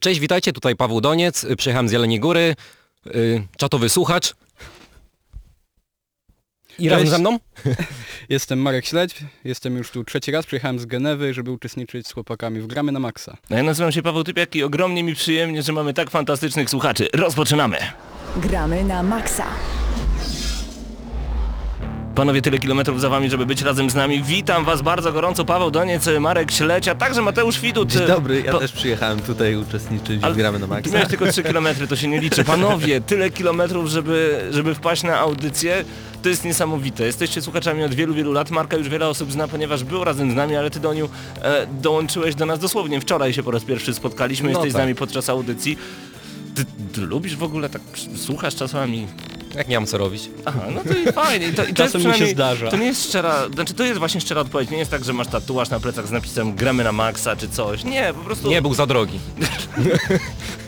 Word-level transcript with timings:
Cześć, 0.00 0.20
witajcie, 0.20 0.52
tutaj 0.52 0.76
Paweł 0.76 1.00
Doniec, 1.00 1.46
przyjechałem 1.58 1.88
z 1.88 1.92
Jeleniej 1.92 2.20
Góry, 2.20 2.56
y, 3.06 3.42
czatowy 3.56 3.88
słuchacz. 3.88 4.34
I 6.78 6.88
razem 6.88 7.04
Cześć. 7.04 7.10
ze 7.10 7.18
mną? 7.18 7.38
Jestem 8.28 8.58
Marek 8.58 8.86
Śledź, 8.86 9.14
jestem 9.44 9.76
już 9.76 9.90
tu 9.90 10.04
trzeci 10.04 10.30
raz, 10.30 10.46
przyjechałem 10.46 10.78
z 10.78 10.86
Genewy, 10.86 11.34
żeby 11.34 11.50
uczestniczyć 11.50 12.06
z 12.08 12.12
chłopakami 12.12 12.60
w 12.60 12.66
Gramy 12.66 12.92
na 12.92 13.00
Maxa. 13.00 13.36
No 13.50 13.56
ja 13.56 13.62
nazywam 13.62 13.92
się 13.92 14.02
Paweł 14.02 14.24
Typiak 14.24 14.56
i 14.56 14.62
ogromnie 14.62 15.02
mi 15.02 15.14
przyjemnie, 15.14 15.62
że 15.62 15.72
mamy 15.72 15.94
tak 15.94 16.10
fantastycznych 16.10 16.70
słuchaczy. 16.70 17.08
Rozpoczynamy! 17.14 17.78
Gramy 18.36 18.84
na 18.84 19.02
maksa. 19.02 19.46
Panowie, 22.16 22.42
tyle 22.42 22.58
kilometrów 22.58 23.00
za 23.00 23.08
wami, 23.08 23.30
żeby 23.30 23.46
być 23.46 23.62
razem 23.62 23.90
z 23.90 23.94
nami. 23.94 24.22
Witam 24.22 24.64
was 24.64 24.82
bardzo 24.82 25.12
gorąco, 25.12 25.44
Paweł 25.44 25.70
Doniec, 25.70 26.08
Marek 26.20 26.52
Ślecia, 26.52 26.94
także 26.94 27.22
Mateusz 27.22 27.60
Widut. 27.60 27.92
Dzień 27.92 28.06
dobry, 28.06 28.42
ja 28.42 28.52
Po- 28.52 28.58
też 28.58 28.72
przyjechałem 28.72 29.20
tutaj 29.20 29.56
uczestniczyć 29.56 30.24
Ale 30.24 30.34
w 30.34 30.36
Gramy 30.36 30.58
na 30.58 30.66
Maxa. 30.66 30.92
miałeś 30.94 31.08
tylko 31.08 31.32
3 31.32 31.42
kilometry, 31.52 31.86
to 31.86 31.96
się 31.96 32.08
nie 32.08 32.20
liczy. 32.20 32.44
Panowie, 32.44 33.00
tyle 33.00 33.30
kilometrów, 33.30 33.88
żeby, 33.88 34.48
żeby 34.50 34.74
wpaść 34.74 35.02
na 35.02 35.18
audycję, 35.18 35.84
to 36.22 36.28
jest 36.28 36.44
niesamowite. 36.44 37.04
Jesteście 37.04 37.42
słuchaczami 37.42 37.84
od 37.84 37.94
wielu, 37.94 38.14
wielu 38.14 38.32
lat. 38.32 38.50
Marka 38.50 38.76
już 38.76 38.88
wiele 38.88 39.08
osób 39.08 39.32
zna, 39.32 39.48
ponieważ 39.48 39.84
był 39.84 40.04
razem 40.04 40.30
z 40.30 40.34
nami, 40.34 40.56
ale 40.56 40.70
ty 40.70 40.80
Doniu 40.80 41.08
e, 41.42 41.66
dołączyłeś 41.80 42.34
do 42.34 42.46
nas 42.46 42.58
dosłownie. 42.58 43.00
Wczoraj 43.00 43.32
się 43.32 43.42
po 43.42 43.50
raz 43.50 43.64
pierwszy 43.64 43.94
spotkaliśmy, 43.94 44.50
No 44.50 44.58
jesteś 44.58 44.70
z 44.72 44.74
tak. 44.74 44.82
nami 44.82 44.94
podczas 44.94 45.28
audycji. 45.30 45.78
Ty, 46.54 46.64
ty 46.92 47.00
lubisz 47.00 47.36
w 47.36 47.42
ogóle 47.42 47.68
tak, 47.68 47.82
słuchasz 48.16 48.54
czasami? 48.54 49.06
Jak 49.54 49.68
nie 49.68 49.76
mam 49.76 49.86
co 49.86 49.98
robić? 49.98 50.30
Aha, 50.44 50.60
no 50.74 50.80
to 50.92 50.98
i 50.98 51.12
fajnie. 51.12 51.48
I 51.48 51.52
to, 51.52 51.64
i 51.64 51.68
to 51.68 51.74
Czasem 51.74 52.02
mu 52.02 52.12
się 52.12 52.26
zdarza. 52.26 52.70
To 52.70 52.76
nie 52.76 52.86
jest 52.86 53.08
szczera, 53.08 53.48
znaczy 53.54 53.74
to 53.74 53.84
jest 53.84 53.98
właśnie 53.98 54.20
szczera 54.20 54.40
odpowiedź. 54.40 54.70
Nie 54.70 54.78
jest 54.78 54.90
tak, 54.90 55.04
że 55.04 55.12
masz 55.12 55.26
tatuaż 55.28 55.70
na 55.70 55.80
plecach 55.80 56.06
z 56.06 56.10
napisem 56.10 56.54
gramy 56.54 56.84
na 56.84 56.92
maksa 56.92 57.36
czy 57.36 57.48
coś. 57.48 57.84
Nie, 57.84 58.12
po 58.16 58.20
prostu... 58.24 58.48
Nie 58.48 58.62
był 58.62 58.74
za 58.74 58.86
drogi. 58.86 59.18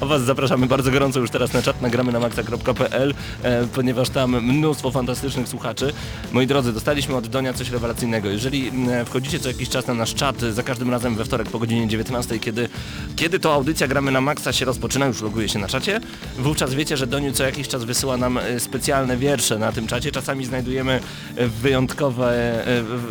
A 0.00 0.06
Was 0.06 0.22
zapraszamy 0.22 0.66
bardzo 0.66 0.90
gorąco 0.90 1.20
już 1.20 1.30
teraz 1.30 1.52
na 1.52 1.62
czat 1.62 1.82
nagramy 1.82 2.12
na 2.12 2.20
maxa.pl, 2.20 3.14
e, 3.42 3.66
ponieważ 3.66 4.10
tam 4.10 4.44
mnóstwo 4.44 4.90
fantastycznych 4.90 5.48
słuchaczy. 5.48 5.92
Moi 6.32 6.46
drodzy, 6.46 6.72
dostaliśmy 6.72 7.16
od 7.16 7.26
Donia 7.26 7.52
coś 7.52 7.70
rewelacyjnego. 7.70 8.28
Jeżeli 8.28 8.72
wchodzicie 9.06 9.38
co 9.38 9.48
jakiś 9.48 9.68
czas 9.68 9.86
na 9.86 9.94
nasz 9.94 10.14
czat, 10.14 10.40
za 10.40 10.62
każdym 10.62 10.90
razem 10.90 11.16
we 11.16 11.24
wtorek 11.24 11.50
po 11.50 11.58
godzinie 11.58 11.88
19, 11.88 12.38
kiedy, 12.38 12.68
kiedy 13.16 13.38
to 13.38 13.54
audycja 13.54 13.88
gramy 13.88 14.10
na 14.10 14.20
maxa 14.20 14.52
się 14.52 14.64
rozpoczyna, 14.64 15.06
już 15.06 15.22
loguje 15.22 15.48
się 15.48 15.58
na 15.58 15.68
czacie, 15.68 16.00
wówczas 16.38 16.74
wiecie, 16.74 16.96
że 16.96 17.06
Doniu 17.06 17.32
co 17.32 17.44
jakiś 17.44 17.68
czas 17.68 17.84
wysyła 17.84 18.16
nam 18.16 18.38
e, 18.38 18.60
specjalne 18.60 19.16
wiersze 19.16 19.58
na 19.58 19.72
tym 19.72 19.86
czacie. 19.86 20.12
Czasami 20.12 20.44
znajdujemy 20.44 21.00
e, 21.36 21.46
wyjątkowe, 21.48 22.64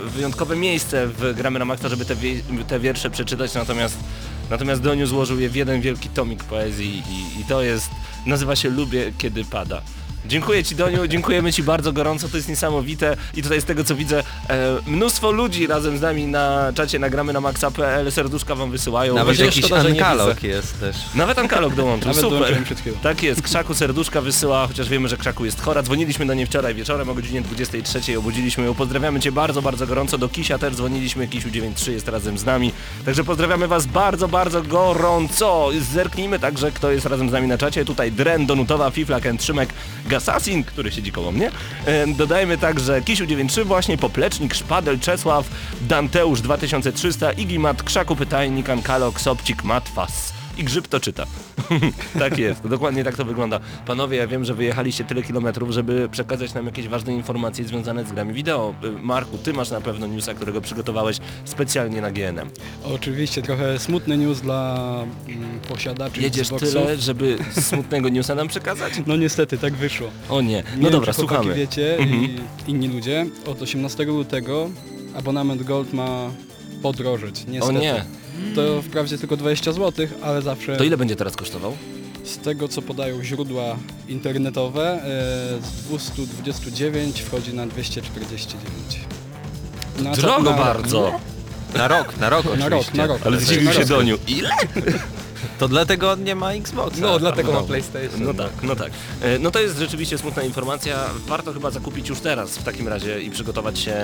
wyjątkowe 0.05 0.55
miejsce 0.55 1.07
w 1.07 1.33
gramy 1.37 1.59
na 1.59 1.65
maxa, 1.65 1.89
żeby 1.89 2.05
te, 2.05 2.15
te 2.67 2.79
wiersze 2.79 3.09
przeczytać, 3.09 3.53
natomiast 3.53 3.97
Natomiast 4.49 4.81
Doniu 4.81 5.07
złożył 5.07 5.39
je 5.39 5.49
w 5.49 5.55
jeden 5.55 5.81
wielki 5.81 6.09
tomik 6.09 6.43
poezji 6.43 7.03
i, 7.09 7.41
i 7.41 7.45
to 7.45 7.61
jest, 7.61 7.89
nazywa 8.25 8.55
się 8.55 8.69
Lubię 8.69 9.11
kiedy 9.17 9.45
pada. 9.45 9.81
Dziękuję 10.27 10.63
Ci 10.63 10.75
Doniu, 10.75 11.07
dziękujemy 11.07 11.53
Ci 11.53 11.63
bardzo 11.63 11.93
gorąco, 11.93 12.29
to 12.29 12.37
jest 12.37 12.49
niesamowite 12.49 13.17
i 13.35 13.43
tutaj 13.43 13.61
z 13.61 13.65
tego 13.65 13.83
co 13.83 13.95
widzę 13.95 14.23
e, 14.49 14.77
mnóstwo 14.87 15.31
ludzi 15.31 15.67
razem 15.67 15.97
z 15.97 16.01
nami 16.01 16.27
na 16.27 16.73
czacie 16.75 16.99
nagramy 16.99 17.33
na 17.33 17.41
maxa.pl, 17.41 18.11
serduszka 18.11 18.55
Wam 18.55 18.71
wysyłają. 18.71 19.15
Nawet 19.15 19.39
jakiś 19.39 19.65
szkoda, 19.65 19.81
że 19.81 19.91
nie 19.91 20.05
ankalog 20.05 20.43
jest 20.43 20.79
też. 20.79 20.95
Nawet 21.15 21.39
Ankalog 21.39 21.75
dołączył, 21.75 22.07
Nawet 22.07 22.21
super. 22.21 22.37
dołączyłem 22.37 22.63
przed 22.63 22.79
chwilą. 22.79 22.97
Tak 23.03 23.23
jest, 23.23 23.41
Krzaku 23.41 23.73
serduszka 23.73 24.21
wysyła, 24.21 24.67
chociaż 24.67 24.89
wiemy, 24.89 25.09
że 25.09 25.17
Krzaku 25.17 25.45
jest 25.45 25.61
chora. 25.61 25.83
Dzwoniliśmy 25.83 26.25
do 26.25 26.33
niej 26.33 26.45
wczoraj 26.45 26.75
wieczorem 26.75 27.09
o 27.09 27.13
godzinie 27.13 27.41
23, 27.41 28.17
obudziliśmy 28.17 28.65
ją. 28.65 28.73
Pozdrawiamy 28.75 29.19
Cię 29.19 29.31
bardzo, 29.31 29.61
bardzo 29.61 29.87
gorąco. 29.87 30.17
Do 30.17 30.29
Kisia 30.29 30.57
też 30.57 30.75
dzwoniliśmy, 30.75 31.27
Kisiu 31.27 31.49
93 31.49 31.91
jest 31.91 32.07
razem 32.07 32.37
z 32.37 32.45
nami. 32.45 32.71
Także 33.05 33.23
pozdrawiamy 33.23 33.67
Was 33.67 33.85
bardzo, 33.85 34.27
bardzo 34.27 34.61
gorąco. 34.61 35.69
Zerknijmy 35.93 36.39
także, 36.39 36.71
kto 36.71 36.91
jest 36.91 37.05
razem 37.05 37.29
z 37.29 37.31
nami 37.31 37.47
na 37.47 37.57
czacie. 37.57 37.85
Tutaj 37.85 38.11
Dren, 38.11 38.45
Donutowa, 38.45 38.91
Fiflak, 38.91 39.23
Trzymek, 39.37 39.69
Gasasin, 40.15 40.63
który 40.63 40.91
siedzi 40.91 41.11
koło 41.11 41.31
mnie. 41.31 41.51
E, 41.85 42.07
Dodajmy 42.07 42.57
także 42.57 43.01
Kisiu 43.01 43.25
93 43.25 43.63
właśnie, 43.65 43.97
Poplecznik, 43.97 44.55
Szpadel, 44.55 44.99
Czesław, 44.99 45.49
Danteusz 45.81 46.41
2300, 46.41 47.31
Igimat, 47.31 47.83
Krzaku 47.83 48.15
Pytajnik, 48.15 48.69
Ankalog, 48.69 49.21
Sobcik, 49.21 49.63
Matwas. 49.63 50.33
I 50.57 50.63
grzyb 50.63 50.87
to 50.87 50.99
czyta. 50.99 51.25
tak 52.19 52.37
jest, 52.37 52.67
dokładnie 52.67 53.03
tak 53.03 53.15
to 53.17 53.25
wygląda. 53.25 53.59
Panowie, 53.85 54.17
ja 54.17 54.27
wiem, 54.27 54.45
że 54.45 54.53
wyjechaliście 54.53 55.03
tyle 55.03 55.23
kilometrów, 55.23 55.71
żeby 55.71 56.09
przekazać 56.11 56.53
nam 56.53 56.65
jakieś 56.65 56.87
ważne 56.87 57.13
informacje 57.13 57.65
związane 57.65 58.05
z 58.05 58.11
grami 58.11 58.33
wideo. 58.33 58.73
Y, 58.83 58.91
Marku, 58.91 59.37
ty 59.37 59.53
masz 59.53 59.71
na 59.71 59.81
pewno 59.81 60.07
newsa, 60.07 60.33
którego 60.33 60.61
przygotowałeś 60.61 61.17
specjalnie 61.45 62.01
na 62.01 62.11
GNM. 62.11 62.49
Oczywiście 62.83 63.41
trochę 63.41 63.79
smutny 63.79 64.17
news 64.17 64.41
dla 64.41 64.75
mm, 65.27 65.59
posiadaczy 65.69 66.21
Jedziesz 66.21 66.49
tyle, 66.49 66.97
żeby 66.97 67.37
smutnego 67.61 68.09
newsa 68.09 68.35
nam 68.35 68.47
przekazać? 68.47 68.93
No 69.07 69.15
niestety, 69.17 69.57
tak 69.57 69.73
wyszło. 69.73 70.07
O 70.29 70.41
nie. 70.41 70.47
Nie 70.49 70.63
No 70.75 70.81
wiem, 70.81 70.91
dobra, 70.91 71.13
chłopaki 71.13 71.35
słuchamy. 71.35 71.55
wiecie 71.55 71.97
Mhm. 71.97 72.23
i 72.23 72.39
inni 72.67 72.87
ludzie, 72.87 73.25
od 73.47 73.61
18 73.61 74.03
lutego 74.03 74.69
abonament 75.15 75.63
Gold 75.63 75.93
ma 75.93 76.31
podrożeć, 76.81 77.45
O 77.47 77.51
niestety. 77.51 77.79
nie. 77.79 78.05
To 78.55 78.81
wprawdzie 78.81 79.17
tylko 79.17 79.37
20 79.37 79.71
zł, 79.73 80.07
ale 80.23 80.41
zawsze 80.41 80.77
To 80.77 80.83
ile 80.83 80.97
będzie 80.97 81.15
teraz 81.15 81.35
kosztował? 81.35 81.77
z 82.23 82.37
tego 82.37 82.67
co 82.67 82.81
podają 82.81 83.23
źródła 83.23 83.75
internetowe 84.09 85.03
e, 85.03 85.65
z 85.65 85.81
229 85.87 87.21
wchodzi 87.21 87.53
na 87.53 87.67
249. 87.67 88.99
Na 90.03 90.11
co- 90.15 90.21
Drogo 90.21 90.51
na- 90.51 90.57
bardzo. 90.57 91.19
Na 91.75 91.87
rok, 91.87 92.17
na 92.17 92.29
rok 92.29 92.45
Na 92.45 92.51
oczywiście. 92.51 92.69
rok, 92.69 92.93
na 92.93 93.05
rok. 93.07 93.21
Ale 93.25 93.39
zdziwił 93.39 93.71
się. 93.73 93.85
Doniu. 93.85 94.17
Ile? 94.27 94.49
To 95.59 95.67
dlatego 95.67 96.11
on 96.11 96.23
nie 96.23 96.35
ma 96.35 96.53
Xboxa. 96.53 97.01
No, 97.01 97.19
dlatego 97.19 97.51
ma 97.53 97.59
No. 97.59 97.65
PlayStation. 97.65 98.23
No 98.23 98.33
tak, 98.33 98.51
no 98.63 98.75
tak. 98.75 98.91
E, 99.21 99.39
No 99.39 99.51
to 99.51 99.59
jest 99.59 99.77
rzeczywiście 99.79 100.17
smutna 100.17 100.43
informacja. 100.43 101.05
Warto 101.27 101.53
chyba 101.53 101.71
zakupić 101.71 102.09
już 102.09 102.19
teraz 102.19 102.57
w 102.57 102.63
takim 102.63 102.87
razie 102.87 103.21
i 103.21 103.31
przygotować 103.31 103.79
się 103.79 103.95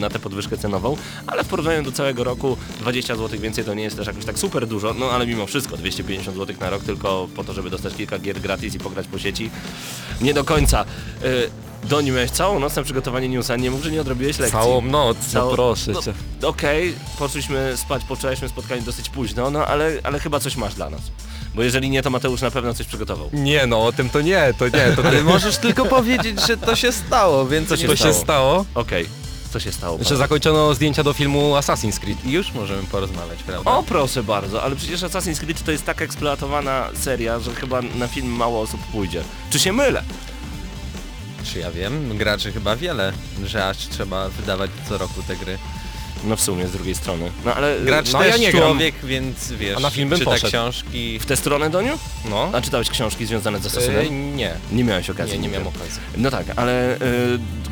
na 0.00 0.10
tę 0.10 0.18
podwyżkę 0.18 0.58
cenową, 0.58 0.96
ale 1.26 1.44
w 1.44 1.48
porównaniu 1.48 1.82
do 1.82 1.92
całego 1.92 2.24
roku 2.24 2.56
20 2.80 3.16
zł 3.16 3.40
więcej 3.40 3.64
to 3.64 3.74
nie 3.74 3.82
jest 3.82 3.96
też 3.96 4.06
jakoś 4.06 4.24
tak 4.24 4.38
super 4.38 4.66
dużo, 4.66 4.94
no 4.94 5.10
ale 5.10 5.26
mimo 5.26 5.46
wszystko 5.46 5.76
250 5.76 6.36
zł 6.36 6.56
na 6.60 6.70
rok 6.70 6.82
tylko 6.84 7.28
po 7.36 7.44
to, 7.44 7.52
żeby 7.52 7.70
dostać 7.70 7.94
kilka 7.94 8.18
gier 8.18 8.40
gratis 8.40 8.74
i 8.74 8.78
pograć 8.78 9.06
po 9.06 9.18
sieci. 9.18 9.50
Nie 10.20 10.34
do 10.34 10.44
końca. 10.44 10.84
Doni, 11.84 12.10
miałeś 12.10 12.30
całą 12.30 12.58
noc 12.58 12.76
na 12.76 12.82
przygotowanie 12.82 13.28
newsa, 13.28 13.56
nie 13.56 13.70
mów, 13.70 13.82
że 13.84 13.90
nie 13.90 14.00
odrobiłeś 14.00 14.38
lekcji. 14.38 14.58
Całą 14.60 14.80
noc, 14.82 15.16
Całą- 15.18 15.50
no 15.50 15.56
proszę 15.56 15.92
no, 15.92 16.02
cię. 16.02 16.12
Okej, 16.42 16.94
poszliśmy 17.18 17.76
spać, 17.76 18.04
poczęliśmy 18.04 18.48
spotkanie 18.48 18.82
dosyć 18.82 19.08
późno, 19.08 19.50
no 19.50 19.66
ale, 19.66 19.92
ale 20.02 20.18
chyba 20.18 20.40
coś 20.40 20.56
masz 20.56 20.74
dla 20.74 20.90
nas. 20.90 21.00
Bo 21.54 21.62
jeżeli 21.62 21.90
nie, 21.90 22.02
to 22.02 22.10
Mateusz 22.10 22.40
na 22.40 22.50
pewno 22.50 22.74
coś 22.74 22.86
przygotował. 22.86 23.30
Nie 23.32 23.66
no, 23.66 23.84
o 23.86 23.92
tym 23.92 24.10
to 24.10 24.20
nie, 24.20 24.54
to 24.58 24.64
nie, 24.68 24.92
to, 24.96 25.02
Ale 25.08 25.22
możesz 25.22 25.56
tylko 25.56 25.84
powiedzieć, 25.86 26.46
że 26.46 26.56
to 26.56 26.76
się 26.76 26.92
stało, 26.92 27.46
więc 27.46 27.68
Co 27.68 27.76
się 27.76 27.88
to 27.88 27.96
stało? 27.96 28.14
się 28.14 28.20
stało, 28.20 28.64
Okej, 28.74 29.06
co 29.52 29.60
się 29.60 29.72
stało? 29.72 29.98
że 29.98 30.04
panu? 30.04 30.16
zakończono 30.16 30.74
zdjęcia 30.74 31.02
do 31.02 31.12
filmu 31.12 31.54
Assassin's 31.54 31.98
Creed. 32.00 32.24
I 32.26 32.30
już 32.30 32.52
możemy 32.52 32.82
porozmawiać, 32.82 33.42
prawda? 33.42 33.70
O 33.70 33.82
proszę 33.82 34.22
bardzo, 34.22 34.62
ale 34.62 34.76
przecież 34.76 35.00
Assassin's 35.00 35.40
Creed 35.40 35.64
to 35.64 35.72
jest 35.72 35.84
tak 35.84 36.02
eksploatowana 36.02 36.88
seria, 36.94 37.40
że 37.40 37.54
chyba 37.54 37.82
na 37.82 38.08
film 38.08 38.28
mało 38.28 38.60
osób 38.60 38.80
pójdzie. 38.92 39.22
Czy 39.50 39.58
się 39.58 39.72
mylę? 39.72 40.02
Czy 41.44 41.58
ja 41.58 41.70
wiem, 41.70 42.18
graczy 42.18 42.52
chyba 42.52 42.76
wiele, 42.76 43.12
że 43.44 43.68
aż 43.68 43.76
trzeba 43.76 44.28
wydawać 44.28 44.70
co 44.88 44.98
roku 44.98 45.22
te 45.28 45.36
gry. 45.36 45.58
No 46.24 46.36
w 46.36 46.40
sumie 46.40 46.68
z 46.68 46.72
drugiej 46.72 46.94
strony. 46.94 47.30
No 47.44 47.54
ale 47.54 47.80
Gracz 47.80 48.12
no, 48.12 48.18
też 48.18 48.28
ja 48.30 48.36
nie 48.36 48.52
gram. 48.52 48.62
człowiek, 48.64 48.94
więc 49.04 49.52
wiesz, 49.52 49.76
A 49.76 49.80
na 49.80 49.90
film 49.90 50.08
bym 50.08 50.18
czyta 50.18 50.30
poszedł. 50.30 50.48
książki. 50.48 51.18
w 51.18 51.26
tę 51.26 51.36
stronę 51.36 51.70
Doniu? 51.70 51.98
No. 52.30 52.50
A 52.52 52.60
czytałeś 52.60 52.90
książki 52.90 53.26
związane 53.26 53.58
z 53.60 53.64
E, 53.64 53.66
Assassinem? 53.68 54.36
nie, 54.36 54.54
Nie 54.72 54.84
miałeś 54.84 55.10
okazji. 55.10 55.32
nie, 55.32 55.38
nie 55.38 55.48
miałem 55.48 55.66
okazji. 55.68 56.00
No 56.16 56.30
tak, 56.30 56.46
ale 56.56 56.96
y, 56.96 56.98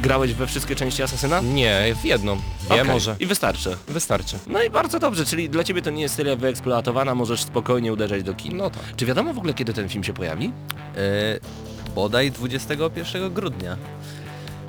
grałeś 0.03 0.33
we 0.35 0.47
wszystkie 0.47 0.77
części 0.77 1.03
Assassina? 1.03 1.41
Nie, 1.41 1.95
w 2.03 2.05
jedną, 2.05 2.37
dwie 2.67 2.75
Okej, 2.83 2.85
może. 2.93 3.17
I 3.21 3.27
wystarczy. 3.27 3.77
Wystarczy. 3.89 4.37
No 4.47 4.63
i 4.63 4.71
bardzo 4.71 4.99
dobrze, 4.99 5.25
czyli 5.27 5.51
dla 5.51 5.65
ciebie 5.65 5.83
to 5.83 5.91
nie 5.91 6.03
jest 6.03 6.15
seria 6.15 6.37
wyeksploatowana, 6.37 7.15
możesz 7.15 7.43
spokojnie 7.43 7.93
uderzać 7.93 8.23
do 8.23 8.35
kin. 8.35 8.57
No 8.57 8.71
tak. 8.71 8.83
Czy 8.97 9.07
wiadomo 9.07 9.35
w 9.35 9.39
ogóle 9.39 9.55
kiedy 9.55 9.73
ten 9.75 9.89
film 9.89 10.05
się 10.05 10.13
pojawi? 10.13 10.53
E, 10.97 10.99
bodaj 11.99 12.31
21 12.31 13.35
grudnia. 13.35 13.77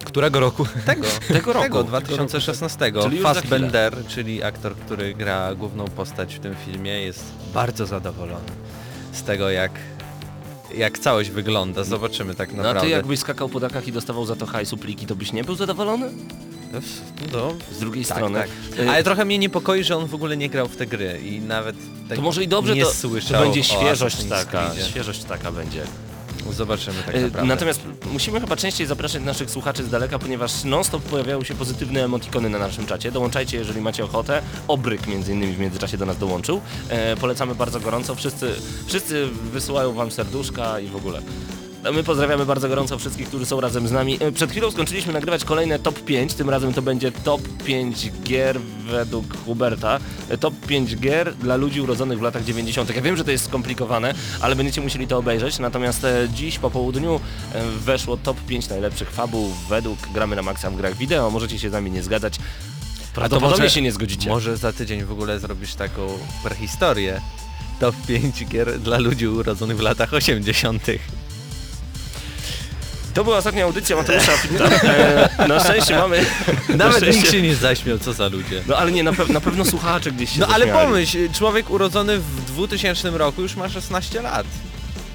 Którego 0.06 0.40
roku? 0.40 0.66
Tego, 0.86 1.08
Tego 1.28 1.54
roku. 1.54 1.64
Tego, 1.64 1.84
2016. 1.84 2.92
Czyli 3.04 3.20
Fassbender, 3.20 3.94
czyli 4.08 4.44
aktor, 4.44 4.76
który 4.76 5.14
gra 5.14 5.56
główną 5.56 5.86
postać 5.86 6.36
w 6.36 6.40
tym 6.40 6.56
filmie, 6.66 6.92
jest 7.02 7.24
bardzo 7.54 7.86
zadowolony 7.86 8.52
z 9.12 9.24
tego, 9.24 9.50
jak, 9.50 9.72
jak 10.76 11.00
całość 11.00 11.30
wygląda. 11.30 11.84
Zobaczymy 11.84 12.36
tak 12.36 12.50
No 12.54 12.60
a 12.60 12.64
naprawdę. 12.64 12.82
ty 12.82 12.90
jakbyś 12.90 13.20
skakał 13.20 13.50
po 13.50 13.60
dakach 13.60 13.88
i 13.88 13.92
dostawał 13.92 14.26
za 14.26 14.36
to 14.36 14.46
hajsu 14.46 14.78
pliki, 14.78 15.06
to 15.06 15.16
byś 15.16 15.34
nie 15.34 15.44
był 15.44 15.56
zadowolony? 15.56 16.10
No, 17.34 17.54
Z 17.72 17.80
drugiej 17.80 18.06
tak, 18.06 18.18
strony. 18.18 18.40
tak. 18.40 18.50
Ale 18.90 19.04
trochę 19.04 19.26
mnie 19.26 19.38
niepokoi, 19.38 19.84
że 19.84 19.98
on 19.98 20.06
w 20.08 20.16
ogóle 20.16 20.38
nie 20.38 20.50
grał 20.50 20.68
w 20.68 20.76
te 20.76 20.86
gry 20.86 21.20
i 21.24 21.40
nawet 21.40 21.76
tak 22.10 22.18
To 22.18 22.22
może 22.22 22.44
i 22.44 22.48
dobrze, 22.48 22.76
nie 22.76 22.84
to, 22.84 22.94
słyszał 22.94 23.38
to 23.38 23.44
będzie 23.46 23.64
świeżość 23.64 24.24
taka, 24.24 24.72
świeżość 24.90 25.24
taka 25.24 25.52
będzie. 25.52 25.84
Zobaczymy 26.52 27.04
tak 27.06 27.16
E, 27.16 27.22
naprawdę. 27.22 27.48
Natomiast 27.48 27.82
musimy 28.14 28.42
chyba 28.42 28.56
częściej 28.56 28.88
zapraszać 28.88 29.24
naszych 29.24 29.52
słuchaczy 29.52 29.84
z 29.84 29.90
daleka, 29.90 30.20
ponieważ 30.20 30.64
non-stop 30.64 31.04
pojawiają 31.04 31.44
się 31.44 31.54
pozytywne 31.56 32.04
emotikony 32.06 32.50
na 32.50 32.60
naszym 32.60 32.86
czacie. 32.86 33.12
Dołączajcie, 33.12 33.58
jeżeli 33.58 33.82
macie 33.82 34.04
ochotę. 34.04 34.42
Obryk 34.68 35.08
między 35.08 35.34
innymi 35.34 35.54
w 35.54 35.60
międzyczasie 35.60 35.98
do 35.98 36.06
nas 36.06 36.18
dołączył. 36.18 36.62
E, 36.90 37.16
polecamy 37.16 37.56
bardzo 37.56 37.80
gorąco. 37.80 38.16
Wszyscy, 38.16 38.52
wszyscy 38.88 39.28
wysyłają 39.52 39.94
wam 39.94 40.12
serduszka 40.12 40.80
i 40.80 40.88
w 40.88 40.96
ogóle. 40.96 41.22
No, 41.84 41.92
My 41.92 42.04
pozdrawiamy 42.04 42.46
bardzo 42.46 42.70
gorąco 42.70 43.00
wszystkich, 43.00 43.28
którzy 43.28 43.46
są 43.46 43.62
razem 43.62 43.88
z 43.88 43.92
nami. 43.92 44.18
E, 44.22 44.32
Przed 44.32 44.52
chwilą 44.52 44.72
skończyliśmy 44.72 45.14
nagrywać 45.14 45.44
kolejne 45.46 45.80
top 45.80 46.00
5, 46.04 46.34
tym 46.34 46.50
razem 46.50 46.74
to 46.74 46.82
będzie 46.82 47.12
top 47.12 47.42
5 47.66 48.12
gier 48.24 48.60
według 48.92 49.38
Huberta. 49.46 50.00
E, 50.30 50.38
Top 50.38 50.54
5 50.68 50.96
gier 50.96 51.36
dla 51.36 51.56
ludzi 51.56 51.82
urodzonych 51.82 52.20
w 52.20 52.22
latach 52.22 52.44
90. 52.44 52.96
Ja 52.96 53.02
wiem, 53.02 53.18
że 53.18 53.24
to 53.24 53.32
jest 53.32 53.46
skomplikowane, 53.46 54.14
ale 54.42 54.56
będziecie 54.56 54.82
musieli 54.82 55.08
to 55.08 55.18
obejrzeć. 55.18 55.60
Natomiast 55.60 56.04
e, 56.04 56.28
dziś 56.34 56.60
po 56.60 56.70
południu 56.70 57.20
weszło 57.80 58.18
top 58.18 58.38
5 58.48 58.70
najlepszych 58.70 59.12
fabuł 59.12 59.52
według 59.70 60.00
Gramy 60.14 60.36
na 60.36 60.42
Maxa 60.42 60.70
w 60.72 60.76
grach 60.78 60.98
wideo. 60.98 61.30
Możecie 61.32 61.60
się 61.60 61.70
z 61.70 61.74
nami 61.74 61.92
nie 61.92 62.04
zgadzać. 62.04 62.36
Prawdopodobnie 63.14 63.64
może- 63.64 63.70
się 63.76 63.82
nie 63.82 63.92
zgodzicie. 63.92 64.30
Może 64.30 64.58
za 64.58 64.74
tydzień 64.74 65.04
w 65.04 65.12
ogóle 65.12 65.40
zrobisz 65.40 65.76
taką 65.76 66.08
prehistorię. 66.44 67.22
Top 67.80 67.96
5 68.08 68.46
gier 68.46 68.80
dla 68.80 68.98
ludzi 68.98 69.28
urodzonych 69.28 69.78
w 69.78 69.82
latach 69.82 70.14
80. 70.14 70.84
To 73.14 73.24
była 73.24 73.38
ostatnia 73.38 73.64
audycja 73.64 73.96
Mateusza 73.96 74.32
Fitta. 74.38 74.66
E, 75.40 75.48
na 75.48 75.60
szczęście 75.64 75.96
mamy... 75.96 76.26
na 76.70 76.76
Nawet 76.76 76.98
szczęście- 77.04 77.22
nikt 77.22 77.32
się 77.32 77.42
nie 77.42 77.56
zaśmiał, 77.56 78.00
co 78.00 78.14
za 78.14 78.28
ludzie. 78.28 78.64
No 78.68 78.78
ale 78.78 78.92
nie, 78.92 79.04
na, 79.04 79.12
pe- 79.12 79.30
na 79.30 79.42
pewno 79.42 79.66
słuchacze 79.66 80.12
gdzieś 80.12 80.30
się 80.34 80.40
No 80.40 80.48
ale 80.48 80.66
zaśmiali. 80.66 80.88
pomyśl, 80.88 81.18
człowiek 81.34 81.70
urodzony 81.70 82.18
w 82.18 82.46
2000 82.46 83.10
roku 83.12 83.42
już 83.42 83.56
ma 83.56 83.70
16 83.70 84.22
lat. 84.22 84.46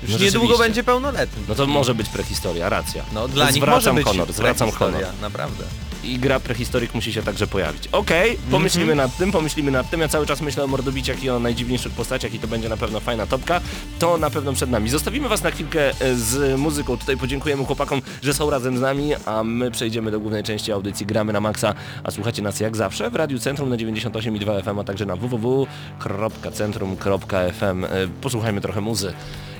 Już 0.02 0.12
No 0.12 0.18
niedługo 0.18 0.58
będzie 0.58 0.84
pełnoletni. 0.84 1.42
No 1.48 1.54
to 1.54 1.66
może 1.66 1.94
być 1.94 2.08
prehistoria, 2.08 2.68
racja. 2.68 3.04
No 3.12 3.28
dla 3.28 3.44
nich 3.50 3.54
zwracam 3.62 3.74
może 3.74 3.92
być 3.94 4.04
honor, 4.04 4.32
zwracam 4.32 4.70
honor. 4.70 5.04
Naprawdę. 5.20 5.64
I 6.04 6.18
gra 6.18 6.40
prehistoryk 6.40 6.94
musi 6.94 7.12
się 7.12 7.22
także 7.22 7.46
pojawić. 7.46 7.88
Okej, 7.92 8.38
pomyślimy 8.50 8.94
nad 8.94 9.16
tym, 9.16 9.32
pomyślimy 9.32 9.70
nad 9.70 9.90
tym. 9.90 10.00
Ja 10.00 10.08
cały 10.08 10.26
czas 10.26 10.40
myślę 10.40 10.64
o 10.64 10.66
mordobiciach 10.66 11.24
i 11.24 11.30
o 11.30 11.38
najdziwniejszych 11.38 11.92
postaciach 11.92 12.34
i 12.34 12.38
to 12.38 12.48
będzie 12.48 12.68
na 12.68 12.76
pewno 12.76 13.00
fajna 13.00 13.26
topka. 13.26 13.60
To 13.98 14.18
na 14.18 14.30
pewno 14.30 14.52
przed 14.52 14.70
nami. 14.70 14.90
Zostawimy 14.90 15.28
was 15.28 15.42
na 15.42 15.50
chwilkę 15.50 15.90
e, 16.00 16.14
z 16.14 16.60
muzyką. 16.60 16.96
Tutaj 16.96 17.16
podziękujemy 17.16 17.64
chłopakom, 17.64 18.02
że 18.22 18.34
są 18.34 18.50
razem 18.50 18.78
z 18.78 18.80
nami, 18.80 19.10
a 19.26 19.44
my 19.44 19.70
przejdziemy 19.70 20.10
do 20.10 20.20
głównej 20.20 20.42
części 20.42 20.72
audycji 20.72 21.06
Gramy 21.06 21.32
na 21.32 21.40
Maxa, 21.40 21.74
a 22.04 22.10
słuchacie 22.10 22.42
nas 22.42 22.60
jak 22.60 22.76
zawsze 22.76 23.10
w 23.10 23.14
Radiu 23.14 23.38
Centrum 23.38 23.68
na 23.68 23.76
98,2 23.76 24.62
FM, 24.62 24.78
a 24.78 24.84
także 24.84 25.06
na 25.06 25.16
www.centrum.fm. 25.16 27.84
E, 27.84 27.88
Posłuchajmy 28.20 28.60
trochę 28.60 28.80
muzy 28.80 29.12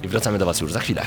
i 0.03 0.09
wracamy 0.09 0.39
do 0.39 0.47
was 0.47 0.61
już 0.61 0.73
za 0.73 0.81
chwilę. 0.81 1.03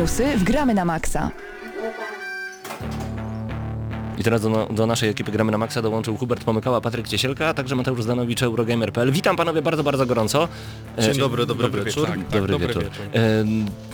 Newsy 0.00 0.36
w 0.38 0.44
Gramy 0.44 0.74
na 0.74 0.84
Maxa. 0.84 1.30
I 4.18 4.22
teraz 4.24 4.42
do, 4.42 4.68
do 4.70 4.86
naszej 4.86 5.08
ekipy 5.08 5.32
Gramy 5.32 5.52
na 5.52 5.58
Maxa 5.58 5.82
dołączył 5.82 6.16
Hubert 6.16 6.44
Pomykała, 6.44 6.80
Patryk 6.80 7.08
Ciesielka, 7.08 7.48
a 7.48 7.54
także 7.54 7.76
Mateusz 7.76 8.02
Zdanowicz, 8.02 8.42
Eurogamer.pl. 8.42 9.12
Witam 9.12 9.36
panowie 9.36 9.62
bardzo, 9.62 9.82
bardzo 9.82 10.06
gorąco. 10.06 10.48
E, 10.98 11.02
Dzień 11.02 11.18
dobry, 11.18 11.46
dobry, 11.46 11.62
dobry 11.64 11.84
wieczór. 11.84 12.06
wieczór. 12.08 12.24
Tak, 12.24 12.32
Dobry, 12.40 12.52
dobry 12.52 12.66
wieczór. 12.68 12.82
wieczór. 12.84 13.06
E, 13.14 13.44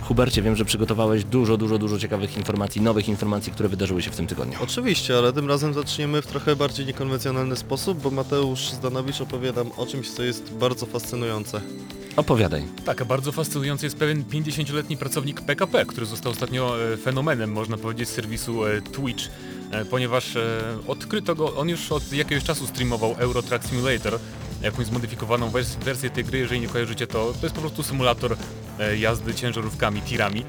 Hubercie, 0.03 0.43
wiem, 0.43 0.57
że 0.57 0.65
przygotowałeś 0.65 1.25
dużo, 1.25 1.57
dużo, 1.57 1.79
dużo 1.79 1.99
ciekawych 1.99 2.37
informacji, 2.37 2.81
nowych 2.83 3.09
informacji, 3.09 3.53
które 3.53 3.69
wydarzyły 3.69 4.03
się 4.03 4.11
w 4.11 4.17
tym 4.17 4.27
tygodniu. 4.27 4.59
Oczywiście, 4.63 5.19
ale 5.19 5.33
tym 5.33 5.49
razem 5.49 5.75
zaczniemy 5.75 6.23
w 6.23 6.27
trochę 6.27 6.57
bardziej 6.57 6.87
niekonwencjonalny 6.87 7.57
sposób, 7.57 8.03
bo 8.03 8.11
Mateusz 8.11 8.71
Zdanowicz 8.71 9.21
opowie 9.21 9.53
nam 9.53 9.67
o 9.77 9.87
czymś, 9.87 10.11
co 10.11 10.23
jest 10.23 10.53
bardzo 10.55 10.87
fascynujące. 10.87 11.61
Opowiadaj. 12.17 12.65
Tak, 12.85 13.05
bardzo 13.05 13.33
fascynujący 13.33 13.87
jest 13.87 13.97
pewien 13.97 14.25
50-letni 14.25 14.97
pracownik 14.97 15.41
PKP, 15.41 15.87
który 15.87 16.07
został 16.07 16.33
ostatnio 16.33 16.77
e, 16.93 16.97
fenomenem, 16.97 17.53
można 17.53 17.77
powiedzieć, 17.77 18.09
serwisu 18.09 18.67
e, 18.67 18.83
Twitch, 18.83 19.25
e, 19.71 19.85
ponieważ 19.85 20.35
odkryto 20.87 21.35
go, 21.35 21.57
on 21.57 21.69
już 21.69 21.93
od 21.93 22.13
jakiegoś 22.13 22.45
czasu 22.45 22.67
streamował 22.67 23.15
Euro 23.19 23.43
Truck 23.43 23.65
Simulator, 23.65 24.19
jakąś 24.63 24.87
zmodyfikowaną 24.87 25.51
wers- 25.51 25.85
wersję 25.85 26.11
tej 26.11 26.25
gry, 26.25 26.39
jeżeli 26.39 26.61
nie 26.61 26.69
kojarzycie 26.69 27.07
to, 27.07 27.33
to 27.41 27.47
jest 27.47 27.55
po 27.55 27.61
prostu 27.61 27.83
symulator 27.83 28.37
jazdy 28.99 29.35
ciężarówkami, 29.35 30.03
tirami 30.03 30.45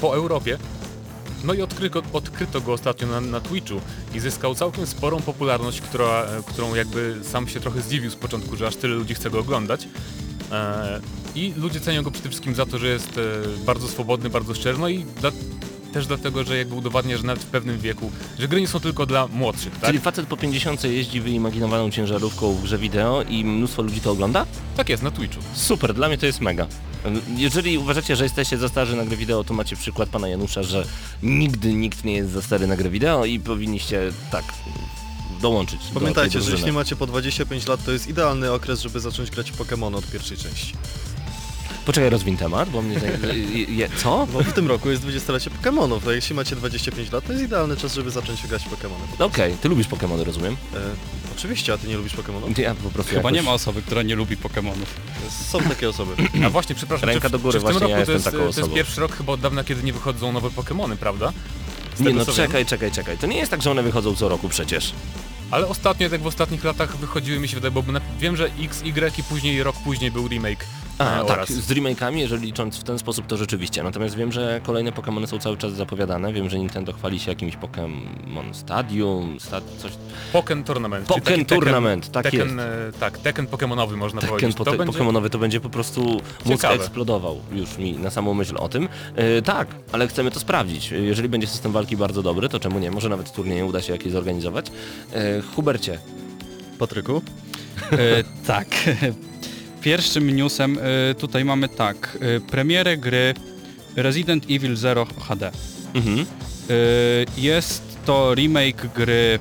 po 0.00 0.14
Europie. 0.14 0.58
No 1.44 1.54
i 1.54 1.62
odkryto, 1.62 2.02
odkryto 2.12 2.60
go 2.60 2.72
ostatnio 2.72 3.06
na, 3.06 3.20
na 3.20 3.40
Twitchu 3.40 3.80
i 4.14 4.20
zyskał 4.20 4.54
całkiem 4.54 4.86
sporą 4.86 5.20
popularność, 5.20 5.80
która, 5.80 6.26
którą 6.46 6.74
jakby 6.74 7.16
sam 7.22 7.48
się 7.48 7.60
trochę 7.60 7.80
zdziwił 7.80 8.10
z 8.10 8.16
początku, 8.16 8.56
że 8.56 8.66
aż 8.66 8.76
tyle 8.76 8.94
ludzi 8.94 9.14
chce 9.14 9.30
go 9.30 9.38
oglądać. 9.38 9.88
E, 10.52 11.00
I 11.34 11.52
ludzie 11.56 11.80
cenią 11.80 12.02
go 12.02 12.10
przede 12.10 12.28
wszystkim 12.28 12.54
za 12.54 12.66
to, 12.66 12.78
że 12.78 12.86
jest 12.86 13.18
e, 13.18 13.64
bardzo 13.66 13.88
swobodny, 13.88 14.30
bardzo 14.30 14.54
szczery, 14.54 14.78
no 14.78 14.88
i 14.88 15.04
dla, 15.04 15.30
też 15.92 16.06
dlatego, 16.06 16.44
że 16.44 16.58
jakby 16.58 16.74
udowadnia, 16.74 17.16
że 17.16 17.22
nawet 17.22 17.42
w 17.42 17.46
pewnym 17.46 17.78
wieku, 17.78 18.10
że 18.38 18.48
gry 18.48 18.60
nie 18.60 18.68
są 18.68 18.80
tylko 18.80 19.06
dla 19.06 19.26
młodszych, 19.26 19.72
tak? 19.72 19.84
Czyli 19.86 19.98
facet 19.98 20.26
po 20.26 20.36
50 20.36 20.84
jeździ 20.84 21.20
wyimaginowaną 21.20 21.90
ciężarówką 21.90 22.54
w 22.54 22.62
grze 22.62 22.78
wideo 22.78 23.22
i 23.22 23.44
mnóstwo 23.44 23.82
ludzi 23.82 24.00
to 24.00 24.10
ogląda? 24.10 24.46
Tak 24.76 24.88
jest, 24.88 25.02
na 25.02 25.10
Twitchu. 25.10 25.42
Super, 25.54 25.94
dla 25.94 26.08
mnie 26.08 26.18
to 26.18 26.26
jest 26.26 26.40
mega. 26.40 26.66
Jeżeli 27.36 27.78
uważacie, 27.78 28.16
że 28.16 28.24
jesteście 28.24 28.58
za 28.58 28.68
starzy 28.68 28.96
na 28.96 29.04
grę 29.04 29.16
wideo, 29.16 29.44
to 29.44 29.54
macie 29.54 29.76
przykład 29.76 30.08
pana 30.08 30.28
Janusza, 30.28 30.62
że 30.62 30.84
nigdy 31.22 31.74
nikt 31.74 32.04
nie 32.04 32.14
jest 32.14 32.30
za 32.30 32.42
stary 32.42 32.66
na 32.66 32.76
grę 32.76 32.90
wideo 32.90 33.24
i 33.24 33.40
powinniście 33.40 34.12
tak 34.30 34.44
dołączyć. 35.40 35.80
do 35.88 36.00
Pamiętajcie, 36.00 36.38
tej 36.38 36.48
że 36.48 36.52
jeśli 36.52 36.72
macie 36.72 36.96
po 36.96 37.06
25 37.06 37.66
lat, 37.66 37.84
to 37.84 37.92
jest 37.92 38.08
idealny 38.08 38.52
okres, 38.52 38.80
żeby 38.80 39.00
zacząć 39.00 39.30
grać 39.30 39.50
w 39.50 39.58
Pokémon 39.58 39.96
od 39.96 40.06
pierwszej 40.06 40.36
części. 40.36 40.74
Poczekaj, 41.86 42.10
rozwin 42.10 42.36
temat, 42.36 42.70
bo 42.70 42.82
mnie... 42.82 43.00
Co? 44.02 44.26
Bo 44.32 44.42
w 44.42 44.52
tym 44.52 44.68
roku 44.68 44.90
jest 44.90 45.02
20-lecie 45.02 45.50
Pokémonów, 45.50 46.08
a 46.08 46.12
jeśli 46.12 46.34
macie 46.34 46.56
25 46.56 47.12
lat, 47.12 47.26
to 47.26 47.32
jest 47.32 47.44
idealny 47.44 47.76
czas, 47.76 47.94
żeby 47.94 48.10
zacząć 48.10 48.46
grać 48.46 48.62
w 48.62 48.70
Pokémony. 48.70 49.24
Okej, 49.24 49.54
ty 49.60 49.68
lubisz 49.68 49.88
Pokémony, 49.88 50.24
rozumiem? 50.24 50.56
E, 50.74 50.78
oczywiście, 51.36 51.72
a 51.72 51.78
ty 51.78 51.88
nie 51.88 51.96
lubisz 51.96 52.14
Pokémonów? 52.14 52.58
Ja 52.58 52.74
po 52.74 52.90
prostu 52.90 53.10
Chyba 53.10 53.22
jakoś... 53.22 53.32
nie 53.32 53.42
ma 53.42 53.52
osoby, 53.52 53.82
która 53.82 54.02
nie 54.02 54.14
lubi 54.14 54.36
Pokemonów. 54.36 54.94
Są 55.50 55.60
takie 55.60 55.88
osoby. 55.88 56.12
A 56.46 56.50
właśnie, 56.50 56.74
przepraszam, 56.74 57.08
Ręka 57.08 57.22
czy 57.22 57.28
w, 57.28 57.32
do 57.32 57.38
góry, 57.38 57.52
czy 57.52 57.60
w 57.60 57.62
tym 57.62 57.72
właśnie 57.72 57.88
roku 57.88 58.00
ja 58.00 58.06
to, 58.06 58.12
jestem 58.12 58.14
jest, 58.14 58.24
taką 58.24 58.52
to 58.52 58.60
jest 58.60 58.74
pierwszy 58.74 59.00
rok 59.00 59.16
chyba 59.16 59.32
od 59.32 59.40
dawna, 59.40 59.64
kiedy 59.64 59.82
nie 59.82 59.92
wychodzą 59.92 60.32
nowe 60.32 60.48
Pokémony, 60.48 60.96
prawda? 60.96 61.32
Z 61.96 62.00
Nie 62.00 62.12
no, 62.12 62.26
czekaj, 62.26 62.66
czekaj, 62.66 62.92
czekaj. 62.92 63.18
To 63.18 63.26
nie 63.26 63.36
jest 63.36 63.50
tak, 63.50 63.62
że 63.62 63.70
one 63.70 63.82
wychodzą 63.82 64.16
co 64.16 64.28
roku 64.28 64.48
przecież. 64.48 64.92
Ale 65.50 65.66
ostatnio, 65.66 66.10
tak 66.10 66.20
w 66.20 66.26
ostatnich 66.26 66.64
latach 66.64 66.96
wychodziły 66.96 67.38
mi 67.38 67.48
się 67.48 67.54
wydaje, 67.54 67.70
bo 67.70 67.84
wiem, 68.20 68.36
że 68.36 68.50
X, 68.58 68.82
Y 68.84 69.18
i 69.18 69.22
później, 69.22 69.62
rok 69.62 69.76
później 69.84 70.10
był 70.10 70.28
remake 70.28 70.66
A, 71.00 71.22
e, 71.22 71.26
tak, 71.26 71.46
z 71.46 71.70
remake'ami, 71.70 72.16
jeżeli 72.16 72.46
licząc 72.46 72.76
w 72.76 72.84
ten 72.84 72.98
sposób, 72.98 73.26
to 73.26 73.36
rzeczywiście. 73.36 73.82
Natomiast 73.82 74.16
wiem, 74.16 74.32
że 74.32 74.60
kolejne 74.62 74.92
Pokémony 74.92 75.26
są 75.26 75.38
cały 75.38 75.56
czas 75.56 75.72
zapowiadane. 75.72 76.32
Wiem, 76.32 76.50
że 76.50 76.58
Nintendo 76.58 76.92
chwali 76.92 77.20
się 77.20 77.30
jakimś 77.30 77.56
Pokémon 77.56 78.52
Stadium, 78.52 79.40
stad... 79.40 79.64
coś... 79.78 79.92
Pokken 80.32 80.64
Tournament. 80.64 81.08
Tekken- 81.08 81.44
Tournament, 81.44 82.10
tak 82.12 82.24
Tekken, 82.24 82.60
e, 82.60 82.66
tak, 83.00 83.18
Tekken 83.18 83.46
Pokemonowy 83.46 83.96
można 83.96 84.20
Tekken 84.20 84.36
powiedzieć. 84.36 84.56
po 84.56 84.64
To 84.64 84.70
te, 84.70 84.76
będzie... 84.76 84.92
Pokemonowy 84.92 85.30
to 85.30 85.38
będzie 85.38 85.60
po 85.60 85.70
prostu 85.70 86.00
mózg 86.00 86.22
Ciekawe. 86.44 86.74
eksplodował 86.74 87.40
już 87.52 87.78
mi 87.78 87.92
na 87.92 88.10
samą 88.10 88.34
myśl 88.34 88.56
o 88.58 88.68
tym. 88.68 88.88
E, 89.16 89.42
tak, 89.42 89.68
ale 89.92 90.08
chcemy 90.08 90.30
to 90.30 90.40
sprawdzić. 90.40 90.90
Jeżeli 90.90 91.28
będzie 91.28 91.46
system 91.46 91.72
walki 91.72 91.96
bardzo 91.96 92.22
dobry, 92.22 92.48
to 92.48 92.60
czemu 92.60 92.78
nie? 92.78 92.90
Może 92.90 93.08
nawet 93.08 93.32
turnieje 93.32 93.64
uda 93.64 93.82
się 93.82 93.92
jakieś 93.92 94.12
zorganizować. 94.12 94.66
E, 95.12 95.40
Hubercie, 95.40 95.98
Patryku? 96.78 97.22
E, 97.92 98.24
tak. 98.46 98.66
Pierwszym 99.80 100.30
newsem 100.36 100.78
e, 101.10 101.14
tutaj 101.14 101.44
mamy 101.44 101.68
tak. 101.68 102.18
E, 102.36 102.40
premierę 102.40 102.96
gry 102.96 103.34
Resident 103.96 104.44
Evil 104.50 104.76
Zero 104.76 105.06
HD. 105.28 105.50
mhm. 105.94 106.18
E, 106.20 106.24
jest 107.36 107.82
to 108.04 108.34
remake 108.34 108.88
gry 108.94 109.38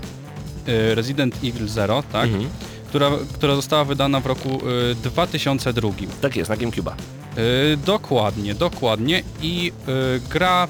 Resident 0.95 1.35
Evil 1.43 1.67
Zero, 1.67 2.03
tak? 2.11 2.25
Mhm. 2.25 2.49
Która, 2.89 3.11
która 3.33 3.55
została 3.55 3.85
wydana 3.85 4.19
w 4.19 4.25
roku 4.25 4.59
e, 4.91 4.95
2002. 4.95 5.89
tak 6.21 6.35
jest, 6.35 6.49
na 6.49 6.57
Gamecube'a. 6.57 6.91
Dokładnie, 7.85 8.55
dokładnie. 8.55 9.23
I 9.41 9.71
gra 10.29 10.67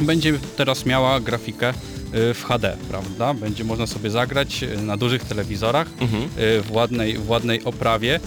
będzie 0.00 0.38
teraz 0.56 0.86
miała 0.86 1.20
grafikę 1.20 1.72
w 2.12 2.42
HD, 2.48 2.76
prawda? 2.88 3.34
Będzie 3.34 3.64
można 3.64 3.86
sobie 3.86 4.10
zagrać 4.10 4.64
na 4.82 4.96
dużych 4.96 5.24
telewizorach 5.24 5.86
Mhm. 6.00 6.28
w 6.62 6.68
ładnej, 6.70 7.18
w 7.18 7.30
ładnej 7.30 7.64
oprawie 7.64 8.20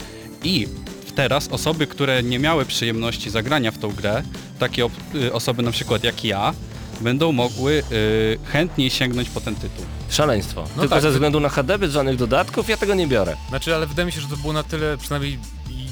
i 0.46 0.68
teraz 1.14 1.48
osoby, 1.48 1.86
które 1.86 2.22
nie 2.22 2.38
miały 2.38 2.64
przyjemności 2.64 3.30
zagrania 3.30 3.70
w 3.70 3.78
tą 3.78 3.88
grę, 3.88 4.22
takie 4.58 4.88
y, 5.14 5.32
osoby 5.32 5.62
na 5.62 5.70
przykład 5.70 6.04
jak 6.04 6.24
ja, 6.24 6.54
będą 7.00 7.32
mogły 7.32 7.82
y, 7.92 8.38
chętniej 8.44 8.90
sięgnąć 8.90 9.30
po 9.30 9.40
ten 9.40 9.54
tytuł. 9.54 9.84
Szaleństwo. 10.10 10.62
No 10.76 10.80
Tylko 10.80 10.94
tak, 10.94 11.02
ze 11.02 11.10
względu 11.10 11.40
na 11.40 11.48
HD, 11.48 11.78
bez 11.78 11.92
żadnych 11.92 12.16
dodatków, 12.16 12.68
ja 12.68 12.76
tego 12.76 12.94
nie 12.94 13.06
biorę. 13.06 13.36
Znaczy, 13.48 13.74
ale 13.74 13.86
wydaje 13.86 14.06
mi 14.06 14.12
się, 14.12 14.20
że 14.20 14.28
to 14.28 14.36
było 14.36 14.52
na 14.52 14.62
tyle, 14.62 14.96
przynajmniej 14.98 15.38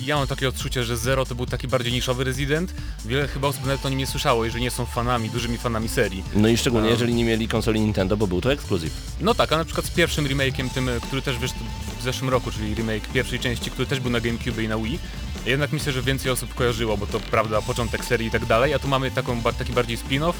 ja 0.07 0.17
mam 0.17 0.27
takie 0.27 0.49
odczucie, 0.49 0.85
że 0.85 0.97
Zero 0.97 1.27
to 1.27 1.35
był 1.35 1.47
taki 1.47 1.69
bardziej 1.69 1.93
niszowy 1.93 2.25
Resident. 2.25 2.75
Wiele 3.05 3.29
chyba 3.29 3.49
osób 3.49 3.65
nawet 3.67 3.87
o 3.87 3.89
nim 3.89 3.99
nie 3.99 4.07
słyszało, 4.07 4.45
jeżeli 4.45 4.65
nie 4.65 4.71
są 4.71 4.87
fanami, 4.87 5.31
dużymi 5.31 5.59
fanami 5.59 5.89
serii. 5.89 6.25
No 6.35 6.49
i 6.49 6.57
szczególnie, 6.57 6.87
No. 6.87 6.93
jeżeli 6.93 7.15
nie 7.15 7.25
mieli 7.25 7.49
konsoli 7.49 7.81
Nintendo, 7.81 8.17
bo 8.17 8.27
był 8.27 8.41
to 8.41 8.53
ekskluzyw. 8.53 8.93
No 9.21 9.35
tak, 9.35 9.53
a 9.53 9.57
na 9.57 9.65
przykład 9.65 9.87
z 9.87 9.91
pierwszym 9.91 10.27
remake'iem, 10.27 10.71
tym, 10.71 10.91
który 11.07 11.23
też 11.23 11.39
wyszedł 11.39 11.61
w 12.01 12.03
zeszłym 12.03 12.31
roku, 12.31 12.51
czyli 12.51 12.75
remake 12.75 13.09
pierwszej 13.09 13.39
części, 13.41 13.71
który 13.71 13.87
też 13.87 14.01
był 14.01 14.11
na 14.11 14.21
GameCube 14.21 14.63
i 14.63 14.69
na 14.69 14.77
Wii, 14.79 14.99
jednak 15.47 15.73
myślę, 15.73 15.93
że 15.93 16.03
więcej 16.03 16.31
osób 16.33 16.55
kojarzyło, 16.55 16.97
bo 16.97 17.07
to 17.07 17.21
prawda, 17.21 17.63
początek 17.63 18.05
serii 18.05 18.29
i 18.29 18.31
tak 18.31 18.47
dalej, 18.47 18.75
a 18.75 18.79
tu 18.79 18.89
mamy 18.89 19.11
taką, 19.11 19.43
taki 19.43 19.73
bardziej 19.73 19.99
spin-off, 19.99 20.33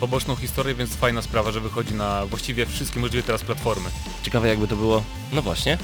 poboczną 0.00 0.36
historię, 0.36 0.74
więc 0.74 0.90
fajna 0.94 1.22
sprawa, 1.22 1.52
że 1.52 1.60
wychodzi 1.60 1.94
na 1.94 2.26
właściwie 2.26 2.66
wszystkie 2.66 3.00
możliwe 3.00 3.26
teraz 3.26 3.42
platformy. 3.42 3.88
Ciekawe 4.22 4.48
jakby 4.48 4.68
to 4.68 4.76
było... 4.76 5.02
No 5.32 5.42
właśnie. 5.42 5.78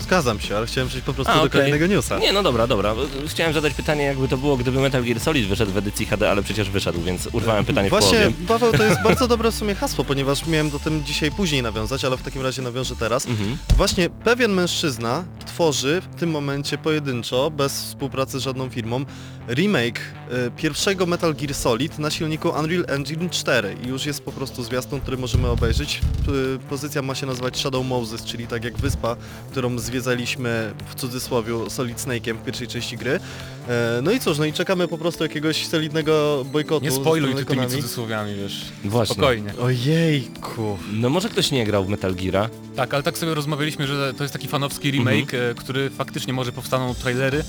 Zgadzam 0.00 0.40
się, 0.40 0.56
ale 0.56 0.66
chciałem 0.66 0.88
przejść 0.88 1.06
po 1.06 1.14
prostu 1.14 1.32
A, 1.32 1.42
do 1.42 1.50
kolejnego 1.50 1.86
newsa. 1.86 2.18
Nie, 2.18 2.32
no 2.32 2.42
dobra, 2.42 2.66
dobra. 2.66 2.94
Chciałem 3.26 3.52
zadać 3.52 3.74
pytanie, 3.74 4.04
jakby 4.04 4.28
to 4.28 4.36
było, 4.36 4.56
gdyby 4.56 4.80
Metal 4.80 5.04
Gear 5.04 5.20
Solid 5.20 5.46
wyszedł 5.48 5.72
w 5.72 5.76
edycji 5.76 6.06
HD, 6.06 6.30
ale 6.30 6.42
przecież 6.42 6.70
wyszedł, 6.70 7.02
więc 7.02 7.28
urwałem 7.32 7.64
pytanie 7.74 7.88
w 7.88 7.90
Właśnie, 7.90 8.18
połowie. 8.18 8.32
Paweł, 8.48 8.72
to 8.72 8.84
jest 8.84 9.02
bardzo 9.08 9.28
dobre 9.28 9.50
w 9.50 9.54
sumie 9.54 9.74
hasło, 9.74 10.04
ponieważ 10.04 10.46
miałem 10.46 10.70
do 10.70 10.78
tym 10.78 11.04
dzisiaj 11.04 11.30
później 11.30 11.62
nawiązać, 11.62 12.04
ale 12.04 12.16
w 12.16 12.22
takim 12.22 12.42
razie 12.42 12.62
nawiążę 12.62 12.96
teraz. 12.96 13.26
Mhm. 13.26 13.56
Właśnie 13.76 14.10
pewien 14.10 14.52
mężczyzna 14.52 15.24
tworzy 15.46 16.02
w 16.12 16.20
tym 16.20 16.30
momencie 16.30 16.78
pojedynczo, 16.78 17.50
bez 17.50 17.72
współpracy 17.84 18.38
z 18.40 18.42
żadną 18.42 18.70
firmą, 18.70 19.04
remake 19.48 20.00
e, 20.30 20.50
pierwszego 20.50 21.06
Metal 21.06 21.34
Gear 21.34 21.54
Solid 21.54 21.98
na 21.98 22.10
silniku 22.10 22.48
Unreal 22.48 22.84
Engine 22.88 23.30
4 23.30 23.76
i 23.84 23.88
już 23.88 24.06
jest 24.06 24.22
po 24.22 24.32
prostu 24.32 24.62
zwiastun, 24.62 25.00
który 25.00 25.16
możemy 25.16 25.48
obejrzeć. 25.48 26.00
P- 26.26 26.32
Pozycja 26.68 27.02
ma 27.02 27.14
się 27.14 27.26
nazywać 27.26 27.58
Shadow 27.58 27.86
Moses, 27.86 28.24
czyli 28.24 28.46
tak 28.46 28.64
jak 28.64 28.76
wyspa, 28.78 29.16
którą 29.50 29.78
zwiedzaliśmy 29.86 30.74
w 30.86 30.94
cudzysłowie 30.94 31.52
Solid 31.70 31.98
Snake'iem 31.98 32.34
w 32.36 32.42
pierwszej 32.44 32.66
części 32.66 32.96
gry. 32.96 33.20
E, 33.68 34.00
No 34.02 34.10
i 34.12 34.20
cóż, 34.20 34.38
no 34.38 34.44
i 34.44 34.52
czekamy 34.52 34.88
po 34.88 34.98
prostu 34.98 35.22
jakiegoś 35.24 35.66
solidnego 35.66 36.44
bojkotu. 36.52 36.84
Nie 36.84 36.90
spoiluj 36.90 37.34
tu 37.34 37.44
tymi 37.44 37.66
cudzysłowiami, 37.66 38.34
wiesz, 38.34 38.64
Właśnie. 38.84 39.14
spokojnie. 39.14 39.52
Ojejku. 39.60 40.78
No 40.92 41.10
może 41.10 41.28
ktoś 41.28 41.50
nie 41.50 41.66
grał 41.66 41.84
w 41.84 41.88
Metal 41.88 42.14
Geara. 42.14 42.48
Tak, 42.76 42.94
ale 42.94 43.02
tak 43.02 43.18
sobie 43.18 43.34
rozmawialiśmy, 43.34 43.86
że 43.86 44.14
to 44.14 44.24
jest 44.24 44.32
taki 44.32 44.48
fanowski 44.48 44.90
remake, 44.90 45.34
e, 45.34 45.54
który 45.54 45.90
faktycznie 45.90 46.32
może 46.32 46.52
powstaną 46.52 46.94
trailery 46.94 47.44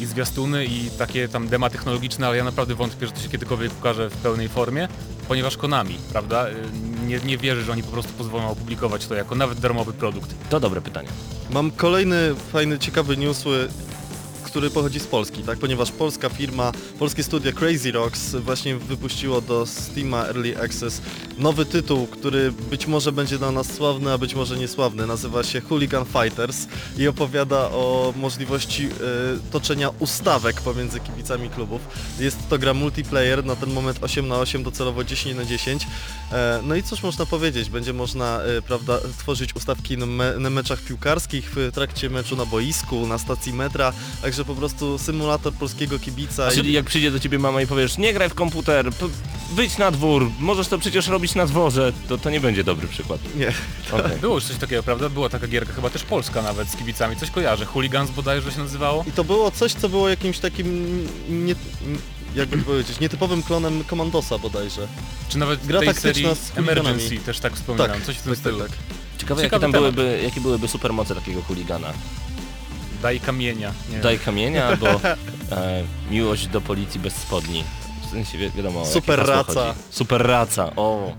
i 0.00 0.06
zwiastuny 0.06 0.66
i 0.66 0.90
takie 0.98 1.28
tam 1.28 1.48
dema 1.48 1.70
technologiczne, 1.70 2.26
ale 2.26 2.36
ja 2.36 2.44
naprawdę 2.44 2.74
wątpię, 2.74 3.06
że 3.06 3.12
to 3.12 3.20
się 3.20 3.28
kiedykolwiek 3.28 3.72
pokaże 3.72 4.10
w 4.10 4.16
pełnej 4.16 4.48
formie, 4.48 4.88
ponieważ 5.28 5.56
Konami, 5.56 5.96
prawda, 6.12 6.48
e, 6.48 6.52
nie, 7.06 7.18
nie 7.18 7.38
wierzy, 7.38 7.62
że 7.62 7.72
oni 7.72 7.82
po 7.82 7.92
prostu 7.92 8.12
pozwolą 8.12 8.48
opublikować 8.48 9.06
to 9.06 9.14
jako 9.14 9.34
nawet 9.34 9.60
darmowy 9.60 9.92
produkt. 9.92 10.34
To 10.50 10.60
dobre 10.60 10.80
pytanie. 10.80 11.08
Mam 11.50 11.70
kolejny 11.70 12.34
fajny, 12.52 12.78
ciekawy 12.78 13.16
news, 13.16 13.46
y, 13.46 13.68
który 14.50 14.70
pochodzi 14.70 15.00
z 15.00 15.06
Polski, 15.06 15.42
tak? 15.42 15.58
Ponieważ 15.58 15.92
polska 15.92 16.28
firma, 16.28 16.72
polskie 16.98 17.22
studio 17.22 17.52
Crazy 17.52 17.92
Rocks 17.92 18.34
właśnie 18.34 18.76
wypuściło 18.76 19.40
do 19.40 19.66
Steama 19.66 20.26
Early 20.26 20.62
Access 20.62 21.00
nowy 21.38 21.64
tytuł, 21.64 22.06
który 22.06 22.52
być 22.52 22.86
może 22.86 23.12
będzie 23.12 23.38
dla 23.38 23.50
nas 23.50 23.72
sławny, 23.72 24.12
a 24.12 24.18
być 24.18 24.34
może 24.34 24.56
niesławny. 24.56 25.06
Nazywa 25.06 25.42
się 25.42 25.60
Hooligan 25.60 26.04
Fighters 26.04 26.66
i 26.98 27.08
opowiada 27.08 27.58
o 27.58 28.14
możliwości 28.16 28.84
e, 28.86 28.90
toczenia 29.50 29.90
ustawek 29.98 30.60
pomiędzy 30.60 31.00
kibicami 31.00 31.50
klubów. 31.50 31.80
Jest 32.18 32.48
to 32.48 32.58
gra 32.58 32.74
multiplayer, 32.74 33.44
na 33.44 33.56
ten 33.56 33.72
moment 33.72 33.98
8 34.02 34.28
na 34.28 34.38
8 34.38 34.62
docelowo 34.62 35.04
10 35.04 35.36
na 35.36 35.44
10. 35.44 35.86
E, 36.32 36.60
no 36.64 36.74
i 36.74 36.82
cóż 36.82 37.02
można 37.02 37.26
powiedzieć, 37.26 37.70
będzie 37.70 37.92
można 37.92 38.42
e, 38.42 38.62
prawda, 38.62 38.98
tworzyć 39.18 39.56
ustawki 39.56 39.98
na, 39.98 40.06
me, 40.06 40.38
na 40.38 40.50
meczach 40.50 40.80
piłkarskich, 40.80 41.50
w 41.54 41.70
trakcie 41.72 42.10
meczu 42.10 42.36
na 42.36 42.46
boisku, 42.46 43.06
na 43.06 43.18
stacji 43.18 43.52
metra, 43.52 43.92
także 44.22 44.39
po 44.44 44.54
prostu 44.54 44.98
symulator 44.98 45.52
polskiego 45.52 45.98
kibica. 45.98 46.50
Czyli 46.50 46.72
jak 46.72 46.84
przyjdzie 46.84 47.10
do 47.10 47.20
ciebie 47.20 47.38
mama 47.38 47.62
i 47.62 47.66
powiesz, 47.66 47.98
nie 47.98 48.12
graj 48.12 48.28
w 48.28 48.34
komputer, 48.34 48.90
wyjdź 49.54 49.78
na 49.78 49.90
dwór, 49.90 50.30
możesz 50.38 50.68
to 50.68 50.78
przecież 50.78 51.08
robić 51.08 51.34
na 51.34 51.46
dworze, 51.46 51.92
to 52.08 52.18
to 52.18 52.30
nie 52.30 52.40
będzie 52.40 52.64
dobry 52.64 52.88
przykład. 52.88 53.20
Nie, 53.36 53.52
Okej. 53.92 54.18
Było 54.20 54.34
już 54.34 54.44
coś 54.44 54.56
takiego, 54.56 54.82
prawda? 54.82 55.08
Była 55.08 55.28
taka 55.28 55.46
gierka, 55.48 55.72
chyba 55.72 55.90
też 55.90 56.02
polska 56.02 56.42
nawet 56.42 56.68
z 56.68 56.76
kibicami, 56.76 57.16
coś 57.16 57.30
kojarzę. 57.30 57.64
Hooligans 57.66 58.10
bodajże 58.10 58.52
się 58.52 58.58
nazywało. 58.58 59.04
I 59.08 59.12
to 59.12 59.24
było 59.24 59.50
coś, 59.50 59.72
co 59.72 59.88
było 59.88 60.08
jakimś 60.08 60.38
takim, 60.38 60.98
nie, 61.30 61.54
jakby 62.34 62.58
to 62.58 62.64
powiedzieć, 62.64 63.00
nietypowym 63.00 63.42
klonem 63.42 63.84
Commandosa 63.90 64.38
bodajże. 64.38 64.88
Czy 65.28 65.38
nawet 65.38 65.66
Gra 65.66 65.78
tej 65.78 65.88
taktyczna 65.88 66.34
serii 66.34 66.36
z. 66.54 66.58
Emergency 66.58 67.16
też 67.16 67.38
tak 67.40 67.54
wspominam, 67.56 67.90
Tak, 67.90 68.02
coś 68.02 68.16
w 68.16 68.22
tym 68.22 68.34
tak, 68.34 68.42
tak, 68.42 68.52
stylu. 68.52 68.68
tak. 68.68 68.78
Ciekawe, 69.18 69.42
jakie 69.42 69.56
Ciekawy 69.56 69.72
tam 69.72 69.72
temat. 69.72 69.94
byłyby, 69.94 70.22
jakie 70.22 70.40
byłyby 70.40 70.68
supermoce 70.68 71.14
takiego 71.14 71.42
chuligana. 71.42 71.92
Daj 73.02 73.20
kamienia. 73.20 73.72
Nie. 73.92 73.98
Daj 73.98 74.18
kamienia 74.18 74.66
albo 74.66 74.86
e, 75.52 75.84
miłość 76.10 76.46
do 76.46 76.60
policji 76.60 77.00
bez 77.00 77.14
spodni. 77.14 77.64
W 78.06 78.10
sensie 78.10 78.38
wi 78.38 78.50
wiadomo 78.50 78.86
Super 78.86 79.18
raca. 79.18 79.52
chodzi. 79.54 79.78
Super 79.90 80.26
raca, 80.26 80.70
o. 80.76 81.12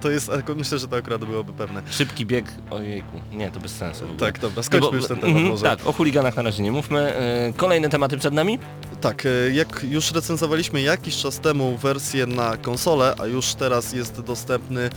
To 0.00 0.10
jest, 0.10 0.30
myślę, 0.56 0.78
że 0.78 0.88
to 0.88 0.96
akurat 0.96 1.24
byłoby 1.24 1.52
pewne. 1.52 1.82
Szybki 1.90 2.26
bieg, 2.26 2.44
ojejku, 2.70 3.20
nie, 3.32 3.50
to 3.50 3.60
bez 3.60 3.76
sensu. 3.76 4.04
Tak, 4.18 4.38
dobra, 4.38 4.62
skończmy 4.62 4.90
No 4.90 4.96
już 4.96 5.08
ten 5.08 5.16
temat 5.16 5.30
mhm, 5.36 5.50
może. 5.50 5.64
Tak, 5.64 5.86
o 5.86 5.92
chuliganach 5.92 6.36
na 6.36 6.42
razie 6.42 6.62
nie 6.62 6.72
mówmy. 6.72 7.14
E, 7.16 7.52
kolejne 7.56 7.88
tematy 7.88 8.18
przed 8.18 8.34
nami? 8.34 8.58
Tak, 9.00 9.26
e, 9.26 9.50
jak 9.54 9.84
już 9.88 10.12
recenzowaliśmy 10.12 10.82
jakiś 10.82 11.16
czas 11.16 11.40
temu 11.40 11.76
wersję 11.76 12.26
na 12.26 12.56
konsolę, 12.56 13.14
a 13.18 13.26
już 13.26 13.54
teraz 13.54 13.92
jest 13.92 14.20
dostępny 14.20 14.90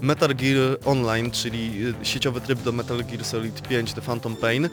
Metal 0.00 0.34
Gear 0.34 0.78
Online, 0.84 1.30
czyli 1.30 1.70
e, 2.02 2.04
sieciowy 2.04 2.40
tryb 2.40 2.62
do 2.62 2.72
Metal 2.72 3.04
Gear 3.04 3.24
Solid 3.24 3.62
5 3.68 3.92
The 3.92 4.00
Phantom 4.00 4.36
Pain. 4.36 4.64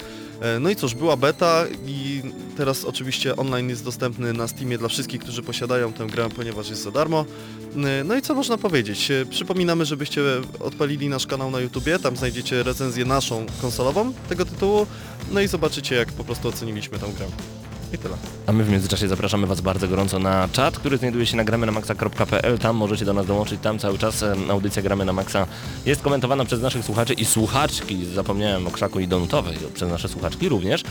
E, 0.42 0.60
No 0.60 0.70
i 0.70 0.76
cóż, 0.76 0.96
była 0.96 1.18
beta 1.18 1.66
i 1.88 2.22
teraz 2.58 2.86
oczywiście 2.86 3.36
online 3.36 3.70
jest 3.70 3.84
dostępny 3.84 4.34
na 4.34 4.48
Steamie 4.48 4.78
dla 4.78 4.88
wszystkich, 4.88 5.22
którzy 5.22 5.44
posiadają 5.44 5.94
tę 5.94 6.08
grę, 6.08 6.30
ponieważ 6.36 6.70
jest 6.70 6.84
za 6.84 6.92
darmo. 6.92 7.26
E, 7.76 8.04
No 8.04 8.16
i 8.16 8.22
co 8.22 8.36
można 8.36 8.58
powiedzieć? 8.58 9.12
E, 9.12 9.26
Przypominamy, 9.26 9.86
żebyście 9.86 10.22
odpalili 10.60 11.10
nasz 11.10 11.28
kanał 11.28 11.52
na 11.52 11.60
YouTubie, 11.60 12.00
tam 12.00 12.18
znajdziecie 12.18 12.64
recenzję 12.64 13.06
naszą 13.06 13.46
konsolową 13.62 14.14
tego 14.30 14.46
tytułu, 14.46 14.88
no 15.32 15.42
i 15.42 15.48
zobaczycie 15.48 15.96
jak 15.96 16.12
po 16.12 16.24
prostu 16.24 16.48
oceniliśmy 16.48 17.00
tę 17.00 17.06
grę. 17.18 17.26
I 17.94 17.98
tyle. 17.98 18.16
A 18.48 18.52
my 18.52 18.64
w 18.64 18.70
międzyczasie 18.70 19.08
zapraszamy 19.08 19.48
Was 19.48 19.62
bardzo 19.62 19.88
gorąco 19.88 20.20
na 20.20 20.50
czat, 20.52 20.80
który 20.80 20.98
znajduje 20.98 21.26
się 21.26 21.38
na 21.38 21.44
gramy 21.44 21.66
na 21.66 21.72
maxa.pl. 21.72 22.60
Tam 22.60 22.76
możecie 22.76 23.06
do 23.06 23.14
nas 23.14 23.26
dołączyć, 23.26 23.62
tam 23.62 23.80
cały 23.80 23.98
czas 23.98 24.26
audycja 24.50 24.82
Gramy 24.82 25.06
na 25.06 25.14
Maxa 25.14 25.48
jest 25.86 26.02
komentowana 26.02 26.46
przez 26.46 26.62
naszych 26.62 26.86
słuchaczy 26.86 27.14
i 27.14 27.26
słuchaczki. 27.26 28.06
Zapomniałem 28.06 28.68
o 28.68 28.72
krzaku 28.72 29.00
i 29.00 29.08
donutowej, 29.08 29.58
przez 29.74 29.90
nasze 29.90 30.08
słuchaczki 30.08 30.50
również. 30.50 30.84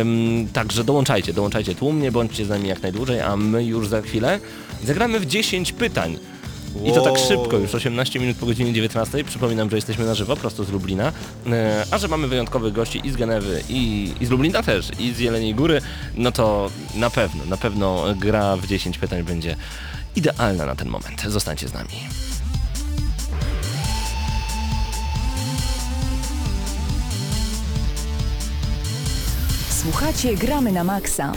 Ym, 0.00 0.48
także 0.52 0.84
dołączajcie, 0.84 1.32
dołączajcie 1.32 1.74
tłumnie, 1.74 2.12
bądźcie 2.12 2.44
z 2.44 2.48
nami 2.48 2.68
jak 2.68 2.82
najdłużej, 2.82 3.20
a 3.20 3.36
my 3.36 3.64
już 3.64 3.88
za 3.88 4.02
chwilę 4.02 4.40
zagramy 4.84 5.20
w 5.20 5.26
10 5.26 5.72
pytań. 5.72 6.18
I 6.84 6.92
to 6.92 7.00
tak 7.00 7.18
szybko, 7.18 7.58
już 7.58 7.74
18 7.74 8.20
minut 8.20 8.36
po 8.36 8.46
godzinie 8.46 8.72
19. 8.72 9.24
Przypominam, 9.24 9.70
że 9.70 9.76
jesteśmy 9.76 10.04
na 10.04 10.14
żywo, 10.14 10.36
prosto 10.36 10.64
z 10.64 10.70
Lublina. 10.70 11.12
E, 11.46 11.84
a 11.90 11.98
że 11.98 12.08
mamy 12.08 12.28
wyjątkowych 12.28 12.72
gości 12.72 13.00
i 13.04 13.10
z 13.10 13.16
Genewy, 13.16 13.62
i, 13.68 14.12
i 14.20 14.26
z 14.26 14.30
Lublina 14.30 14.62
też, 14.62 14.90
i 14.98 15.12
z 15.12 15.18
Jeleniej 15.18 15.54
Góry, 15.54 15.80
no 16.14 16.32
to 16.32 16.70
na 16.94 17.10
pewno, 17.10 17.44
na 17.44 17.56
pewno 17.56 18.04
gra 18.16 18.56
w 18.56 18.66
10 18.66 18.98
pytań 18.98 19.22
będzie 19.22 19.56
idealna 20.16 20.66
na 20.66 20.74
ten 20.74 20.88
moment. 20.88 21.22
Zostańcie 21.22 21.68
z 21.68 21.72
nami. 21.72 21.90
Słuchacie 29.82 30.36
Gramy 30.36 30.72
na 30.72 30.84
Maxa. 30.84 31.32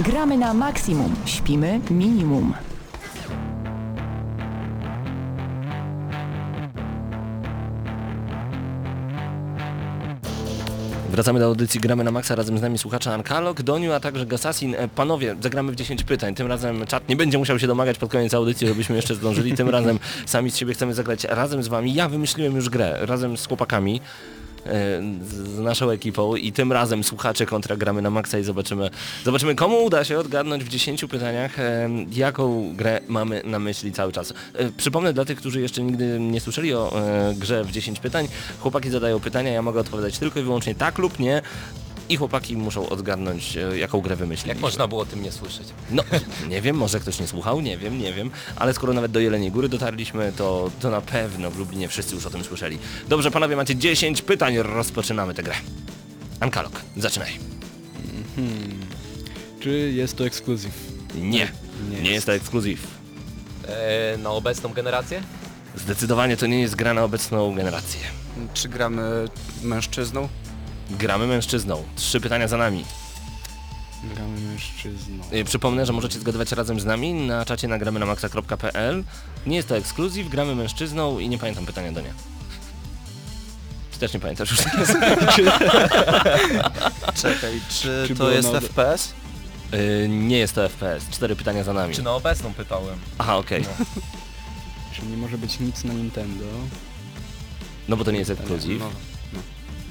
Gramy 0.00 0.38
na 0.38 0.54
maksimum, 0.54 1.14
śpimy 1.26 1.80
minimum. 1.90 2.54
Wracamy 11.10 11.40
do 11.40 11.46
audycji 11.46 11.80
Gramy 11.80 12.04
na 12.04 12.10
Maxa, 12.10 12.34
razem 12.34 12.58
z 12.58 12.62
nami 12.62 12.78
słuchacze 12.78 13.14
Ankalog, 13.14 13.62
Doniu, 13.62 13.92
a 13.92 14.00
także 14.00 14.26
Gasasin. 14.26 14.74
E, 14.74 14.88
Panowie, 14.88 15.36
zagramy 15.40 15.72
w 15.72 15.76
10 15.76 16.02
pytań. 16.02 16.34
Tym 16.34 16.46
razem 16.46 16.86
czat 16.86 17.08
nie 17.08 17.16
będzie 17.16 17.38
musiał 17.38 17.58
się 17.58 17.66
domagać 17.66 17.98
pod 17.98 18.10
koniec 18.10 18.34
audycji, 18.34 18.66
żebyśmy 18.66 18.96
jeszcze 18.96 19.14
zdążyli. 19.14 19.56
Tym 19.56 19.68
razem 19.68 19.98
sami 20.26 20.50
z 20.50 20.56
siebie 20.56 20.74
chcemy 20.74 20.94
zagrać 20.94 21.24
razem 21.24 21.62
z 21.62 21.68
wami. 21.68 21.94
Ja 21.94 22.08
wymyśliłem 22.08 22.56
już 22.56 22.68
grę, 22.68 22.98
razem 23.00 23.36
z 23.36 23.46
chłopakami. 23.46 24.00
Z 25.22 25.58
naszą 25.58 25.90
ekipą 25.90 26.36
i 26.36 26.52
tym 26.52 26.72
razem 26.72 27.04
słuchacze 27.04 27.46
kontra 27.46 27.76
gramy 27.76 28.02
na 28.02 28.10
maksa 28.10 28.38
i 28.38 28.44
zobaczymy, 28.44 28.90
zobaczymy 29.24 29.54
komu 29.54 29.84
uda 29.84 30.04
się 30.04 30.18
odgadnąć 30.18 30.64
w 30.64 30.68
10 30.68 31.04
pytaniach, 31.04 31.56
jaką 32.12 32.74
grę 32.76 33.00
mamy 33.08 33.42
na 33.44 33.58
myśli 33.58 33.92
cały 33.92 34.12
czas. 34.12 34.34
E, 34.54 34.72
Przypomnę 34.72 35.12
dla 35.12 35.24
tych, 35.24 35.38
którzy 35.38 35.60
jeszcze 35.60 35.82
nigdy 35.82 36.20
nie 36.20 36.40
słyszeli 36.40 36.74
o 36.74 37.00
e, 37.00 37.34
grze 37.34 37.64
w 37.64 37.70
10 37.70 38.00
pytań, 38.00 38.28
chłopaki 38.60 38.90
zadają 38.90 39.20
pytania, 39.20 39.52
ja 39.52 39.62
mogę 39.62 39.80
odpowiadać 39.80 40.18
tylko 40.18 40.40
i 40.40 40.42
wyłącznie 40.42 40.74
tak 40.74 40.98
lub 40.98 41.18
nie 41.18 41.42
i 42.08 42.16
chłopaki 42.16 42.56
muszą 42.56 42.88
odgadnąć, 42.88 43.56
e, 43.56 43.78
jaką 43.78 44.00
grę 44.00 44.16
wymyślili. 44.16 44.48
Jak 44.48 44.58
można 44.58 44.88
było 44.88 45.00
o 45.00 45.06
tym 45.06 45.22
nie 45.22 45.32
słyszeć? 45.32 45.68
No, 45.90 46.02
nie 46.50 46.62
wiem, 46.62 46.76
może 46.76 47.00
ktoś 47.00 47.20
nie 47.20 47.26
słuchał, 47.26 47.60
nie 47.60 47.78
wiem, 47.78 47.98
nie 47.98 48.12
wiem, 48.12 48.30
ale 48.56 48.74
skoro 48.74 48.92
nawet 48.92 49.12
do 49.12 49.20
Jeleniej 49.20 49.50
Góry 49.50 49.68
dotarliśmy, 49.68 50.32
to, 50.36 50.70
to 50.80 50.90
na 50.90 51.00
pewno 51.00 51.50
w 51.50 51.58
Lublinie 51.58 51.88
wszyscy 51.88 52.14
już 52.14 52.26
o 52.26 52.30
tym 52.30 52.44
słyszeli. 52.44 52.78
Dobrze, 53.08 53.30
panowie, 53.30 53.56
macie 53.56 53.76
10 53.76 54.22
pytań, 54.22 54.58
rozpoczynamy 54.58 55.34
tę 55.34 55.42
grę. 55.42 55.54
Ankalog, 56.40 56.80
zaczynaj. 56.96 57.30
Czy 59.60 59.92
jest 59.94 60.16
to 60.16 60.26
ekskluzyw? 60.26 60.72
Nie, 61.14 61.52
nie, 62.02 62.10
jest 62.10 62.26
to 62.26 62.32
ekskluzyw. 62.34 62.86
E, 63.68 64.18
na 64.18 64.30
obecną 64.30 64.72
generację? 64.72 65.22
Zdecydowanie 65.76 66.36
to 66.36 66.46
nie 66.46 66.60
jest 66.60 66.74
gra 66.76 66.94
na 66.94 67.04
obecną 67.04 67.54
generację. 67.54 68.00
Czy 68.54 68.68
gramy 68.68 69.28
mężczyzną? 69.62 70.28
Gramy 70.90 71.26
mężczyzną. 71.26 71.84
Trzy 71.96 72.20
pytania 72.20 72.48
za 72.48 72.56
nami. 72.56 72.84
Gramy 74.14 74.40
mężczyzną. 74.40 75.24
Yy, 75.32 75.44
Przypomnę, 75.44 75.86
że 75.86 75.92
możecie 75.92 76.18
zgadywać 76.18 76.52
razem 76.52 76.80
z 76.80 76.84
nami 76.84 77.14
na 77.14 77.44
czacie 77.44 77.68
nagramy 77.68 78.00
na 78.00 78.06
maxa.pl. 78.06 79.04
Nie 79.46 79.56
jest 79.56 79.68
to 79.68 79.76
ekskluzyw, 79.76 80.28
gramy 80.28 80.54
mężczyzną 80.54 81.18
i 81.18 81.28
nie 81.28 81.38
pamiętam 81.38 81.66
pytania 81.66 81.92
do 81.92 82.00
nie. 82.00 82.12
Czy 83.92 83.98
też 83.98 84.14
nie 84.14 84.20
pamiętasz 84.20 84.50
już? 84.50 84.60
Czekaj, 87.22 87.60
czy, 87.70 88.04
Czy 88.08 88.14
to 88.14 88.30
jest 88.30 88.52
na- 88.52 88.60
FPS? 88.60 89.12
Yy, 89.72 90.08
nie 90.08 90.38
jest 90.38 90.54
to 90.54 90.68
FPS. 90.68 91.08
Cztery 91.10 91.36
pytania 91.36 91.64
za 91.64 91.72
nami. 91.72 91.94
Czy 91.94 92.02
na 92.02 92.14
obecną 92.14 92.54
pytałem? 92.54 92.98
Aha, 93.18 93.36
okej. 93.36 93.64
Czy 94.92 95.06
nie 95.06 95.16
może 95.16 95.38
być 95.38 95.60
nic 95.60 95.84
na 95.84 95.92
Nintendo? 95.94 96.44
No 97.88 97.96
bo 97.96 98.04
to 98.04 98.10
nie 98.10 98.18
jest 98.18 98.30
ekskluzyv. 98.30 98.78
No. 98.80 98.90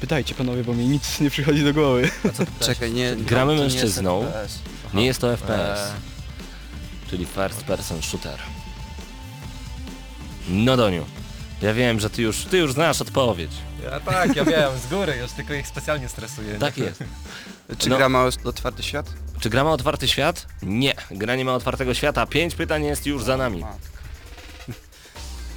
Pytajcie 0.01 0.35
panowie, 0.35 0.63
bo 0.63 0.73
mi 0.73 0.87
nic 0.87 1.19
nie 1.19 1.29
przychodzi 1.29 1.63
do 1.63 1.73
głowy. 1.73 2.09
Czekaj, 2.59 2.91
nie. 2.93 3.15
Gramy 3.15 3.51
to 3.51 3.57
nie 3.57 3.63
jest 3.63 3.75
mężczyzną. 3.75 4.25
FPS. 4.25 4.59
Nie 4.93 5.05
jest 5.05 5.21
to 5.21 5.37
FPS, 5.37 5.79
Eee, 5.79 7.09
czyli 7.09 7.25
first 7.25 7.63
person 7.63 8.01
shooter. 8.01 8.39
No 10.49 10.77
Doniu, 10.77 11.05
ja 11.61 11.73
wiem, 11.73 11.99
że 11.99 12.09
ty 12.09 12.21
już, 12.21 12.45
ty 12.45 12.57
już 12.57 12.73
znasz 12.73 13.01
odpowiedź. 13.01 13.51
Ja 13.83 13.99
tak, 13.99 14.35
ja 14.35 14.45
wiem, 14.45 14.71
z 14.79 14.87
góry, 14.87 15.17
już 15.21 15.31
tylko 15.31 15.53
ich 15.53 15.67
specjalnie 15.67 16.09
stresuję. 16.09 16.55
Tak 16.59 16.77
jest. 16.77 17.03
Czy 17.77 17.89
No. 17.89 17.97
gra 17.97 18.09
ma 18.09 18.23
otwarty 18.43 18.83
świat? 18.83 19.09
Czy 19.39 19.49
gra 19.49 19.63
ma 19.63 19.71
otwarty 19.71 20.07
świat? 20.07 20.45
Nie, 20.63 20.93
gra 21.11 21.35
nie 21.35 21.45
ma 21.45 21.53
otwartego 21.53 21.93
świata. 21.93 22.25
Pięć 22.25 22.55
pytań 22.55 22.83
jest 22.85 23.05
już 23.05 23.23
za 23.23 23.37
nami. 23.37 23.63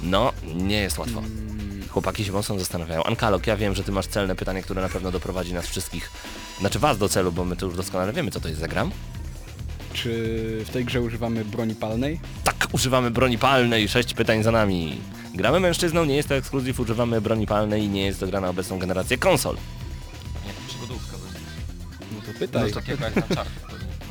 No, 0.01 0.33
nie 0.43 0.77
jest 0.81 0.97
łatwo. 0.97 1.21
Chłopaki 1.91 2.25
się 2.25 2.31
mocno 2.31 2.59
zastanawiają. 2.59 3.03
Ankalog, 3.03 3.47
ja 3.47 3.57
wiem, 3.57 3.75
że 3.75 3.83
ty 3.83 3.91
masz 3.91 4.07
celne 4.07 4.35
pytanie, 4.35 4.61
które 4.63 4.81
na 4.81 4.89
pewno 4.89 5.11
doprowadzi 5.11 5.53
nas 5.53 5.67
wszystkich, 5.67 6.11
znaczy 6.59 6.79
was 6.79 6.97
do 6.97 7.09
celu, 7.09 7.31
bo 7.31 7.45
my 7.45 7.55
to 7.55 7.65
już 7.65 7.75
doskonale 7.75 8.13
wiemy, 8.13 8.31
co 8.31 8.39
to 8.39 8.47
jest 8.47 8.59
za 8.59 8.67
gram. 8.67 8.91
Czy 9.93 10.09
w 10.65 10.69
tej 10.69 10.85
grze 10.85 11.01
używamy 11.01 11.45
broni 11.45 11.75
palnej? 11.75 12.19
Tak, 12.43 12.67
używamy 12.71 13.11
broni 13.11 13.37
palnej, 13.37 13.89
sześć 13.89 14.13
pytań 14.13 14.43
za 14.43 14.51
nami. 14.51 15.01
Gramy 15.35 15.59
mężczyzną, 15.59 16.05
nie 16.05 16.15
jest 16.15 16.29
to 16.29 16.35
ekskluzyw, 16.35 16.79
używamy 16.79 17.21
broni 17.21 17.47
palnej 17.47 17.83
i 17.83 17.89
nie 17.89 18.05
jest 18.05 18.19
to 18.19 18.27
gra 18.27 18.41
na 18.41 18.49
obecną 18.49 18.79
generację 18.79 19.17
konsol. 19.17 19.55
Nie, 20.45 20.53
przygodówka 20.67 21.17
będzie. 21.17 21.39
No 22.15 22.33
to 22.33 22.39
pytaj. 22.39 22.73
Takiego 22.73 23.05
jak 23.05 23.15
na 23.15 23.35
czarku, 23.35 23.51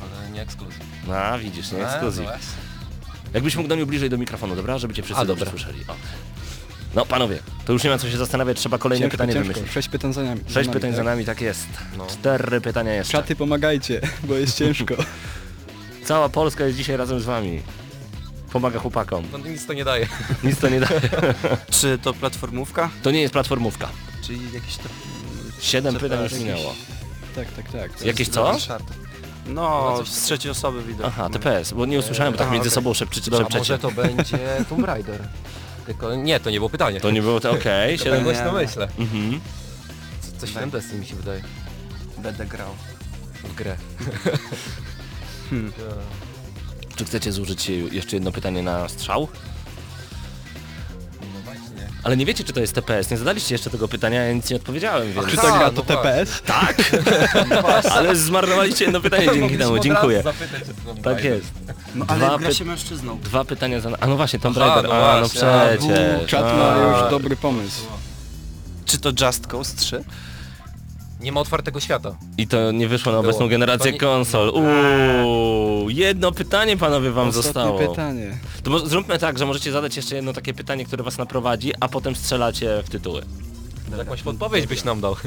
ale 0.01 0.29
nie 0.31 0.41
ekskluzyw. 0.41 0.79
No, 1.07 1.13
a 1.15 1.37
widzisz, 1.37 1.71
nie 1.71 1.87
ekskluzyw. 1.87 2.25
no 2.25 2.31
właśnie. 2.31 2.61
Jakbyś 3.33 3.55
mógł 3.55 3.69
do 3.69 3.75
mnie 3.75 3.85
bliżej 3.85 4.09
do 4.09 4.17
mikrofonu, 4.17 4.55
dobra? 4.55 4.77
Żeby 4.77 4.93
cię 4.93 5.03
wszyscy 5.03 5.21
A, 5.21 5.25
dobrze 5.25 5.45
dobra. 5.45 5.59
słyszeli. 5.59 5.85
O. 5.87 5.95
No 6.95 7.05
panowie, 7.05 7.39
to 7.65 7.73
już 7.73 7.83
nie 7.83 7.89
ma 7.89 7.97
co 7.97 8.09
się 8.09 8.17
zastanawiać, 8.17 8.57
trzeba 8.59 8.77
kolejne 8.77 9.03
ciężko, 9.05 9.11
pytanie 9.11 9.33
ciężko. 9.33 9.53
wymyślić. 9.53 9.73
Sześć 9.73 9.89
pytań 9.89 10.13
za 10.13 10.23
nami. 10.23 10.41
Sześć 10.47 10.55
nami, 10.55 10.73
pytań 10.73 10.91
za 10.91 10.97
tak? 10.97 11.05
nami, 11.05 11.25
tak 11.25 11.41
jest. 11.41 11.67
No. 11.97 12.07
Cztery 12.07 12.61
pytania 12.61 12.93
jeszcze. 12.93 13.11
Czaty 13.11 13.35
pomagajcie, 13.35 14.01
bo 14.23 14.33
jest 14.33 14.57
ciężko. 14.59 14.95
Cała 16.05 16.29
Polska 16.29 16.65
jest 16.65 16.77
dzisiaj 16.77 16.97
razem 16.97 17.19
z 17.19 17.25
wami. 17.25 17.61
Pomaga 18.53 18.79
chłopakom. 18.79 19.23
No 19.31 19.37
nic 19.37 19.65
to 19.65 19.73
nie 19.73 19.85
daje. 19.85 20.07
Nic 20.43 20.59
to 20.59 20.69
nie 20.69 20.79
daje. 20.79 21.01
Czy 21.79 21.97
to 21.97 22.13
platformówka? 22.13 22.89
To 23.03 23.11
nie 23.11 23.21
jest 23.21 23.33
platformówka. 23.33 23.89
Czyli 24.27 24.51
jakieś 24.53 24.77
to... 24.77 24.89
Siedem 25.59 25.95
pytań 25.95 26.23
już 26.23 26.33
minęło. 26.33 26.73
tak, 27.35 27.51
tak, 27.51 27.71
tak. 27.71 27.93
To 27.99 28.05
Jakieś 28.05 28.29
co? 28.29 28.51
Uncharted. 28.51 28.97
No, 29.47 29.97
z 30.05 30.23
trzeciej 30.23 30.51
osoby 30.51 30.83
widać. 30.83 31.05
Aha, 31.07 31.29
TPS, 31.29 31.73
bo 31.73 31.85
nie 31.85 31.99
usłyszałem, 31.99 32.33
bo 32.33 32.39
tak 32.39 32.51
między 32.51 32.67
okej. 32.69 32.75
sobą 32.75 32.93
szepczycie. 32.93 33.31
A 33.51 33.57
może 33.57 33.79
to 33.79 33.91
będzie 33.91 34.39
Tomb 34.69 34.85
Raider? 34.85 35.19
Tylko 35.85 36.15
nie, 36.15 36.39
to 36.39 36.49
nie 36.49 36.57
było 36.57 36.69
pytanie. 36.69 37.01
To 37.01 37.11
nie 37.11 37.21
było 37.21 37.39
to 37.39 37.51
okej. 37.51 37.97
Siedem... 37.99 38.13
tak 38.13 38.23
głośno 38.23 38.51
myślę. 38.51 38.87
Mhm. 38.99 39.41
Co- 40.21 40.37
Coś 40.41 40.49
w 40.49 40.59
tym 40.59 40.69
Destiny 40.69 40.99
mi 40.99 41.05
się 41.05 41.15
wydaje. 41.15 41.41
Będę 42.17 42.45
grał. 42.45 42.69
W 43.43 43.55
grę. 43.55 43.75
Hmm. 45.49 45.71
Czy 46.95 47.05
chcecie 47.05 47.31
zużyć 47.31 47.69
jeszcze 47.69 48.15
jedno 48.15 48.31
pytanie 48.31 48.61
na 48.63 48.89
strzał? 48.89 49.27
No. 52.01 52.07
Ale 52.07 52.17
nie 52.17 52.25
wiecie, 52.25 52.43
czy 52.43 52.53
to 52.53 52.59
jest 52.59 52.73
TPS. 52.73 53.11
Nie 53.11 53.17
zadaliście 53.17 53.55
jeszcze 53.55 53.69
tego 53.69 53.87
pytania, 53.87 54.23
ja 54.23 54.33
nic 54.33 54.49
nie 54.49 54.55
odpowiedziałem, 54.55 55.13
więc... 55.13 55.27
Czy 55.27 55.35
ta 55.37 55.53
A, 55.53 55.57
gra 55.57 55.67
no 55.67 55.71
to 55.71 55.81
TPS? 55.81 56.41
Tak! 56.45 56.75
Ale 57.95 58.15
zmarnowaliście 58.15 58.85
jedno 58.85 59.01
pytanie 59.01 59.27
dzięki 59.33 59.57
temu, 59.57 59.79
dziękuję. 59.79 60.23
Tak 61.03 61.23
jest. 61.23 61.45
No 61.95 62.05
Dwa 62.05 62.13
ale 62.15 62.39
gra 62.39 62.49
py- 62.49 62.53
się 62.55 62.65
mężczyzną. 62.65 63.19
Dwa 63.19 63.45
pytania 63.45 63.79
za... 63.79 63.89
A 63.99 64.07
no 64.07 64.15
właśnie, 64.15 64.39
Tomb 64.39 64.57
Raider. 64.57 64.83
no 64.89 64.95
A, 64.95 65.21
no 65.21 65.27
właśnie. 65.27 65.47
A, 65.47 65.67
przecież. 65.77 66.29
Czat 66.29 66.45
ma 66.57 66.77
już 66.77 67.11
dobry 67.11 67.35
pomysł. 67.35 67.81
Czy 68.85 68.97
to 68.99 69.09
Just 69.25 69.47
Cause 69.47 69.75
3? 69.77 70.03
Nie 71.21 71.31
ma 71.31 71.39
otwartego 71.39 71.79
świata. 71.79 72.15
I 72.37 72.47
to 72.47 72.71
nie 72.71 72.87
wyszło 72.87 73.11
na 73.11 73.17
Było. 73.21 73.29
obecną 73.29 73.47
generację 73.49 73.85
To 73.85 73.91
nie- 73.93 73.99
konsol. 73.99 74.49
Uuu, 74.49 75.89
jedno 75.89 76.31
pytanie 76.31 76.77
panowie 76.77 77.11
wam 77.11 77.27
Ostatnie 77.27 77.43
zostało. 77.43 77.79
pytanie. 77.89 78.37
To 78.63 78.71
mo- 78.71 78.79
zróbmy 78.79 79.19
tak, 79.19 79.39
że 79.39 79.45
możecie 79.45 79.71
zadać 79.71 79.97
jeszcze 79.97 80.15
jedno 80.15 80.33
takie 80.33 80.53
pytanie, 80.53 80.85
które 80.85 81.03
was 81.03 81.17
naprowadzi, 81.17 81.71
a 81.79 81.87
potem 81.87 82.15
strzelacie 82.15 82.83
w 82.85 82.89
tytuły. 82.89 83.21
Jakąś 83.97 84.21
podpowiedź 84.21 84.67
byś 84.67 84.83
nam 84.83 85.01
dał. 85.01 85.15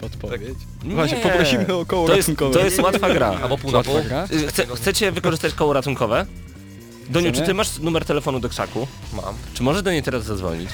Podpowiedź. 0.00 0.58
Nie. 0.84 0.94
Właśnie, 0.94 1.16
poprosimy 1.18 1.74
o 1.74 1.86
koło 1.86 2.06
To 2.08 2.16
jest, 2.16 2.28
ratunkowe. 2.28 2.58
to 2.58 2.64
jest 2.64 2.80
łatwa 2.80 3.10
gra. 3.14 3.38
Albo 3.42 3.58
pół 3.58 3.72
na 3.72 3.82
pół. 3.82 3.94
Łatwa 3.94 4.08
gra? 4.08 4.28
Y, 4.32 4.46
Chce, 4.46 4.66
chcecie 4.76 5.12
wykorzystać 5.12 5.54
koło 5.54 5.72
ratunkowe? 5.72 6.26
Doniu, 7.10 7.32
czy 7.32 7.42
ty 7.42 7.54
masz 7.54 7.78
numer 7.78 8.04
telefonu 8.04 8.40
do 8.40 8.48
krzaku? 8.48 8.86
Mam. 9.12 9.34
Czy 9.54 9.62
możesz 9.62 9.82
do 9.82 9.90
niej 9.92 10.02
teraz 10.02 10.24
zadzwonić? 10.24 10.70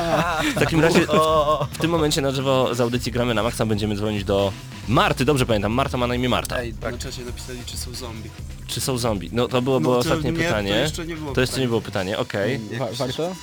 W 0.56 0.58
takim 0.58 0.80
razie 0.80 1.00
w 1.72 1.78
tym 1.78 1.90
momencie 1.90 2.20
na 2.20 2.30
żywo 2.30 2.74
z 2.74 2.80
audycji 2.80 3.12
gramy 3.12 3.34
na 3.34 3.42
maksa 3.42 3.66
będziemy 3.66 3.96
dzwonić 3.96 4.24
do 4.24 4.52
Marty, 4.88 5.24
dobrze 5.24 5.46
pamiętam, 5.46 5.72
Marta 5.72 5.96
ma 5.98 6.06
na 6.06 6.14
imię 6.14 6.28
Marta. 6.28 6.58
Ej, 6.60 6.74
na 6.82 6.98
czacie 6.98 7.22
napisali, 7.24 7.58
czy 7.66 7.76
są 7.76 7.94
zombie. 7.94 8.30
Czy 8.66 8.80
są 8.80 8.98
zombie? 8.98 9.30
No 9.32 9.48
to 9.48 9.62
było, 9.62 9.76
No 9.76 9.80
było 9.80 9.94
to 9.94 10.00
ostatnie 10.00 10.32
nie, 10.32 10.38
pytanie. 10.38 10.70
to 10.70 10.76
jeszcze 10.78 11.06
nie 11.06 11.16
było 11.16 11.32
To 11.34 11.40
jeszcze 11.40 11.60
nie 11.60 11.68
było 11.68 11.80
pytanie, 11.80 12.18
okej. 12.18 12.60
Wa 12.78 12.86
warto? 12.92 13.34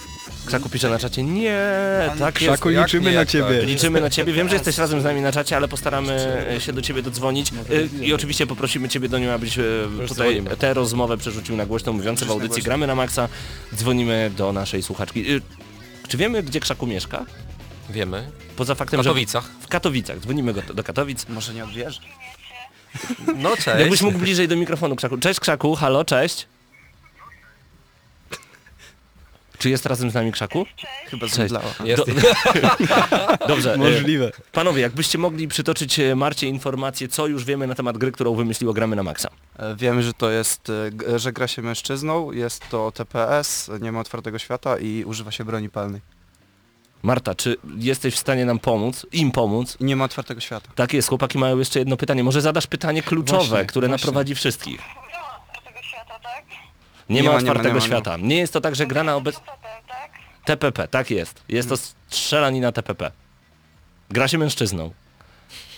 Krzaku 0.45 0.69
pisze 0.69 0.89
na 0.89 0.99
czacie, 0.99 1.23
nie, 1.23 1.57
tak 2.19 2.41
jest. 2.41 2.53
Krzaku, 2.53 2.69
liczymy 2.69 3.09
nie, 3.11 3.15
na 3.17 3.25
ciebie. 3.25 3.59
tak? 3.59 3.67
Liczymy 3.67 4.01
na 4.01 4.09
ciebie. 4.09 4.33
Wiem, 4.33 4.49
że 4.49 4.55
jesteś 4.55 4.77
razem 4.77 5.01
z 5.01 5.03
nami 5.03 5.21
na 5.21 5.31
czacie, 5.31 5.55
ale 5.55 5.67
postaramy 5.67 6.13
e, 6.55 6.61
się 6.61 6.73
do 6.73 6.81
ciebie 6.81 7.01
dodzwonić. 7.01 7.51
E, 8.01 8.05
I 8.05 8.13
oczywiście 8.13 8.47
poprosimy 8.47 8.89
ciebie 8.89 9.09
do 9.09 9.19
niej, 9.19 9.29
abyś 9.29 9.57
e, 9.59 9.63
tutaj 10.07 10.07
dzwonimy. 10.15 10.57
tę 10.57 10.73
rozmowę 10.73 11.17
przerzucił 11.17 11.55
na 11.55 11.65
głośno 11.65 11.93
mówiące 11.93 12.25
w 12.25 12.31
audycji 12.31 12.63
Gramy 12.63 12.87
na 12.87 12.95
Maxa. 12.95 13.29
Dzwonimy 13.75 14.31
do 14.37 14.53
naszej 14.53 14.83
słuchaczki. 14.83 15.31
E, 15.35 15.39
Czy 16.07 16.17
wiemy, 16.17 16.43
gdzie 16.43 16.59
Krzaku 16.59 16.87
mieszka? 16.87 17.25
Wiemy. 17.89 18.31
Poza 18.55 18.75
W 18.75 18.77
faktem, 18.77 18.99
że 19.03 19.09
Katowicach. 19.09 19.45
w 19.61 19.67
Katowicach. 19.67 20.19
Dzwonimy 20.19 20.53
go 20.53 20.61
do 20.61 20.83
Katowic. 20.83 21.25
Może 21.29 21.53
nie 21.53 21.63
odbierze? 21.63 22.01
No 23.35 23.49
cześć. 23.63 23.79
Jakbyś 23.79 24.01
mógł 24.01 24.17
bliżej 24.17 24.47
do 24.47 24.55
mikrofonu 24.55 24.95
Krzaku. 24.95 25.17
Cześć 25.17 25.39
Krzaku, 25.39 25.75
halo, 25.75 26.05
cześć. 26.05 26.47
Czy 29.57 29.69
jest 29.69 29.85
razem 29.85 30.11
z 30.11 30.13
nami 30.13 30.31
Krzaku? 30.31 30.65
Chyba 31.07 31.21
Cześć. 31.27 31.35
zemdlała. 31.35 31.65
Jest. 31.83 32.03
Dobrze. 33.47 33.73
e, 33.73 33.77
Możliwe. 33.77 34.31
Panowie, 34.51 34.81
jakbyście 34.81 35.17
mogli 35.17 35.47
przytoczyć 35.47 35.99
e, 35.99 36.15
Marcie 36.15 36.47
informacje, 36.47 37.07
co 37.07 37.27
już 37.27 37.45
wiemy 37.45 37.67
na 37.67 37.75
temat 37.75 37.97
gry, 37.97 38.11
którą 38.11 38.35
wymyśliło 38.35 38.73
Gramy 38.73 38.95
na 38.95 39.03
Maxa. 39.03 39.29
E, 39.57 39.75
Wiemy, 39.75 40.03
że 40.03 40.13
to 40.13 40.29
jest, 40.29 40.71
że 41.15 41.33
gra 41.33 41.47
się 41.47 41.61
mężczyzną, 41.61 42.31
jest 42.31 42.69
to 42.69 42.91
TPS, 42.91 43.71
nie 43.81 43.91
ma 43.91 43.99
otwartego 43.99 44.39
świata 44.39 44.77
i 44.77 45.03
używa 45.03 45.31
się 45.31 45.45
broni 45.45 45.69
palnej. 45.69 46.01
Marta, 47.03 47.35
czy 47.35 47.57
jesteś 47.77 48.13
w 48.15 48.17
stanie 48.17 48.45
nam 48.45 48.59
pomóc, 48.59 49.05
im 49.11 49.31
pomóc? 49.31 49.77
Nie 49.79 49.95
ma 49.95 50.05
otwartego 50.05 50.41
świata. 50.41 50.69
Tak 50.75 50.93
jest, 50.93 51.09
chłopaki 51.09 51.37
mają 51.37 51.59
jeszcze 51.59 51.79
jedno 51.79 51.97
pytanie. 51.97 52.23
Może 52.23 52.41
zadasz 52.41 52.67
pytanie 52.67 53.03
kluczowe, 53.03 53.45
Właśnie, 53.47 53.65
które 53.65 53.87
właśnie. 53.87 54.05
naprowadzi 54.05 54.35
wszystkich. 54.35 54.81
tego 55.65 55.81
świata, 55.83 56.19
tak? 56.23 56.45
Nie, 57.09 57.21
Nie 57.21 57.23
ma 57.23 57.33
ma, 57.35 57.39
nie 57.39 57.45
ma, 57.45 57.51
otwartego 57.51 57.67
nie 57.75 57.79
ma, 57.79 57.85
nie 57.87 57.91
ma. 57.91 58.01
świata. 58.01 58.17
Nie 58.17 58.37
jest 58.37 58.53
to 58.53 58.61
tak, 58.61 58.75
że 58.75 58.87
gra 58.87 59.03
na 59.03 59.15
obec... 59.15 59.35
Potem, 59.39 59.55
tak? 59.87 60.11
TPP, 60.45 60.87
tak 60.87 61.11
jest. 61.11 61.43
Jest 61.49 61.69
to 61.69 61.75
strzelanina 61.77 62.71
TPP. 62.71 63.11
Gra 64.09 64.27
się 64.27 64.37
mężczyzną. 64.37 64.91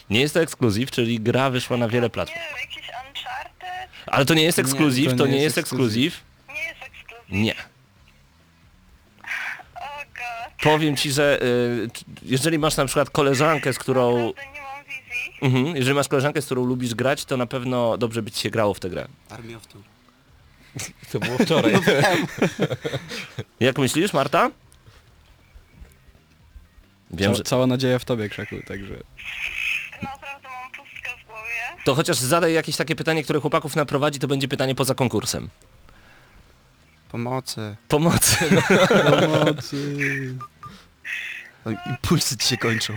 Nie 0.10 0.20
jest 0.22 0.34
to 0.34 0.42
ekskluzyw, 0.42 0.92
czyli 0.92 1.20
gra 1.20 1.50
wyszła 1.50 1.78
na 1.78 1.88
wiele 1.88 2.06
Nie 2.06 2.10
platform. 2.10 2.40
wiem, 2.40 2.58
jakiś 2.62 2.78
Uncharted? 3.08 3.90
Ale 4.08 4.26
to 4.26 4.34
nie 4.34 4.44
jest 4.44 4.58
Nie, 4.58 4.64
ekskluzyw, 4.64 5.16
to, 5.18 5.28
nie 5.28 5.42
jest 5.42 5.58
ekskluzyw. 5.58 6.22
Nie 6.54 6.64
jest 6.64 6.82
ekskluzyw. 6.84 7.30
Nie. 7.30 7.56
Powiem 10.64 10.96
ci, 10.98 11.12
że 11.12 11.40
y, 11.44 11.90
jeżeli 12.24 12.60
masz 12.60 12.78
na 12.78 12.86
przykład 12.86 13.10
koleżankę, 13.10 13.74
z 13.74 13.80
którą... 13.80 14.12
Naprawdę 14.26 14.42
nie 14.54 14.62
mam 14.62 14.84
wizji. 14.86 15.34
Mhm, 15.42 15.76
jeżeli 15.76 15.96
masz 15.96 16.08
koleżankę, 16.08 16.42
z 16.42 16.46
którą 16.46 16.66
lubisz 16.66 16.96
grać, 16.96 17.26
to 17.26 17.38
na 17.38 17.46
pewno 17.46 17.98
dobrze 17.98 18.22
by 18.22 18.32
ci 18.32 18.42
się 18.42 18.50
grało 18.50 18.74
w 18.74 18.80
tę 18.80 18.90
grę. 18.90 19.08
Army 19.30 19.56
of 19.56 19.68
Two. 19.68 19.80
To 21.12 21.20
było 21.20 21.38
wczoraj. 21.38 21.74
Jak 23.60 23.78
myślisz, 23.78 24.14
Marta? 24.14 24.52
Wiem, 27.12 27.32
Ca- 27.32 27.38
że... 27.38 27.44
Cała 27.44 27.68
nadzieja 27.68 28.00
w 28.00 28.06
tobie, 28.06 28.30
Krzaku, 28.30 28.56
także... 28.68 28.94
Naprawdę 30.04 30.48
mam 30.62 30.72
pustkę 30.72 31.10
w 31.24 31.28
głowie. 31.28 31.84
To 31.86 31.96
chociaż 31.96 32.18
zadaj 32.18 32.54
jakieś 32.54 32.76
takie 32.76 32.96
pytanie, 32.96 33.24
które 33.24 33.40
chłopaków 33.40 33.76
naprowadzi, 33.76 34.20
to 34.20 34.28
będzie 34.28 34.48
pytanie 34.48 34.76
poza 34.76 34.96
konkursem. 34.96 35.50
Pomocy. 37.12 37.76
Pomocy. 37.88 38.38
Pomocy. 39.22 39.96
No, 41.66 41.72
impulsy 41.90 42.38
ci 42.38 42.48
się 42.48 42.58
kończą. 42.58 42.94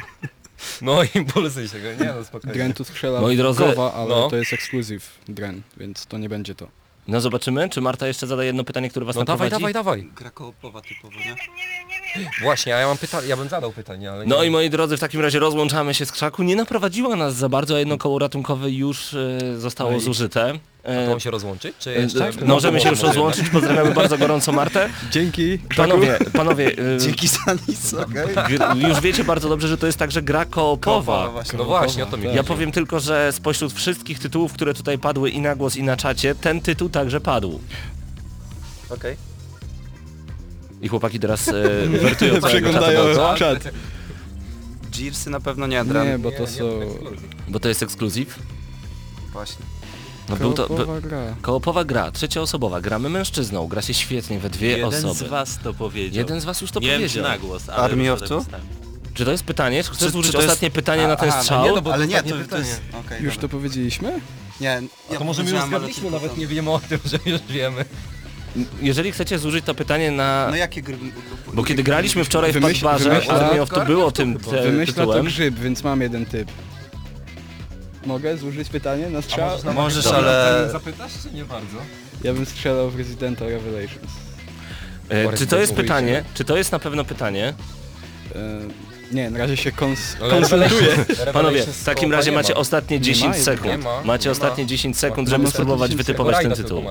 No 0.82 0.98
impulsy 1.14 1.68
się 1.68 1.80
go, 1.80 2.04
nie 2.04 2.12
no 2.12 2.24
spokojnie. 2.24 2.54
Dren 2.54 2.72
tu 2.72 2.84
strzela 2.84 3.20
Moi 3.20 3.36
drodzy, 3.36 3.60
Gowa, 3.60 3.92
ale 3.94 4.08
no. 4.08 4.30
to 4.30 4.36
jest 4.36 4.52
ekskluzyw 4.52 5.18
Dren, 5.28 5.62
więc 5.76 6.06
to 6.06 6.18
nie 6.18 6.28
będzie 6.28 6.54
to. 6.54 6.68
No 7.08 7.20
zobaczymy, 7.20 7.68
czy 7.68 7.80
Marta 7.80 8.06
jeszcze 8.06 8.26
zada 8.26 8.44
jedno 8.44 8.64
pytanie, 8.64 8.90
które 8.90 9.06
was 9.06 9.16
No 9.16 9.24
dawaj, 9.24 9.50
dawaj, 9.50 9.72
dawaj. 9.72 10.08
Gra 10.16 10.30
koopowa 10.30 10.80
typowo, 10.80 11.18
Nie 11.18 11.24
wiem, 11.24 11.34
nie 11.34 11.64
wiem, 11.78 11.88
nie 12.16 12.22
wiem. 12.22 12.30
Właśnie, 12.42 12.76
a 12.76 12.78
ja 12.78 12.86
mam 12.86 12.98
pytanie, 12.98 13.28
ja 13.28 13.36
bym 13.36 13.48
zadał 13.48 13.72
pytanie, 13.72 14.10
ale 14.12 14.24
nie 14.26 14.30
No 14.30 14.44
i 14.44 14.50
moi 14.50 14.70
drodzy, 14.70 14.96
w 14.96 15.00
takim 15.00 15.20
razie 15.20 15.38
rozłączamy 15.38 15.94
się 15.94 16.06
z 16.06 16.12
krzaku. 16.12 16.42
Nie 16.42 16.56
naprowadziła 16.56 17.16
nas 17.16 17.34
za 17.34 17.48
bardzo, 17.48 17.74
a 17.76 17.78
jedno 17.78 17.98
koło 17.98 18.18
ratunkowe 18.18 18.70
już 18.70 19.14
e, 19.14 19.38
zostało 19.58 19.90
No 19.90 19.96
i- 19.96 20.00
zużyte. 20.00 20.58
E, 20.84 21.06
to 21.06 21.20
się 21.20 21.30
rozłączyć, 21.30 21.76
czy 21.78 21.92
jeszcze? 21.92 22.28
e, 22.28 22.44
możemy 22.44 22.80
się 22.80 22.88
już 22.88 23.00
rozłączyć, 23.00 23.48
pozdrawiamy 23.50 23.94
bardzo 23.94 24.18
gorąco 24.18 24.52
Martę. 24.52 24.88
Dzięki. 25.10 25.58
Panowie, 25.76 26.18
panowie, 26.32 26.72
e, 26.94 26.98
Dzięki 27.04 27.28
za 27.28 27.38
nic, 27.68 27.94
okej? 27.94 28.34
już 28.88 29.00
wiecie 29.00 29.24
bardzo 29.24 29.48
dobrze, 29.48 29.68
że 29.68 29.78
to 29.78 29.86
jest 29.86 29.98
także 29.98 30.22
gra 30.22 30.44
koopowa. 30.44 31.28
właśnie. 31.30 31.58
No 31.58 31.64
właśnie, 31.64 32.02
o 32.02 32.06
to 32.06 32.16
mi 32.16 32.22
Tak. 32.22 32.32
Ja 32.34 32.42
chodzi. 32.42 32.48
powiem 32.48 32.72
tylko, 32.72 33.00
że 33.00 33.32
spośród 33.32 33.72
wszystkich 33.72 34.18
tytułów, 34.18 34.52
które 34.52 34.74
tutaj 34.74 34.98
padły 34.98 35.30
i 35.30 35.40
na 35.40 35.56
głos 35.56 35.76
i 35.76 35.82
na 35.82 35.96
czacie, 35.96 36.34
ten 36.34 36.60
tytuł 36.60 36.88
także 36.88 37.20
padł. 37.20 37.60
Okej. 38.90 39.16
I 40.82 40.88
chłopaki 40.88 41.20
teraz 41.20 41.48
e, 41.48 41.52
wertują 42.02 42.30
całego 42.32 42.48
Przeglądają 42.48 43.14
czatu, 43.14 43.38
czat. 43.38 43.58
Gearsy 44.98 45.30
na 45.30 45.40
pewno 45.40 45.66
nie, 45.66 45.84
Dran. 45.84 46.06
Nie, 46.06 46.18
bo 46.18 46.32
to 46.32 46.46
są... 46.46 46.64
bo 47.48 47.60
to 47.60 47.68
jest 47.68 47.82
ekskluzyw. 47.82 48.38
Właśnie. 49.32 49.64
No 50.28 50.36
był 50.36 50.52
to... 50.52 50.62
By, 50.68 50.68
Koopowa 50.76 51.00
gra. 51.00 51.34
koopowa 51.42 51.84
gra, 51.84 52.10
trzecioosobowa, 52.10 52.80
gramy 52.80 53.08
mężczyzną, 53.10 53.66
gra 53.66 53.82
się 53.82 53.94
świetnie 53.94 54.38
we 54.38 54.50
dwie 54.50 54.68
Jeden 54.68 54.84
osoby. 54.88 55.14
z 55.14 55.22
was 55.22 55.58
to 55.62 55.74
powiedział. 55.74 56.18
Jeden 56.18 56.40
z 56.40 56.44
was 56.44 56.60
już 56.60 56.70
to 56.70 56.80
nie 56.80 56.86
wiem 56.86 56.96
czy 57.00 57.02
powiedział. 57.08 57.22
na 57.32 57.38
głos, 57.38 57.68
ale 57.68 58.12
of 58.12 58.22
Two? 58.22 58.44
Czy 59.14 59.24
to 59.24 59.30
jest 59.30 59.44
pytanie? 59.44 59.84
Czy 59.84 59.90
chcesz 59.90 60.12
Czy- 60.12 60.18
użyć 60.18 60.32
to 60.32 60.38
jest- 60.38 60.48
ostatnie 60.48 60.70
pytanie 60.70 61.08
na 61.08 61.16
ten 61.16 61.28
Aha, 61.28 61.36
no 61.38 61.42
strzał? 61.42 61.64
nie, 61.64 61.72
no 61.72 61.82
bo 61.82 61.92
Ale 61.94 62.06
nie, 62.06 62.14
ostatnie 62.16 62.32
to, 62.32 62.38
to 62.38 62.44
pytanie. 62.44 62.68
jest... 62.68 62.80
okej, 63.06 63.22
Już 63.22 63.34
dobra. 63.34 63.48
to 63.48 63.56
powiedzieliśmy? 63.56 64.20
Nie, 64.60 64.82
ja 65.10 65.18
To 65.18 65.24
może 65.24 65.42
my 65.42 65.50
już 65.50 65.60
powiedziałem, 65.60 65.60
ale 65.62 65.68
zgadliśmy, 65.70 66.02
tylko 66.02 66.16
nawet 66.16 66.30
tam. 66.30 66.40
nie 66.40 66.46
wiemy 66.46 66.70
o 66.70 66.78
tym, 66.88 66.98
że 67.04 67.18
już 67.26 67.40
wiemy. 67.48 67.84
Jeżeli 68.82 69.12
chcecie 69.12 69.38
zużyć 69.38 69.64
to 69.64 69.74
pytanie 69.74 70.10
na... 70.10 70.46
No 70.50 70.56
jakie 70.56 70.82
gry... 70.82 70.96
Bo 71.54 71.64
kiedy 71.64 71.82
graliśmy 71.82 72.24
wczoraj 72.24 72.52
w 72.52 72.56
Wymyśl- 72.56 72.82
Padbarze, 72.82 73.10
wymyśla- 73.10 73.30
Army 73.32 73.62
of 73.62 73.68
to 73.68 73.84
było 73.84 74.12
tym 74.12 74.38
te, 74.38 74.62
Wymyśla 74.62 74.94
to 74.94 75.00
tytułem. 75.00 75.26
grzyb, 75.26 75.54
więc 75.58 75.84
mam 75.84 76.00
jeden 76.00 76.26
typ. 76.26 76.48
Mogę 78.06 78.36
zużyć 78.36 78.68
pytanie 78.68 79.10
na 79.10 79.22
strzał? 79.22 79.58
Możesz, 79.74 80.06
ale... 80.06 80.68
Zapytasz, 80.72 81.12
czy 81.22 81.34
nie 81.34 81.44
bardzo? 81.44 81.76
Ja 82.24 82.32
bym 82.32 82.46
strzelał 82.46 82.90
w 82.90 82.96
Residenta 82.96 83.44
Revelations. 83.44 84.12
E, 85.08 85.36
czy 85.36 85.46
to 85.46 85.58
jest 85.58 85.74
pytanie? 85.74 86.24
Czy 86.34 86.44
to 86.44 86.56
jest 86.56 86.72
na 86.72 86.78
pewno 86.78 87.04
pytanie? 87.04 87.54
E, 88.34 88.60
nie, 89.12 89.30
na 89.30 89.38
razie 89.38 89.56
się 89.56 89.72
kons 89.72 90.16
konsultuję. 90.30 91.04
Panowie, 91.32 91.66
w 91.66 91.84
takim 91.84 92.12
razie 92.12 92.32
macie 92.32 92.54
ma. 92.54 92.60
ostatnie 92.60 92.96
Nie 92.96 93.02
10 93.02 93.36
ma, 93.36 93.42
sekund. 93.42 93.84
Macie 94.04 94.28
nie 94.28 94.32
ostatnie 94.32 94.64
ma. 94.64 94.68
10 94.68 94.98
sekund, 94.98 95.28
żeby 95.28 95.50
spróbować 95.50 95.90
10 95.90 96.06
wytypować 96.06 96.42
ten 96.42 96.52
tytuł. 96.52 96.82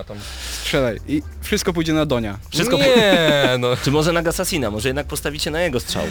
Strzelaj. 0.62 1.00
I 1.08 1.22
wszystko 1.42 1.74
pójdzie 1.74 1.94
na 1.94 2.06
Donia. 2.06 2.38
Wszystko 2.50 2.78
Nie, 2.78 3.50
no. 3.60 3.68
Czy 3.84 3.92
może 3.92 4.12
na 4.14 4.22
Gassasina? 4.22 4.72
Może 4.72 4.90
jednak 4.90 5.08
postawicie 5.08 5.52
na 5.52 5.62
jego 5.62 5.80
strzał? 5.80 6.04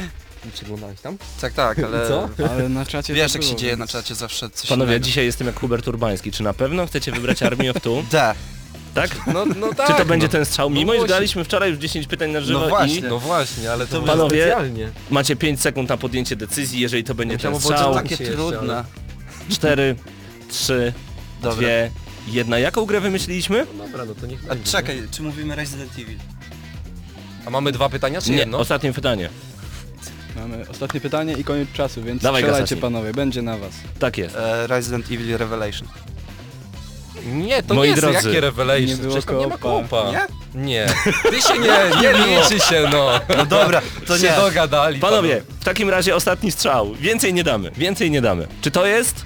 Przeglądałeś 0.53 1.01
tam? 1.01 1.19
Tak, 1.41 1.53
tak, 1.53 1.79
ale... 1.79 2.07
Co? 2.09 2.29
Ale 2.51 2.69
na 2.69 2.87
czacie 2.87 3.15
Wiesz 3.15 3.35
jak 3.35 3.43
się 3.43 3.57
dzieje 3.57 3.73
na 3.73 3.79
więc- 3.79 3.91
czacie 3.91 4.15
zawsze 4.15 4.51
coś 4.51 4.69
Panowie, 4.69 4.91
innego. 4.93 5.05
dzisiaj 5.05 5.25
jestem 5.25 5.47
jak 5.47 5.61
Hubert 5.61 5.89
Urbański. 5.89 6.33
Czy 6.33 6.43
na 6.43 6.55
pewno 6.55 6.87
chcecie 6.87 7.13
wybrać 7.13 7.43
Army 7.43 7.71
of 7.71 7.81
Two? 7.83 8.03
D. 8.13 8.35
Tak? 8.95 9.11
No, 9.35 9.45
no 9.45 9.75
tak. 9.75 9.87
Czy 9.87 9.95
to 9.95 10.05
będzie 10.05 10.27
no. 10.27 10.33
ten 10.33 10.45
strzał? 10.45 10.71
Mimo, 10.71 10.87
No 10.87 10.93
iż 10.95 10.99
właśnie. 10.99 11.09
graliśmy 11.09 11.45
wczoraj 11.45 11.71
już 11.71 11.79
10 11.79 12.07
pytań 12.07 12.31
na 12.31 12.41
żywo 12.41 12.61
No 12.61 12.67
i 12.67 12.69
właśnie. 12.69 13.01
No 13.09 13.19
właśnie, 13.19 13.73
ale 13.73 13.87
to 13.87 13.91
Panowie, 13.93 14.09
Panowie, 14.13 14.41
specjalnie. 14.43 14.89
macie 15.11 15.37
5 15.37 15.61
sekund 15.61 15.89
na 15.89 15.97
podjęcie 15.97 16.37
decyzji, 16.37 16.81
jeżeli 16.81 17.05
to 17.05 17.15
będzie 17.15 17.39
ten 17.39 17.53
Musiało 17.53 17.61
było 17.61 17.73
strzał. 17.73 17.95
tak- 17.95 18.03
Takie 18.03 18.17
się 18.17 18.25
jeszcze, 18.25 18.39
trudne. 18.51 18.85
4, 19.51 19.97
3, 20.49 20.93
Dobra. 21.43 21.57
2, 21.57 21.69
1. 22.33 22.61
Jaką 22.61 22.85
grę 22.85 23.01
wymyśliliśmy? 23.01 23.67
No 23.79 23.85
dobra, 23.87 24.05
no 24.05 24.15
to 24.15 24.27
niech 24.27 24.45
A 24.45 24.49
będzie. 24.49 24.71
czekaj, 24.73 25.03
czy 25.11 25.23
mówimy 25.23 25.57
Resident 25.57 25.93
Evil? 25.99 26.19
A 27.47 27.51
mamy 27.51 27.73
dwa 27.73 27.89
pytania, 27.89 28.23
czy 28.23 28.31
Nie, 28.31 28.37
jedno? 28.37 28.59
ostatnie 28.59 28.93
pytanie. 28.93 29.29
Mamy 30.37 30.65
ostatnie 30.71 31.01
pytanie 31.01 31.33
i 31.33 31.45
koniec 31.45 31.69
czasu, 31.73 32.03
więc 32.03 32.23
Dawaj, 32.23 32.43
strzelajcie 32.43 32.63
Gasasin. 32.63 32.81
panowie, 32.81 33.13
będzie 33.13 33.43
na 33.43 33.59
was. 33.59 33.73
Tak 33.99 34.19
jest. 34.19 34.37
E, 34.37 34.67
Resident 34.67 35.07
Evil 35.07 35.37
Revelation. 35.39 35.89
Nie, 37.27 37.63
to 37.63 37.75
Moi 37.75 37.83
nie 37.83 37.91
jest 37.91 38.01
drodzy, 38.03 38.29
jakie 38.29 38.41
Revelation, 38.41 38.87
nie 38.87 38.97
było 38.97 39.09
przecież 39.17 39.25
tam 39.25 39.39
nie 39.39 39.47
ma. 39.47 40.11
Nie? 40.55 40.63
Nie. 40.63 40.87
Ty 41.31 41.43
się 41.43 41.59
nie, 41.59 42.03
nie 42.03 42.13
liczy 42.13 42.61
się, 42.61 42.89
no. 42.93 43.11
No 43.37 43.47
dobra, 43.47 43.83
to 44.07 44.19
się 44.19 44.25
nie. 44.25 44.37
dogadali. 44.37 45.01
Panowie, 45.01 45.43
w 45.61 45.65
takim 45.65 45.91
razie 45.91 46.17
ostatni 46.17 46.53
strzał. 46.53 46.95
Więcej 46.95 47.35
nie 47.35 47.45
damy, 47.45 47.71
więcej 47.77 48.11
nie 48.11 48.21
damy. 48.21 48.47
Czy 48.61 48.71
to 48.71 48.87
jest? 48.87 49.25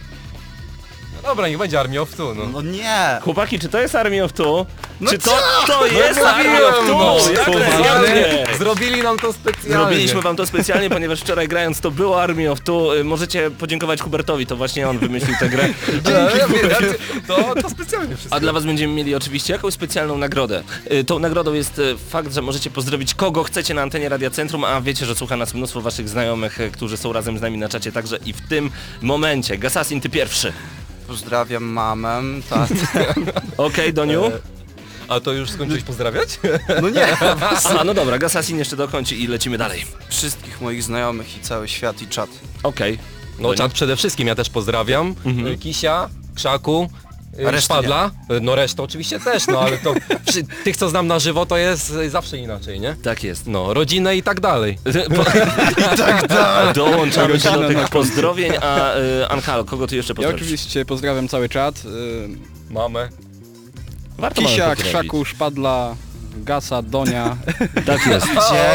No 1.27 1.31
dobra, 1.33 1.49
niech 1.49 1.59
będzie 1.59 1.81
Army 1.81 2.01
of 2.01 2.15
Two, 2.15 2.35
no. 2.35 2.47
No 2.47 2.63
nie! 2.63 3.19
Chłopaki, 3.23 3.59
czy 3.59 3.69
to 3.69 3.81
jest 3.81 3.95
Army 3.95 4.25
of 4.25 4.33
Two? 4.33 4.67
No 5.01 5.11
czy 5.11 5.19
to, 5.19 5.31
to 5.67 5.87
jest 5.87 6.21
No 6.23 6.29
Army 6.29 6.67
of 6.67 6.75
Two? 6.75 6.99
no. 6.99 7.17
Jak 7.33 7.43
Specjalnie. 7.43 7.67
specjalnie. 7.73 8.47
Zrobili 8.59 9.03
nam 9.03 9.19
to 9.19 9.33
specjalnie. 9.33 9.71
Zrobiliśmy 9.77 10.23
wam 10.23 10.37
to 10.37 10.47
specjalnie, 10.47 10.91
ponieważ 10.91 11.21
wczoraj 11.21 11.49
grając 11.49 11.81
to 11.81 11.91
było 11.91 12.23
Army 12.23 12.51
of 12.51 12.61
Two. 12.61 12.97
Y, 12.97 13.05
Możecie 13.05 13.51
podziękować 13.51 14.01
Hubertowi, 14.01 14.47
to 14.47 14.57
właśnie 14.57 14.89
on 14.89 14.99
wymyślił 14.99 15.37
tę 15.41 15.49
grę. 15.49 15.69
Ale 16.07 16.39
ja 16.39 16.49
wiem, 16.49 16.71
raczej- 16.71 16.95
to, 17.27 17.55
to 17.63 17.71
specjalnie 17.71 18.17
wszystko. 18.17 18.37
A 18.37 18.41
dla 18.41 18.53
was 18.53 18.65
będziemy 18.65 18.95
mieli 18.95 19.15
oczywiście 19.15 19.53
jakąś 19.53 19.75
specjalną 19.75 20.19
nagrodę. 20.19 20.63
Y, 20.93 21.05
Tą 21.05 21.19
nagrodą 21.19 21.53
jest 21.53 21.79
y, 21.79 21.97
fakt, 22.11 22.33
że 22.35 22.43
możecie 22.43 22.71
pozdrowić 22.71 23.15
kogo 23.15 23.45
chcecie 23.45 23.75
na 23.75 23.83
antenie 23.83 24.09
Radia 24.09 24.31
Centrum, 24.31 24.65
a 24.65 24.81
wiecie, 24.81 25.07
że 25.07 25.15
słucha 25.15 25.37
nas 25.37 25.55
mnóstwo 25.55 25.81
waszych 25.81 26.09
znajomych, 26.09 26.61
y, 26.61 26.71
którzy 26.71 26.97
są 26.97 27.13
razem 27.13 27.39
z 27.39 27.41
nami 27.41 27.59
na 27.59 27.69
czacie 27.69 27.93
także 27.93 28.19
i 28.27 28.33
w 28.33 28.49
tym 28.49 28.71
momencie. 29.03 29.59
Gasasin, 29.59 30.01
ty 30.01 30.09
pierwszy. 30.09 30.53
Pozdrawiam 31.07 31.65
mamę, 31.65 32.23
tatę. 32.51 32.75
Okej, 33.57 33.93
Doniu? 33.95 34.23
A 35.09 35.21
to 35.21 35.33
już 35.33 35.51
skończyłeś 35.51 35.83
pozdrawiać? 35.83 36.41
No 36.83 36.89
nie! 36.89 37.07
A 37.81 37.85
no 37.85 37.95
dobra, 37.95 38.19
Gasasin 38.19 38.59
jeszcze 38.59 38.77
dokończy 38.77 39.17
i 39.17 39.27
lecimy 39.27 39.59
dalej. 39.59 39.85
Wszystkich 40.09 40.61
moich 40.61 40.83
znajomych 40.83 41.37
i 41.37 41.41
cały 41.41 41.69
świat 41.69 42.03
i 42.03 42.07
czat. 42.07 42.31
Okej. 42.63 42.99
No 43.39 43.55
czat 43.55 43.73
przede 43.73 43.97
wszystkim, 43.97 44.29
ja 44.29 44.35
też 44.35 44.51
pozdrawiam. 44.51 45.15
Y, 45.53 45.59
Kisia, 45.59 46.09
Krzaku, 46.35 46.91
reszty 47.39 47.65
Szpadla. 47.65 48.11
Y, 48.31 48.41
No 48.41 48.55
resztę 48.55 48.83
oczywiście 48.83 49.21
też, 49.21 49.47
no 49.47 49.61
ale 49.61 49.79
to 49.79 49.95
przy 50.27 50.45
tych 50.65 50.77
co 50.77 50.89
znam 50.89 51.07
na 51.07 51.19
żywo 51.19 51.47
to 51.47 51.57
jest 51.57 51.91
y, 51.91 52.11
zawsze 52.11 52.39
inaczej, 52.39 52.81
nie? 52.81 52.97
Tak 53.03 53.25
jest. 53.25 53.47
No, 53.47 53.75
rodzinę 53.75 54.17
i 54.17 54.23
tak 54.23 54.41
dalej. 54.41 54.79
Dołączamy 56.75 57.41
się 57.41 57.51
do 57.53 57.69
tych 57.69 57.89
pozdrowień, 57.89 58.53
a 58.63 58.97
y, 58.97 59.29
Ankal, 59.29 59.65
kogo 59.65 59.87
ty 59.87 59.97
jeszcze 59.97 60.13
Ja 60.13 60.15
pozdrowisz? 60.17 60.43
oczywiście 60.43 60.85
pozdrawiam 60.85 61.29
cały 61.29 61.49
czat. 61.49 61.83
y, 61.85 62.29
Mamę. 62.71 63.09
Warto 64.19 64.41
mamy 64.43 64.53
Kisia. 64.55 64.77
Krzaku, 64.77 65.25
Szpadla, 65.25 65.95
Gasa, 66.37 66.83
Donia, 66.83 67.37
Tak 67.87 68.07
jest. 68.07 68.27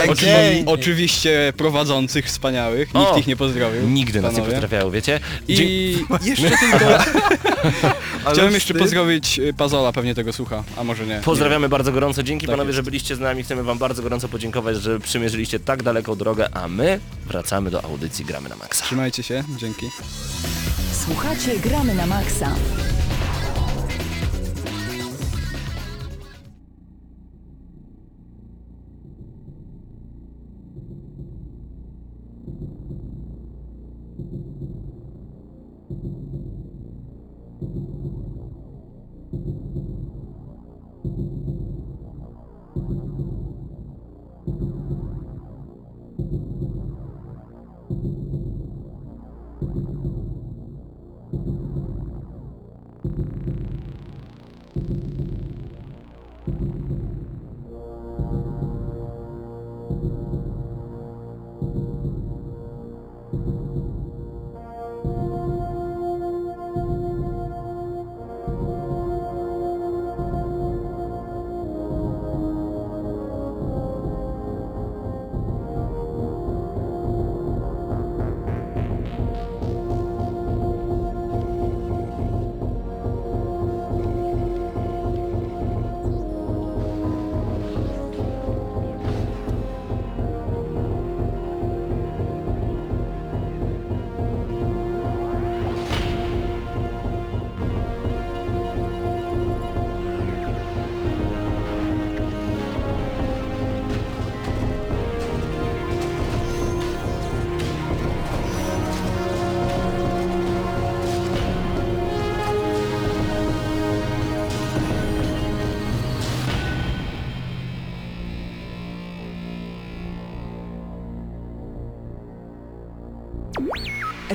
oczy, 0.10 0.28
oczywiście 0.66 1.54
prowadzących 1.58 2.26
wspaniałych, 2.26 2.94
nikt 2.94 3.12
O! 3.12 3.18
ich 3.18 3.28
nie 3.28 3.36
pozdrowił. 3.36 3.82
Nigdy 3.90 4.22
nas 4.22 4.32
nie 4.34 4.38
panowie. 4.40 4.52
pozdrawiają, 4.60 4.92
wiecie? 4.92 5.20
I 5.48 5.98
jeszcze 6.24 6.50
tylko... 6.60 6.86
Chciałem 8.34 8.54
jeszcze 8.54 8.74
pozdrowić 8.74 9.40
y, 9.40 9.54
Pazola, 9.54 9.92
pewnie 9.92 10.16
tego 10.16 10.34
słucha, 10.34 10.64
a 10.78 10.84
może 10.84 11.06
nie. 11.08 11.20
Pozdrawiamy 11.26 11.70
bardzo 11.70 11.92
gorąco, 11.92 12.24
dzięki 12.24 12.46
Tak 12.48 12.54
panowie, 12.54 12.68
jest. 12.68 12.76
że 12.76 12.84
byliście 12.84 13.16
z 13.16 13.20
nami, 13.20 13.44
chcemy 13.44 13.64
wam 13.64 13.78
bardzo 13.78 14.04
gorąco 14.04 14.28
podziękować, 14.30 14.78
że 14.78 15.00
przymierzyliście 15.00 15.60
tak 15.60 15.84
daleką 15.84 16.16
drogę, 16.16 16.50
a 16.54 16.68
my 16.68 17.00
wracamy 17.28 17.72
do 17.72 17.84
audycji 17.86 18.26
Gramy 18.26 18.50
na 18.50 18.56
Maxa. 18.56 18.86
Trzymajcie 18.86 19.24
się, 19.24 19.44
dzięki. 19.58 19.86
Słuchacie 21.06 21.60
Gramy 21.60 21.96
na 21.96 22.06
Maxa. 22.08 22.56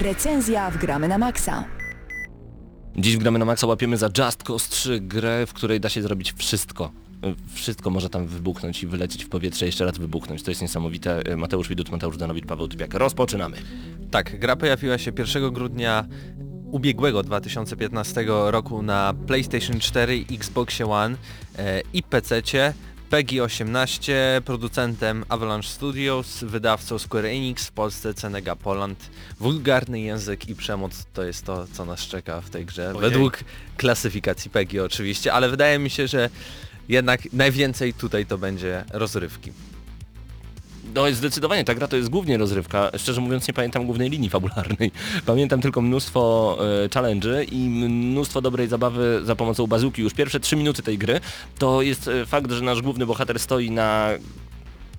Recenzja 0.07 0.71
w 0.71 0.77
Gramy 0.77 1.09
na 1.09 1.19
Maxa. 1.19 1.65
Dziś 2.97 3.17
w 3.17 3.19
Gramy 3.19 3.39
na 3.39 3.45
Maxa 3.45 3.67
łapiemy 3.67 3.97
za 3.97 4.11
Just 4.19 4.43
Cause 4.43 4.71
3 4.71 5.01
grę, 5.01 5.47
w 5.47 5.53
której 5.53 5.81
da 5.81 5.89
się 5.89 6.03
zrobić 6.03 6.33
wszystko. 6.33 6.91
Wszystko 7.55 7.91
może 7.91 8.11
tam 8.11 8.27
wybuchnąć 8.27 8.83
i 8.83 8.87
wylecieć 8.87 9.25
w 9.25 9.29
powietrze, 9.29 9.67
jeszcze 9.67 9.85
raz 9.85 9.99
wybuchnąć. 9.99 10.43
To 10.43 10.51
jest 10.51 10.63
niesamowite. 10.63 11.23
Mateusz 11.37 11.69
Widut, 11.69 11.91
Mateusz 11.91 12.17
Danowicz, 12.17 12.47
Paweł 12.47 12.69
Typiak. 12.69 12.95
Rozpoczynamy. 12.95 13.57
Tak, 14.11 14.39
gra 14.39 14.57
pojawiła 14.57 14.99
się 14.99 15.13
1 15.19 15.53
grudnia 15.53 16.05
ubiegłego 16.71 17.23
2015 17.23 18.25
roku 18.29 18.83
na 18.83 19.15
PlayStation 19.27 19.81
4, 19.81 20.25
Xbox 20.33 20.81
One 20.81 21.17
e, 21.59 21.83
i 21.93 22.03
PC. 22.03 22.43
PEGI 23.11 23.41
18, 23.41 24.43
producentem 24.45 25.25
Avalanche 25.29 25.69
Studios, 25.69 26.45
wydawcą 26.45 26.99
Square 26.99 27.27
Enix, 27.27 27.67
w 27.67 27.73
Polsce 27.73 28.15
Cenega 28.15 28.57
Poland. 28.57 29.11
Wulgarny 29.41 30.01
język 30.01 30.49
i 30.49 30.55
przemoc 30.55 31.07
to 31.13 31.25
jest 31.25 31.45
to, 31.45 31.67
co 31.73 31.85
nas 31.85 32.01
czeka 32.01 32.41
w 32.41 32.51
tej 32.51 32.67
grze. 32.67 32.89
Ojej. 32.89 33.01
Według 33.01 33.39
klasyfikacji 33.77 34.51
PEGI 34.51 34.81
oczywiście, 34.81 35.33
ale 35.33 35.49
wydaje 35.49 35.79
mi 35.79 35.91
się, 35.91 36.07
że 36.07 36.31
jednak 36.89 37.33
najwięcej 37.33 37.95
tutaj 37.95 38.27
to 38.27 38.39
będzie 38.39 38.85
rozrywki. 38.93 39.53
No 40.95 41.11
zdecydowanie, 41.13 41.65
ta 41.65 41.75
gra 41.75 41.89
to 41.89 41.97
jest 41.97 42.09
głównie 42.09 42.39
rozrywka. 42.39 42.91
Szczerze 42.97 43.21
mówiąc 43.21 43.49
nie 43.49 43.55
pamiętam 43.55 43.85
głównej 43.87 44.11
linii 44.11 44.31
fabularnej. 44.31 44.93
Pamiętam 45.27 45.61
tylko 45.61 45.81
mnóstwo 45.81 46.57
e, 46.85 46.89
challenge'y 46.89 47.53
i 47.53 47.69
mnóstwo 47.69 48.41
dobrej 48.41 48.69
zabawy 48.69 49.21
za 49.25 49.37
pomocą 49.37 49.67
bazuki. 49.67 50.03
Już 50.03 50.15
pierwsze 50.15 50.41
trzy 50.41 50.57
minuty 50.57 50.83
tej 50.83 50.99
gry 50.99 51.21
to 51.59 51.83
jest 51.83 52.09
e, 52.09 52.27
fakt, 52.27 52.51
że 52.51 52.63
nasz 52.63 52.83
główny 52.83 53.07
bohater 53.07 53.39
stoi 53.39 53.71
na 53.71 54.11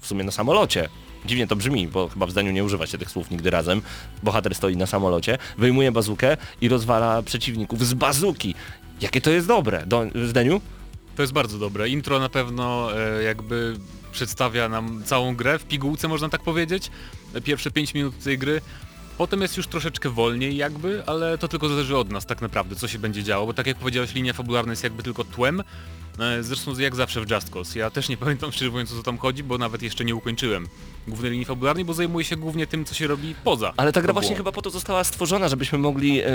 w 0.02 0.08
sumie 0.08 0.24
na 0.24 0.32
samolocie. 0.32 0.90
Dziwnie 1.26 1.48
to 1.48 1.56
brzmi, 1.56 1.88
bo 1.88 2.08
chyba 2.08 2.26
w 2.26 2.32
zdaniu 2.32 2.52
nie 2.52 2.64
używa 2.64 2.88
się 2.88 2.98
tych 2.98 3.12
słów 3.12 3.32
nigdy 3.32 3.50
razem. 3.50 3.82
Bohater 4.24 4.56
stoi 4.56 4.78
na 4.78 4.86
samolocie, 4.86 5.38
wyjmuje 5.58 5.92
bazukę 5.92 6.38
i 6.62 6.70
rozwala 6.70 7.22
przeciwników 7.22 7.86
z 7.86 7.94
bazuki. 7.94 8.56
Jakie 9.02 9.22
to 9.22 9.30
jest 9.30 9.48
dobre. 9.48 9.84
Do, 9.86 10.06
zdaniu? 10.26 10.62
To 11.16 11.24
jest 11.24 11.34
bardzo 11.34 11.60
dobre. 11.60 11.90
Intro 11.90 12.20
na 12.20 12.30
pewno 12.30 12.90
e, 12.98 13.24
jakby 13.24 13.78
przedstawia 14.18 14.70
nam 14.70 15.04
całą 15.04 15.36
grę 15.36 15.60
w 15.60 15.66
pigułce, 15.66 16.08
można 16.08 16.30
tak 16.30 16.42
powiedzieć. 16.42 16.92
Pierwsze 17.44 17.72
5 17.72 17.94
minut 17.94 18.24
tej 18.24 18.38
gry. 18.38 18.62
Potem 19.18 19.42
jest 19.42 19.58
już 19.58 19.68
troszeczkę 19.68 20.10
wolniej 20.10 20.58
jakby, 20.58 21.04
ale 21.06 21.38
to 21.38 21.48
tylko 21.48 21.70
zależy 21.70 21.98
od 21.98 22.12
nas 22.12 22.26
tak 22.26 22.42
naprawdę, 22.42 22.76
co 22.76 22.88
się 22.88 23.00
będzie 23.00 23.24
działo, 23.24 23.46
bo 23.46 23.54
tak 23.54 23.68
jak 23.68 23.78
powiedziałeś, 23.78 24.14
linia 24.14 24.34
fabularna 24.34 24.72
jest 24.72 24.84
jakby 24.84 25.04
tylko 25.04 25.24
tłem. 25.24 25.64
E, 26.20 26.44
Zresztą 26.44 26.80
jak 26.80 26.96
zawsze 26.96 27.22
w 27.22 27.32
Just 27.32 27.50
Cause. 27.50 27.80
Ja 27.80 27.90
też 27.90 28.10
nie 28.10 28.18
pamiętam 28.24 28.52
szczerze 28.52 28.72
mówiąc 28.72 28.92
o 28.92 28.96
co 28.96 29.04
tam 29.04 29.18
chodzi, 29.18 29.44
bo 29.44 29.58
nawet 29.58 29.82
jeszcze 29.82 30.06
nie 30.06 30.16
ukończyłem 30.16 30.68
głównej 31.08 31.32
linii 31.32 31.46
fabularnej, 31.46 31.86
bo 31.86 31.94
zajmuję 31.94 32.26
się 32.26 32.36
głównie 32.36 32.68
tym, 32.68 32.86
co 32.86 32.96
się 32.96 33.08
robi 33.08 33.36
poza. 33.44 33.74
Ale 33.78 33.92
ta 33.92 34.02
gra 34.02 34.14
właśnie 34.14 34.36
chyba 34.36 34.52
po 34.52 34.62
to 34.62 34.70
została 34.70 35.04
stworzona, 35.04 35.48
żebyśmy 35.50 35.78
mogli 35.78 36.22
e, 36.22 36.26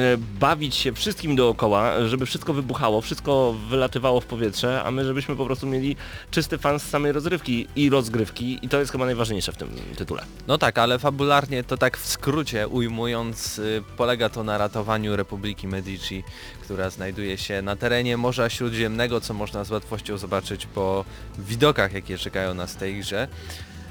bawić 0.40 0.74
się 0.74 0.92
wszystkim 0.92 1.36
dookoła, 1.36 2.08
żeby 2.08 2.26
wszystko 2.26 2.52
wybuchało, 2.54 3.00
wszystko 3.00 3.54
wylatywało 3.68 4.20
w 4.20 4.26
powietrze, 4.26 4.82
a 4.84 4.90
my 4.90 5.04
żebyśmy 5.04 5.36
po 5.36 5.46
prostu 5.46 5.66
mieli 5.66 5.96
czysty 6.30 6.58
fan 6.58 6.80
z 6.80 6.82
samej 6.82 7.12
rozrywki 7.12 7.66
i 7.76 7.90
rozgrywki 7.90 8.58
i 8.62 8.68
to 8.68 8.78
jest 8.80 8.92
chyba 8.92 9.04
najważniejsze 9.06 9.52
w 9.52 9.56
tym 9.56 9.68
tytule. 9.96 10.24
No 10.46 10.58
tak, 10.58 10.78
ale 10.78 10.98
fabularnie 10.98 11.64
to 11.64 11.76
tak 11.76 11.98
w 11.98 12.06
skrócie 12.06 12.68
ujmując, 12.68 13.58
y, 13.58 13.82
polega 13.96 14.28
to 14.28 14.44
na 14.44 14.58
ratowaniu 14.58 15.16
Republiki 15.16 15.68
Medici, 15.68 16.24
która 16.62 16.90
znajduje 16.90 17.38
się 17.38 17.62
na 17.62 17.76
terenie 17.76 18.16
Morza 18.16 18.50
Śródziemnego, 18.50 19.20
co 19.20 19.34
można 19.34 19.64
z 19.64 19.70
łatwością 19.70 20.18
zobaczyć 20.18 20.66
po 20.66 21.04
widokach, 21.38 21.92
jakie 21.92 22.18
czekają 22.18 22.54
nas 22.54 22.74
w 22.74 22.76
tej 22.76 23.00
grze. 23.00 23.28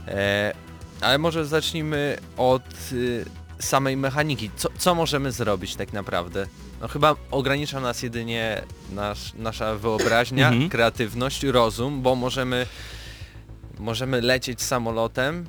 E, 0.08 0.54
ale 1.02 1.18
może 1.18 1.46
zacznijmy 1.46 2.18
od 2.38 2.64
y, 2.92 3.26
samej 3.60 3.98
mechaniki. 3.98 4.50
Co, 4.56 4.70
co 4.78 4.96
możemy 4.96 5.32
zrobić 5.32 5.76
tak 5.76 5.94
naprawdę? 5.94 6.48
No 6.82 6.88
chyba 6.88 7.16
ogranicza 7.32 7.80
nas 7.80 8.04
jedynie 8.04 8.62
nasz, 8.92 9.34
nasza 9.34 9.76
wyobraźnia, 9.76 10.48
Mhm. 10.50 10.70
kreatywność, 10.70 11.44
rozum, 11.44 12.02
bo 12.02 12.16
możemy, 12.16 12.68
możemy 13.80 14.22
lecieć 14.22 14.62
samolotem, 14.62 15.46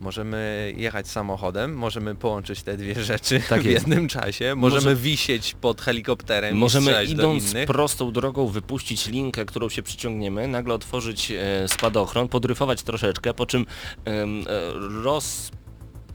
możemy 0.00 0.72
jechać 0.76 1.08
samochodem, 1.08 1.74
możemy 1.76 2.14
połączyć 2.14 2.62
te 2.62 2.76
dwie 2.76 3.02
rzeczy 3.04 3.42
Tak 3.48 3.62
w 3.62 3.64
jest. 3.64 3.86
jednym 3.88 4.08
czasie, 4.08 4.54
możemy 4.54 4.82
Może- 4.82 4.96
wisieć 4.96 5.54
pod 5.60 5.80
helikopterem 5.80 6.56
i 6.56 6.58
Możemy 6.58 6.92
do 6.92 7.02
idąc 7.02 7.54
prostą 7.66 8.12
drogą 8.12 8.46
wypuścić 8.46 9.06
linkę, 9.06 9.44
którą 9.44 9.68
się 9.68 9.82
przyciągniemy, 9.82 10.48
nagle 10.48 10.74
otworzyć 10.74 11.30
e, 11.30 11.68
spadochron, 11.68 12.28
podryfować 12.28 12.82
troszeczkę, 12.82 13.34
po 13.34 13.46
czym 13.46 13.66
e, 14.06 14.26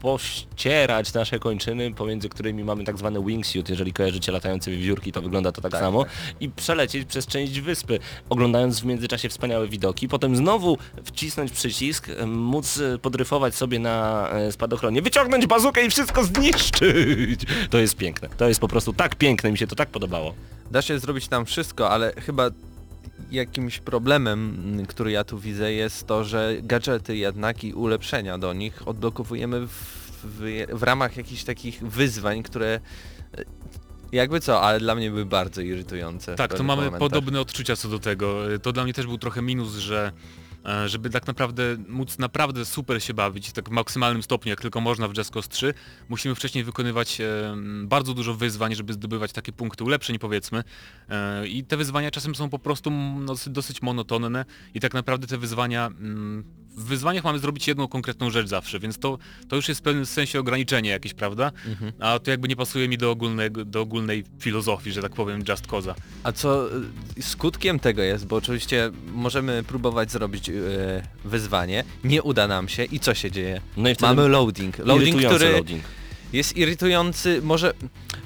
rozpościerać 0.02 1.12
nasze 1.12 1.38
kończyny, 1.38 1.94
pomiędzy 1.94 2.28
którymi 2.28 2.64
mamy 2.64 2.84
tak 2.84 2.98
zwany 2.98 3.24
wingsuit, 3.24 3.68
jeżeli 3.68 3.92
kojarzycie 3.92 4.32
latające 4.32 4.70
wiewiórki, 4.70 5.12
to 5.12 5.22
wygląda 5.22 5.52
to 5.52 5.60
tak, 5.60 5.72
Tak, 5.72 5.80
samo, 5.80 6.04
tak. 6.04 6.12
i 6.40 6.48
przelecieć 6.50 7.08
przez 7.08 7.26
część 7.26 7.60
wyspy, 7.60 7.98
oglądając 8.28 8.80
w 8.80 8.84
międzyczasie 8.84 9.28
wspaniałe 9.28 9.68
widoki, 9.68 10.08
potem 10.08 10.36
znowu 10.36 10.78
wcisnąć 11.04 11.52
przycisk, 11.52 12.08
em, 12.08 12.34
móc 12.34 12.78
e, 12.80 12.98
podryfować 12.98 13.54
sobie 13.54 13.78
na 13.78 14.28
e, 14.30 14.52
spadochronie, 14.52 15.02
wyciągnąć 15.02 15.46
bazukę 15.46 15.86
i 15.86 15.90
wszystko 15.90 16.24
zniszczyć. 16.24 17.40
To 17.70 17.78
jest 17.78 17.96
piękne. 17.96 18.28
To 18.36 18.48
jest 18.48 18.60
po 18.60 18.68
prostu 18.68 18.92
tak 18.92 19.14
piękne, 19.16 19.52
mi 19.52 19.58
się 19.58 19.66
to 19.66 19.76
tak 19.76 19.88
podobało. 19.88 20.34
Da 20.70 20.82
się 20.82 20.98
zrobić 20.98 21.28
tam 21.28 21.46
wszystko, 21.46 21.90
ale 21.90 22.12
chyba 22.26 22.50
jakimś 23.30 23.78
problemem, 23.78 24.56
mm, 24.64 24.86
który 24.86 25.10
ja 25.10 25.24
tu 25.24 25.38
widzę 25.38 25.72
jest 25.72 26.06
to, 26.06 26.24
że 26.24 26.56
gadżety 26.62 27.16
jednak 27.16 27.64
i 27.64 27.74
ulepszenia 27.74 28.38
do 28.38 28.52
nich 28.52 28.88
odblokowujemy 28.88 29.66
w, 29.66 29.70
w, 30.24 30.66
w 30.72 30.82
ramach 30.82 31.16
jakichś 31.16 31.44
takich 31.44 31.82
wyzwań, 31.82 32.42
które 32.42 32.80
e, 33.38 33.44
jakby 34.12 34.40
co, 34.40 34.62
ale 34.62 34.80
dla 34.80 34.94
mnie 34.94 35.10
były 35.10 35.26
bardzo 35.26 35.60
irytujące. 35.60 36.36
Tak, 36.36 36.54
to 36.54 36.62
mamy 36.62 36.82
momentach. 36.82 36.98
podobne 36.98 37.40
odczucia 37.40 37.76
co 37.76 37.88
do 37.88 37.98
tego. 37.98 38.38
To 38.62 38.72
dla 38.72 38.84
mnie 38.84 38.92
też 38.92 39.06
był 39.06 39.18
trochę 39.18 39.42
minus, 39.42 39.76
że 39.76 40.12
e, 40.12 40.49
żeby 40.86 41.10
tak 41.10 41.26
naprawdę 41.26 41.62
móc 41.88 42.18
naprawdę 42.18 42.64
super 42.64 43.02
się 43.02 43.14
bawić, 43.14 43.52
tak 43.52 43.68
w 43.68 43.72
maksymalnym 43.72 44.22
stopniu, 44.22 44.50
jak 44.50 44.60
tylko 44.60 44.80
można 44.80 45.08
w 45.08 45.16
Just 45.16 45.30
Cause 45.30 45.48
3, 45.48 45.74
musimy 46.08 46.34
wcześniej 46.34 46.64
wykonywać 46.64 47.20
e, 47.20 47.56
bardzo 47.84 48.14
dużo 48.14 48.34
wyzwań, 48.34 48.74
żeby 48.74 48.92
zdobywać 48.92 49.32
takie 49.32 49.52
punkty 49.52 49.84
ulepszeń 49.84 50.18
powiedzmy. 50.18 50.64
E, 51.08 51.46
I 51.46 51.64
te 51.64 51.76
wyzwania 51.76 52.10
czasem 52.10 52.34
są 52.34 52.50
po 52.50 52.58
prostu 52.58 52.90
mm, 52.90 53.26
dosyć- 53.26 53.52
dosyć 53.52 53.82
monotonne 53.82 54.44
i 54.74 54.80
tak 54.80 54.94
naprawdę 54.94 55.26
te 55.26 55.38
wyzwania... 55.38 55.90
W 56.76 56.84
wyzwaniach 56.84 57.24
mamy 57.24 57.38
zrobić 57.38 57.68
jedną 57.68 57.88
konkretną 57.88 58.30
rzecz 58.30 58.48
zawsze, 58.48 58.78
więc 58.78 58.98
to, 58.98 59.18
to 59.48 59.56
już 59.56 59.68
jest 59.68 59.80
w 59.80 59.82
pewnym 59.82 60.06
sensie 60.06 60.40
ograniczenie 60.40 60.90
jakieś, 60.90 61.14
prawda? 61.14 61.52
Mhm. 61.66 61.92
A 62.00 62.18
to 62.18 62.30
jakby 62.30 62.48
nie 62.48 62.56
pasuje 62.56 62.88
mi 62.88 62.98
do, 62.98 63.10
ogólnego, 63.10 63.64
do 63.64 63.80
ogólnej 63.80 64.24
filozofii, 64.38 64.92
że 64.92 65.02
tak 65.02 65.12
powiem, 65.12 65.44
Just 65.48 65.66
Cause'a. 65.66 65.94
A 66.22 66.32
co 66.32 66.68
y, 67.18 67.22
skutkiem 67.22 67.78
tego 67.78 68.02
jest, 68.02 68.26
bo 68.26 68.36
oczywiście 68.36 68.90
możemy 69.12 69.62
próbować 69.62 70.12
zrobić 70.12 70.48
y, 70.48 71.02
wyzwanie, 71.24 71.84
nie 72.04 72.22
uda 72.22 72.48
nam 72.48 72.68
się 72.68 72.84
i 72.84 73.00
co 73.00 73.14
się 73.14 73.30
dzieje? 73.30 73.60
No 73.76 73.90
i 73.90 73.94
wtedy 73.94 74.14
Mamy 74.14 74.28
loading. 74.28 74.78
Loading, 74.78 75.26
który 75.26 75.52
loading. 75.52 75.84
Jest 76.32 76.56
irytujący, 76.56 77.40
może 77.42 77.72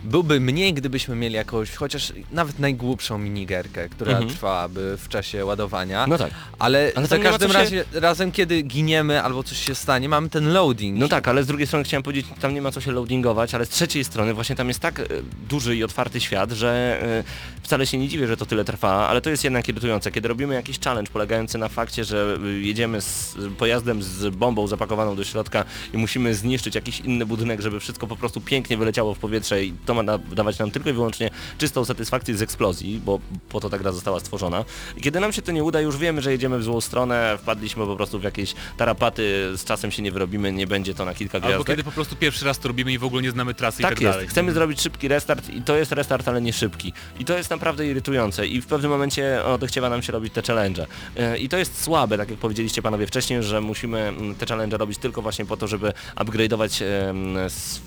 byłby 0.05 0.41
mniej, 0.41 0.75
gdybyśmy 0.75 1.17
mieli 1.17 1.35
jakąś, 1.35 1.71
chociaż 1.71 2.13
nawet 2.33 2.59
najgłupszą 2.59 3.19
minigierkę, 3.19 3.89
która 3.89 4.11
Mhm. 4.13 4.29
trwałaby 4.31 4.97
w 5.01 5.09
czasie 5.09 5.45
ładowania, 5.45 6.07
No 6.07 6.19
tak. 6.19 6.31
ale, 6.59 6.93
Ale 6.97 7.07
za 7.07 7.17
ma 7.19 7.23
każdym 7.25 7.49
co 7.49 7.55
się- 7.55 7.59
razie, 7.61 7.85
razem 7.93 8.33
kiedy 8.33 8.63
giniemy 8.63 9.23
albo 9.23 9.43
coś 9.43 9.59
się 9.67 9.75
stanie, 9.75 10.09
mamy 10.09 10.29
ten 10.29 10.53
loading. 10.53 10.99
No 10.99 11.09
tak, 11.09 11.29
ale 11.29 11.43
z 11.45 11.47
drugiej 11.47 11.67
strony 11.67 11.85
chciałem 11.85 12.03
powiedzieć, 12.03 12.27
tam 12.41 12.55
nie 12.55 12.63
ma 12.63 12.71
co 12.71 12.81
się 12.81 12.93
loadingować, 12.93 13.55
ale 13.55 13.67
z 13.67 13.69
trzeciej 13.69 14.05
strony 14.05 14.35
właśnie 14.35 14.57
tam 14.57 14.69
jest 14.69 14.81
tak 14.81 15.01
e, 15.01 15.05
duży 15.49 15.77
i 15.77 15.85
otwarty 15.85 16.21
świat, 16.21 16.53
że 16.53 16.99
e, 17.03 17.25
wcale 17.63 17.87
się 17.87 17.99
nie 17.99 18.09
dziwię, 18.09 18.27
że 18.27 18.37
to 18.37 18.47
tyle 18.47 18.65
trwa, 18.65 19.09
ale 19.09 19.21
to 19.21 19.31
jest 19.31 19.45
jednak 19.45 19.69
irytujące. 19.69 20.13
Kiedy 20.13 20.29
robimy 20.29 20.55
jakiś 20.55 20.81
challenge 20.81 21.11
polegający 21.13 21.59
na 21.59 21.69
fakcie, 21.69 22.05
że 22.05 22.39
e, 22.45 22.49
jedziemy 22.49 23.01
z 23.01 23.35
pojazdem 23.59 24.03
z 24.03 24.35
bombą 24.37 24.67
zapakowaną 24.67 25.17
do 25.17 25.25
środka 25.25 25.65
i 25.95 25.99
musimy 25.99 26.35
zniszczyć 26.35 26.75
jakiś 26.75 27.01
inny 27.01 27.27
budynek, 27.27 27.61
żeby 27.61 27.81
wszystko 27.95 28.07
po 28.07 28.16
prostu 28.16 28.40
pięknie 28.40 28.76
wyleciało 28.76 29.14
w 29.14 29.18
powietrze 29.18 29.64
i 29.64 29.72
to 29.86 29.95
ma 29.95 30.05
da- 30.05 30.18
dawać 30.18 30.59
nam 30.59 30.70
tylko 30.70 30.90
i 30.90 30.92
wyłącznie 30.92 31.30
czystą 31.59 31.84
satysfakcję 31.84 32.36
z 32.36 32.42
eksplozji, 32.42 33.01
bo 33.05 33.20
po 33.49 33.61
to 33.61 33.70
ta 33.70 33.78
gra 33.78 33.92
została 33.92 34.20
stworzona. 34.20 34.64
I 34.97 35.01
kiedy 35.01 35.20
nam 35.20 35.32
się 35.32 35.42
to 35.42 35.53
nie 35.53 35.64
uda, 35.64 35.80
już 35.80 35.97
wiemy, 35.97 36.22
że 36.22 36.32
jedziemy 36.32 36.59
w 36.59 36.62
złą 36.62 36.80
stronę, 36.80 37.38
wpadliśmy 37.42 37.86
po 37.86 37.97
prostu 37.97 38.18
w 38.18 38.22
jakieś 38.22 38.55
tarapaty, 38.76 39.22
z 39.57 39.64
czasem 39.64 39.90
się 39.90 40.03
nie 40.03 40.12
wyrobimy, 40.12 40.53
nie 40.53 40.66
będzie 40.66 40.95
to 40.95 41.05
na 41.05 41.14
kilka 41.14 41.38
Albo 41.38 41.49
gwiazdek. 41.49 41.66
kiedy 41.66 41.84
po 41.84 41.92
prostu 41.92 42.16
pierwszy 42.16 42.45
raz 42.45 42.59
to 42.59 42.68
robimy 42.68 42.92
i 42.92 42.99
w 42.99 43.05
ogóle 43.05 43.22
nie 43.22 43.30
znamy 43.30 43.55
trasy 43.55 43.82
i 43.82 43.82
Tak 43.82 43.90
tak 43.95 44.01
jest, 44.01 44.12
dalej. 44.14 44.28
chcemy 44.28 44.53
zrobić 44.53 44.80
szybki 44.80 45.09
restart 45.09 45.49
i 45.51 45.62
to 45.62 45.76
jest 45.76 45.92
restart, 45.92 46.28
ale 46.28 46.40
nie 46.42 46.53
szybki. 46.53 46.92
I 47.18 47.24
to 47.24 47.36
jest 47.38 47.51
naprawdę 47.51 47.86
irytujące 47.86 48.47
i 48.47 48.61
w 48.61 48.66
pewnym 48.66 48.90
momencie 48.90 49.45
odechciewa 49.45 49.90
nam 49.90 50.03
się 50.03 50.12
robić 50.12 50.32
te 50.34 50.42
challenge. 50.42 50.86
Yy, 51.16 51.38
I 51.38 51.49
to 51.49 51.57
jest 51.59 51.82
słabe, 51.84 52.18
tak 52.18 52.30
jak 52.30 52.38
powiedzieliście 52.38 52.82
panowie 52.82 53.07
wcześniej, 53.07 53.42
że 53.42 53.61
musimy 53.61 53.99
mm, 54.01 54.34
te 54.34 54.47
challenge 54.47 54.76
robić 54.76 54.99
tylko 54.99 55.22
właśnie 55.22 55.45
po 55.47 55.57
to, 55.57 55.66
żeby 55.68 55.92
upgrade'ować 56.16 56.82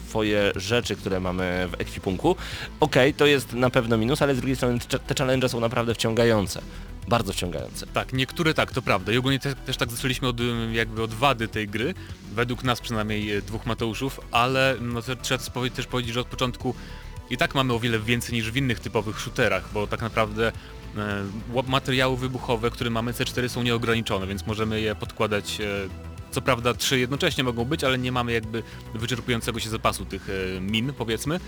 swoje 0.08 0.52
rzeczy, 0.56 0.96
które 0.96 1.20
mamy 1.20 1.68
w 1.72 1.82
ekwipunku. 1.82 2.36
Okej, 2.80 3.14
to 3.14 3.26
jest 3.26 3.54
na 3.54 3.70
pewno 3.70 3.98
minus, 3.98 4.22
ale 4.22 4.36
z 4.36 4.38
drugiej 4.38 4.56
strony 4.56 4.80
te 5.08 5.16
challenge 5.18 5.50
są 5.50 5.60
naprawdę 5.60 5.94
wciągające. 5.94 6.62
Bardzo 7.08 7.34
wciągające. 7.34 7.88
Tak, 7.88 8.14
niektóre 8.14 8.54
tak, 8.54 8.72
to 8.72 8.82
prawda. 8.82 9.12
I 9.12 9.18
ogólnie 9.18 9.40
te, 9.40 9.56
też 9.56 9.78
tak 9.78 9.92
zaczęliśmy 9.92 10.28
od 10.28 10.40
ym, 10.40 10.74
jakby 10.74 11.04
od 11.04 11.14
wady 11.14 11.48
tej 11.48 11.68
gry, 11.68 11.94
według 12.34 12.64
nas 12.64 12.82
przynajmniej 12.82 13.32
e, 13.32 13.42
dwóch 13.42 13.66
Mateuszów, 13.66 14.20
ale 14.32 14.76
no 14.82 15.02
to 15.02 15.16
trzeba 15.16 15.44
też 15.76 15.88
powiedzieć, 15.88 16.14
że 16.14 16.22
od 16.22 16.28
początku 16.28 16.76
i 17.30 17.38
tak 17.38 17.56
mamy 17.56 17.74
o 17.74 17.80
wiele 17.80 18.00
więcej 18.00 18.34
niż 18.36 18.52
w 18.52 18.58
innych 18.58 18.80
typowych 18.80 19.20
shooterach, 19.20 19.70
bo 19.74 19.88
tak 19.88 20.02
naprawdę 20.02 20.52
e, 20.98 21.64
materiały 21.68 22.18
wybuchowe, 22.18 22.72
które 22.72 22.90
mamy 22.90 23.12
C4 23.12 23.50
są 23.50 23.64
nieograniczone, 23.64 24.28
więc 24.28 24.48
możemy 24.48 24.82
je 24.82 24.96
podkładać 24.96 25.62
e, 25.62 25.66
co 26.32 26.42
prawda 26.42 26.74
trzy 26.74 27.00
jednocześnie 27.00 27.44
mogą 27.44 27.66
być, 27.66 27.84
ale 27.84 27.98
nie 27.98 28.12
mamy 28.12 28.32
jakby 28.34 28.64
wyczerpującego 28.96 29.60
się 29.60 29.70
zapasu 29.70 30.06
tych 30.06 30.28
e, 30.58 30.62
min, 30.62 30.94
powiedzmy. 30.94 31.40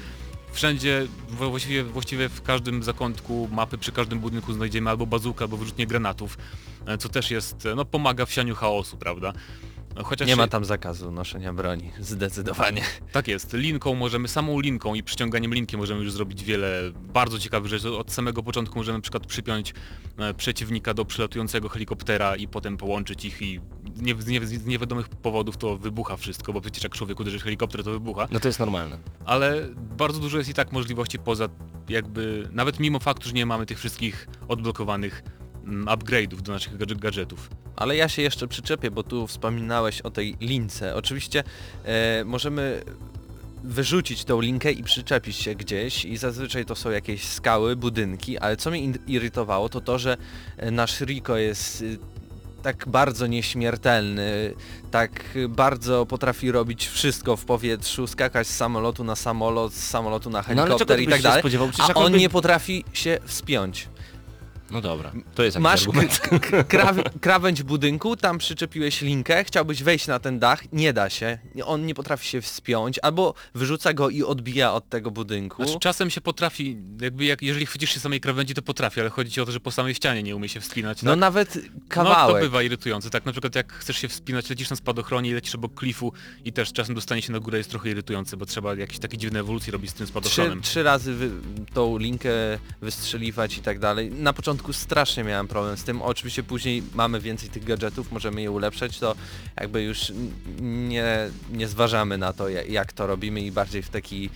Wszędzie, 0.52 1.08
wła- 1.40 1.50
właściwie, 1.50 1.84
właściwie 1.84 2.30
w 2.30 2.42
każdym 2.42 2.84
zakątku 2.84 3.50
mapy, 3.52 3.78
przy 3.78 3.92
każdym 3.92 4.20
budynku 4.20 4.54
znajdziemy 4.54 4.90
albo 4.90 5.06
bazukę, 5.06 5.44
albo 5.46 5.58
wyrzutnie 5.58 5.88
granatów, 5.88 6.38
e, 6.86 6.98
co 6.98 7.10
też 7.10 7.32
jest, 7.32 7.66
e, 7.66 7.76
no 7.76 7.86
pomaga 7.86 8.26
w 8.26 8.32
sianiu 8.34 8.56
chaosu, 8.56 8.98
prawda? 8.98 9.34
No, 9.96 10.04
Chociaż 10.04 10.28
Nie 10.28 10.36
ma 10.36 10.48
tam 10.48 10.66
zakazu 10.66 11.12
noszenia 11.12 11.54
broni, 11.54 11.92
zdecydowanie. 12.00 12.82
tak 13.12 13.28
jest, 13.28 13.54
linką 13.54 13.96
możemy, 13.96 14.28
samą 14.28 14.60
linką 14.60 14.96
i 14.96 15.04
przyciąganiem 15.04 15.54
linki 15.54 15.78
możemy 15.78 16.04
już 16.04 16.12
zrobić 16.12 16.44
wiele 16.44 16.82
bardzo 17.14 17.40
ciekawych 17.40 17.68
rzeczy. 17.70 17.98
Od 17.98 18.12
samego 18.12 18.44
początku 18.44 18.80
możemy 18.80 18.98
na 18.98 19.02
przykład 19.02 19.26
przypiąć 19.26 19.74
przeciwnika 20.38 20.94
do 20.94 21.06
przylatującego 21.06 21.70
helikoptera 21.70 22.36
i 22.36 22.48
potem 22.48 22.78
połączyć 22.78 23.26
ich 23.26 23.42
i 23.42 23.60
nie, 24.02 24.16
z, 24.22 24.28
nie, 24.28 24.47
z 24.47 24.66
niewiadomych 24.66 25.10
powodów 25.10 25.58
to 25.58 25.78
wybucha 25.78 26.18
wszystko, 26.18 26.54
bo 26.54 26.62
przecież 26.62 26.84
jak 26.84 26.93
człowiek 26.95 27.20
uderzy 27.20 27.39
w 27.39 27.43
helikopter 27.43 27.84
to 27.84 27.91
wybucha. 27.91 28.28
No 28.32 28.39
to 28.39 28.47
jest 28.47 28.60
normalne. 28.60 28.97
ale 29.26 29.70
bardzo 29.97 30.20
dużo 30.20 30.38
jest 30.38 30.50
i 30.50 30.54
tak 30.54 30.72
możliwości 30.72 31.20
poza 31.20 31.50
jakby, 31.89 32.50
nawet 32.52 32.80
mimo 32.80 33.00
faktu, 33.00 33.28
że 33.28 33.34
nie 33.34 33.45
mamy 33.45 33.66
tych 33.66 33.80
wszystkich 33.80 34.28
odblokowanych 34.47 35.24
mm, 35.66 35.86
upgrade'ów 35.86 36.41
do 36.41 36.52
naszych 36.52 36.78
gadż- 36.78 37.00
gadżetów. 37.00 37.50
Ale 37.76 37.95
ja 37.95 38.10
się 38.10 38.22
jeszcze 38.22 38.47
przyczepię, 38.47 38.91
bo 38.91 39.04
tu 39.04 39.28
wspominałeś 39.28 40.02
o 40.02 40.12
tej 40.12 40.38
lince. 40.41 40.95
Oczywiście 40.95 41.43
e, 41.84 42.24
możemy 42.26 42.82
wyrzucić 43.64 44.24
tą 44.26 44.41
linkę 44.41 44.72
i 44.72 44.84
przyczepić 44.84 45.36
się 45.36 45.56
gdzieś 45.56 46.06
i 46.06 46.18
zazwyczaj 46.18 46.66
to 46.66 46.76
są 46.76 46.89
jakieś 46.89 47.28
skały, 47.28 47.76
budynki, 47.76 48.38
ale 48.38 48.58
co 48.58 48.72
mnie 48.72 48.93
irytowało 49.08 49.70
to 49.70 49.82
to, 49.82 50.00
że 50.00 50.18
e, 50.58 50.72
nasz 50.72 51.02
Rico 51.02 51.38
jest 51.38 51.82
y, 51.82 51.97
tak 52.62 52.88
bardzo 52.88 53.28
nieśmiertelny, 53.28 54.53
tak 54.91 55.24
bardzo 55.49 56.05
potrafi 56.05 56.51
robić 56.51 56.88
wszystko 56.88 57.38
w 57.38 57.45
powietrzu, 57.45 58.07
skakać 58.07 58.47
z 58.47 58.55
samolotu 58.55 59.03
na 59.03 59.16
samolot, 59.16 59.74
z 59.74 59.88
samolotu 59.88 60.30
na 60.30 60.38
No 60.39 60.43
helikopter 60.43 60.97
ty 60.97 61.03
i 61.03 61.07
tak 61.07 61.22
dalej, 61.22 61.41
a 61.80 61.84
on 61.84 61.88
jakkolwiek- 61.89 62.20
nie 62.20 62.30
potrafi 62.30 62.84
się 62.93 63.20
wspiąć. 63.26 63.88
No 64.72 64.82
dobra, 64.82 65.12
to 65.36 65.44
jest 65.44 65.56
jakiś 65.56 65.64
Masz 65.64 65.82
argument. 65.82 66.22
kraw- 66.74 67.20
krawędź 67.22 67.64
budynku, 67.64 68.16
tam 68.16 68.38
przyczepiłeś 68.38 69.02
linkę, 69.02 69.44
chciałbyś 69.44 69.84
wejść 69.84 70.08
na 70.08 70.20
ten 70.20 70.40
dach, 70.40 70.74
nie 70.74 70.94
da 70.94 71.10
się, 71.10 71.38
on 71.66 71.86
nie 71.86 71.94
potrafi 71.96 72.28
się 72.28 72.42
wspiąć, 72.42 73.00
albo 73.02 73.34
wyrzuca 73.56 73.94
go 73.94 74.10
i 74.10 74.24
odbija 74.24 74.74
od 74.74 74.90
tego 74.90 75.12
budynku. 75.12 75.64
Znaczy, 75.64 75.80
czasem 75.80 76.10
się 76.10 76.22
potrafi, 76.22 76.78
jakby 77.02 77.26
jak, 77.26 77.42
jeżeli 77.42 77.66
chwycisz 77.66 77.94
się 77.94 78.00
samej 78.00 78.22
krawędzi 78.22 78.54
to 78.54 78.62
potrafi, 78.62 79.00
ale 79.02 79.10
chodzi 79.10 79.32
ci 79.32 79.42
o 79.42 79.46
to, 79.46 79.52
że 79.52 79.60
po 79.60 79.72
samej 79.72 79.96
ścianie 79.96 80.24
nie 80.24 80.36
umie 80.36 80.50
się 80.50 80.60
wspinać. 80.60 81.04
No 81.04 81.12
tak? 81.12 81.20
nawet 81.20 81.56
No 81.56 81.62
to 81.62 81.70
kawałek. 81.90 82.44
bywa 82.44 82.64
irytujące, 82.64 83.10
tak 83.10 83.26
na 83.26 83.32
przykład 83.32 83.56
jak 83.56 83.74
chcesz 83.74 83.98
się 83.98 84.08
wspinać, 84.08 84.50
lecisz 84.50 84.70
na 84.70 84.76
spadochronie 84.76 85.30
i 85.30 85.34
lecisz 85.34 85.56
obok 85.56 85.74
klifu 85.74 86.14
i 86.46 86.54
też 86.54 86.74
czasem 86.74 86.96
dostanie 86.96 87.22
się 87.22 87.32
na 87.34 87.40
górę 87.40 87.58
jest 87.58 87.70
trochę 87.70 87.90
irytujące, 87.90 88.38
bo 88.38 88.46
trzeba 88.46 88.76
jakieś 88.76 89.00
takie 89.00 89.18
dziwne 89.18 89.40
ewolucje 89.40 89.74
robić 89.74 89.90
z 89.90 89.94
tym 89.94 90.06
Trzy, 90.06 90.12
spadochronem. 90.12 90.62
trzy 90.62 90.84
razy 90.84 91.14
wy, 91.14 91.30
tą 91.74 91.98
linkę 91.98 92.30
wystrzeliwać 92.82 93.58
i 93.58 93.62
tak 93.62 93.80
dalej. 93.80 94.12
Na 94.12 94.34
początku 94.34 94.59
strasznie 94.74 95.24
miałem 95.24 95.47
problem 95.47 95.78
z 95.78 95.84
tym. 95.84 96.01
Oczywiście 96.01 96.43
później 96.43 96.84
mamy 96.93 97.20
więcej 97.20 97.49
tych 97.49 97.64
gadżetów, 97.64 98.12
możemy 98.12 98.41
je 98.41 98.51
ulepszać, 98.51 98.99
to 98.99 99.16
jakby 99.60 99.84
już 99.84 100.12
nie, 100.62 101.30
nie 101.51 101.68
zważamy 101.68 102.18
na 102.18 102.34
to, 102.34 102.49
ja- 102.49 102.64
jak 102.64 102.93
to 102.93 103.07
robimy 103.07 103.41
i 103.41 103.51
bardziej 103.51 103.82
w 103.82 103.89
taki 103.89 104.30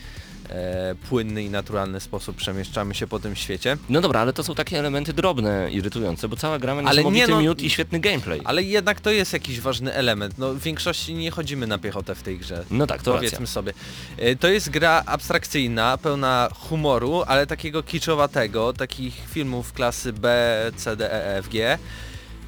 e, 0.49 0.95
płynny 1.09 1.43
i 1.43 1.49
naturalny 1.49 1.99
sposób 1.99 2.35
przemieszczamy 2.35 2.95
się 2.95 3.07
po 3.07 3.19
tym 3.19 3.35
świecie. 3.35 3.77
No 3.89 4.01
dobra, 4.01 4.19
ale 4.19 4.33
to 4.33 4.43
są 4.43 4.55
takie 4.55 4.79
elementy 4.79 5.13
drobne, 5.13 5.71
irytujące, 5.71 6.27
bo 6.27 6.35
cała 6.35 6.59
gra 6.59 6.75
ma 6.75 6.81
Ale 6.81 6.89
niesamowity 7.03 7.27
nie, 7.27 7.33
no- 7.35 7.41
miód 7.41 7.61
i 7.61 7.69
świetny 7.69 7.99
gameplay. 7.99 8.41
Ale 8.43 8.63
jednak 8.63 9.01
to 9.01 9.11
jest 9.11 9.33
jakiś 9.33 9.59
ważny 9.59 9.93
element. 9.93 10.37
No 10.37 10.53
w 10.53 10.59
większości 10.59 11.13
nie 11.13 11.31
chodzimy 11.31 11.67
na 11.67 11.77
piechotę 11.77 12.15
w 12.15 12.23
tej 12.23 12.37
grze. 12.39 12.65
No 12.71 12.87
tak, 12.87 13.03
to 13.03 13.13
Powiedzmy 13.13 13.39
racja. 13.39 13.53
sobie. 13.53 13.73
E, 14.17 14.35
To 14.35 14.47
jest 14.47 14.69
gra 14.69 15.03
abstrakcyjna, 15.05 15.97
pełna 15.97 16.49
humoru, 16.55 17.23
ale 17.27 17.47
takiego 17.47 17.83
kiczowatego, 17.83 18.73
takich 18.73 19.13
filmów 19.29 19.73
klasy 19.73 20.13
B, 20.13 20.55
C, 20.75 20.95
D, 20.95 21.13
E, 21.13 21.37
F, 21.37 21.49
G. 21.49 21.77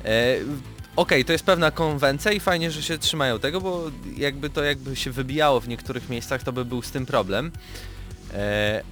E, 0.06 0.38
Okej, 0.96 1.26
to 1.26 1.32
jest 1.32 1.46
pewna 1.46 1.72
konwencja 1.72 2.32
i 2.32 2.40
fajnie, 2.40 2.72
że 2.72 2.84
się 2.84 2.98
trzymają 2.98 3.40
tego, 3.40 3.62
bo 3.62 3.92
jakby 4.18 4.50
to 4.50 4.64
jakby 4.64 4.96
się 4.96 5.12
wybijało 5.12 5.60
w 5.60 5.68
niektórych 5.68 6.10
miejscach, 6.10 6.44
to 6.44 6.54
by 6.54 6.66
był 6.66 6.82
z 6.82 6.92
tym 6.92 7.06
problem. 7.06 7.52
E, 8.34 8.84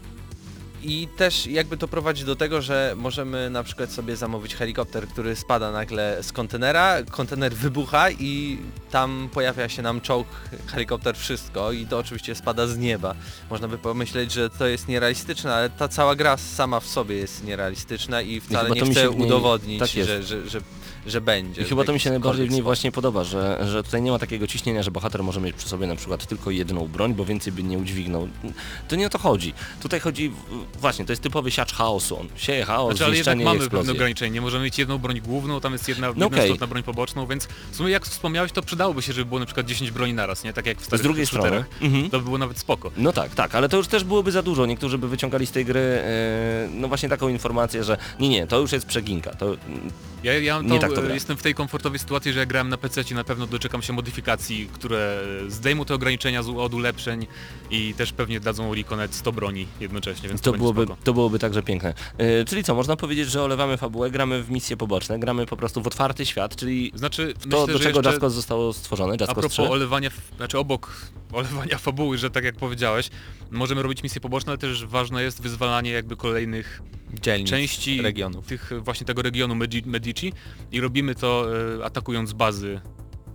I 0.84 1.08
też 1.18 1.47
jakby 1.47 1.78
to 1.78 1.88
prowadzi 1.88 2.26
do 2.26 2.36
tego, 2.36 2.62
że 2.62 2.93
możemy 2.97 3.49
na 3.49 3.64
przykład 3.64 3.91
sobie 3.91 4.16
zamówić 4.16 4.56
helikopter, 4.56 5.08
który 5.08 5.36
spada 5.36 5.72
nagle 5.72 6.18
z 6.24 6.32
kontenera, 6.32 7.04
kontener 7.12 7.54
wybucha 7.54 8.12
i 8.12 8.58
tam 8.91 9.30
pojawia 9.34 9.70
się 9.70 9.82
nam 9.82 10.01
czołg, 10.01 10.28
helikopter, 10.68 11.18
wszystko 11.18 11.72
i 11.72 11.86
to 11.86 11.97
oczywiście 11.97 12.36
spada 12.36 12.68
z 12.68 12.78
nieba. 12.78 13.16
Można 13.49 13.68
by 13.68 13.78
pomyśleć, 13.78 14.32
że 14.32 14.49
to 14.49 14.68
jest 14.68 14.88
nierealistyczne, 14.88 15.54
ale 15.56 15.70
ta 15.70 15.88
cała 15.88 16.16
gra 16.16 16.38
sama 16.38 16.80
w 16.80 16.88
sobie 16.88 17.16
jest 17.16 17.43
nierealistyczna 17.43 18.22
i 18.22 18.39
wcale 18.39 18.70
nie 18.70 18.80
się 18.86 18.86
w 18.86 18.95
niej- 18.95 19.26
udowodnić, 19.26 19.80
tak 19.80 19.89
że, 19.89 20.24
że, 20.24 20.49
że, 20.49 20.62
że 21.08 21.22
będzie. 21.22 21.62
I 21.62 21.66
chyba 21.66 21.84
to 21.84 21.93
mi 21.93 21.99
się 21.99 22.10
najbardziej 22.10 22.47
w 22.47 22.51
niej 22.51 22.62
właśnie 22.62 22.91
podoba, 22.91 23.24
że, 23.24 23.66
że 23.68 23.84
tutaj 23.84 24.01
nie 24.01 24.12
ma 24.12 24.20
takiego 24.20 24.47
ciśnienia, 24.47 24.84
że 24.84 24.91
bohater 24.91 25.24
może 25.24 25.41
mieć 25.41 25.56
przy 25.56 25.70
sobie 25.70 25.88
na 25.88 25.95
przykład 25.95 26.26
tylko 26.26 26.51
jedną 26.51 26.88
broń, 26.88 27.14
bo 27.14 27.26
więcej 27.26 27.54
by 27.54 27.64
nie 27.64 27.78
udźwignął. 27.78 28.28
To 28.88 28.95
nie 28.95 29.08
o 29.08 29.10
to 29.10 29.18
chodzi. 29.18 29.54
Tutaj 29.82 29.99
chodzi, 29.99 30.32
właśnie, 30.80 31.06
to 31.06 31.12
jest 31.12 31.22
typowy 31.22 31.51
siacz 31.51 31.74
chaosu. 31.74 32.20
On 32.20 32.28
sieje 32.36 32.66
chaos, 32.66 32.89
Znaczy, 32.89 33.06
ale 33.06 33.18
jednak 33.18 33.39
mamy 33.39 33.70
pewne 33.70 33.91
ograniczenie. 33.91 34.32
Nie 34.32 34.41
możemy 34.41 34.64
mieć 34.64 34.80
jedną 34.80 34.97
broń 34.97 35.22
główną, 35.22 35.60
tam 35.62 35.74
jest 35.74 35.88
jedna, 35.88 36.08
jedna 36.08 36.26
okej. 36.26 36.43
istotna 36.43 36.68
broń 36.68 36.84
poboczną, 36.84 37.28
więc 37.28 37.47
w 37.72 37.76
sumie 37.76 37.91
jak 37.91 38.06
wspomniałeś, 38.06 38.51
to 38.51 38.62
przydałoby 38.62 39.01
się, 39.01 39.14
żeby 39.14 39.26
było 39.26 39.39
na 39.39 39.45
przykład 39.45 39.66
10 39.66 39.91
broni 39.91 40.14
naraz, 40.14 40.43
nie? 40.43 40.54
Tak 40.54 40.66
jak 40.66 40.78
w 40.78 40.82
Z 40.84 40.86
starych 40.86 41.04
drugiej 41.04 41.26
strony, 41.26 41.64
mhm. 41.82 42.10
To 42.10 42.18
by 42.18 42.24
było 42.24 42.38
nawet 42.38 42.60
spoko. 42.60 42.91
No 42.97 43.14
tak, 43.14 43.36
tak, 43.36 43.56
ale 43.56 43.70
to 43.70 43.78
już 43.78 43.88
też 43.88 44.04
byłoby 44.04 44.32
za 44.32 44.41
dużo. 44.41 44.66
Niektórzy 44.66 44.97
by 44.97 45.08
wyciągali 45.08 45.47
z 45.47 45.51
tej 45.51 45.66
gry 45.66 45.80
e, 45.80 46.70
no 46.74 46.88
właśnie 46.88 47.10
taką 47.10 47.30
informację, 47.30 47.84
że 47.84 47.97
nie, 48.20 48.30
nie, 48.30 48.47
to 48.47 48.60
już 48.60 48.72
jest 48.72 48.86
przeginka. 48.86 49.32
To, 49.32 49.56
Ja, 50.24 50.39
ja 50.39 50.62
Nie 50.62 50.80
tak 50.80 50.93
to 50.96 51.10
e, 51.10 51.14
jestem 51.14 51.38
w 51.38 51.41
tej 51.41 51.54
komfortowej 51.54 52.00
sytuacji, 52.00 52.34
że 52.34 52.39
jak 52.39 52.50
grałem 52.50 52.70
na 52.70 52.78
PC, 52.78 53.04
na 53.16 53.24
pewno 53.24 53.48
doczekam 53.48 53.82
się 53.82 53.94
modyfikacji, 53.94 54.70
które 54.74 55.22
zdejmą 55.48 55.86
te 55.86 55.94
ograniczenia 55.94 56.44
z, 56.44 56.50
od 56.50 56.74
ulepszeń 56.74 57.28
i 57.72 57.94
też 57.94 58.14
pewnie 58.14 58.39
dadzą 58.39 58.76
Reconet 58.76 59.16
100 59.16 59.32
broni 59.32 59.68
jednocześnie, 59.80 60.30
więc 60.30 60.41
to, 60.41 60.52
to, 60.52 60.58
byłoby, 60.58 60.84
spoko. 60.84 61.02
to 61.04 61.14
byłoby 61.14 61.39
także 61.39 61.64
piękne. 61.64 61.94
E, 62.18 62.46
czyli 62.46 62.64
co, 62.64 62.76
można 62.76 62.96
powiedzieć, 62.96 63.32
że 63.32 63.44
olewamy 63.44 63.78
fabułę, 63.78 64.12
gramy 64.12 64.44
w 64.44 64.52
misje 64.52 64.78
poboczne, 64.78 65.20
gramy 65.20 65.46
po 65.46 65.58
prostu 65.58 65.82
w 65.82 65.88
otwarty 65.88 66.26
świat, 66.26 66.56
czyli 66.56 66.91
Znaczy, 66.96 67.34
to, 67.34 67.62
myślę, 67.62 67.74
do 67.74 67.80
czego 67.80 68.00
jeszcze... 68.00 68.12
Jaskos 68.12 68.34
zostało 68.34 68.74
stworzone, 68.74 69.14
A 69.14 69.16
Jaskos 69.20 69.34
propos 69.34 69.52
3. 69.52 69.62
olewania, 69.62 70.10
znaczy 70.38 70.60
obok 70.60 70.91
olewania 71.32 71.78
fabuły, 71.78 72.18
że 72.18 72.30
tak 72.30 72.44
jak 72.44 72.56
powiedziałeś, 72.56 73.10
możemy 73.52 73.82
robić 73.84 74.04
misje 74.04 74.22
poboczne, 74.22 74.52
ale 74.52 74.58
też 74.58 74.86
ważne 74.86 75.24
jest 75.24 75.41
wyzwalanie 75.41 75.91
jakby 75.91 76.16
kolejnych 76.16 76.82
dzielnic, 77.22 77.49
części 77.49 78.01
regionów. 78.01 78.45
tych 78.47 78.72
właśnie 78.82 79.05
tego 79.07 79.22
regionu 79.22 79.55
Medi- 79.55 79.86
Medici 79.88 80.34
i 80.72 80.82
robimy 80.82 81.16
to 81.16 81.47
e, 81.80 81.86
atakując 81.86 82.34
bazy 82.34 82.82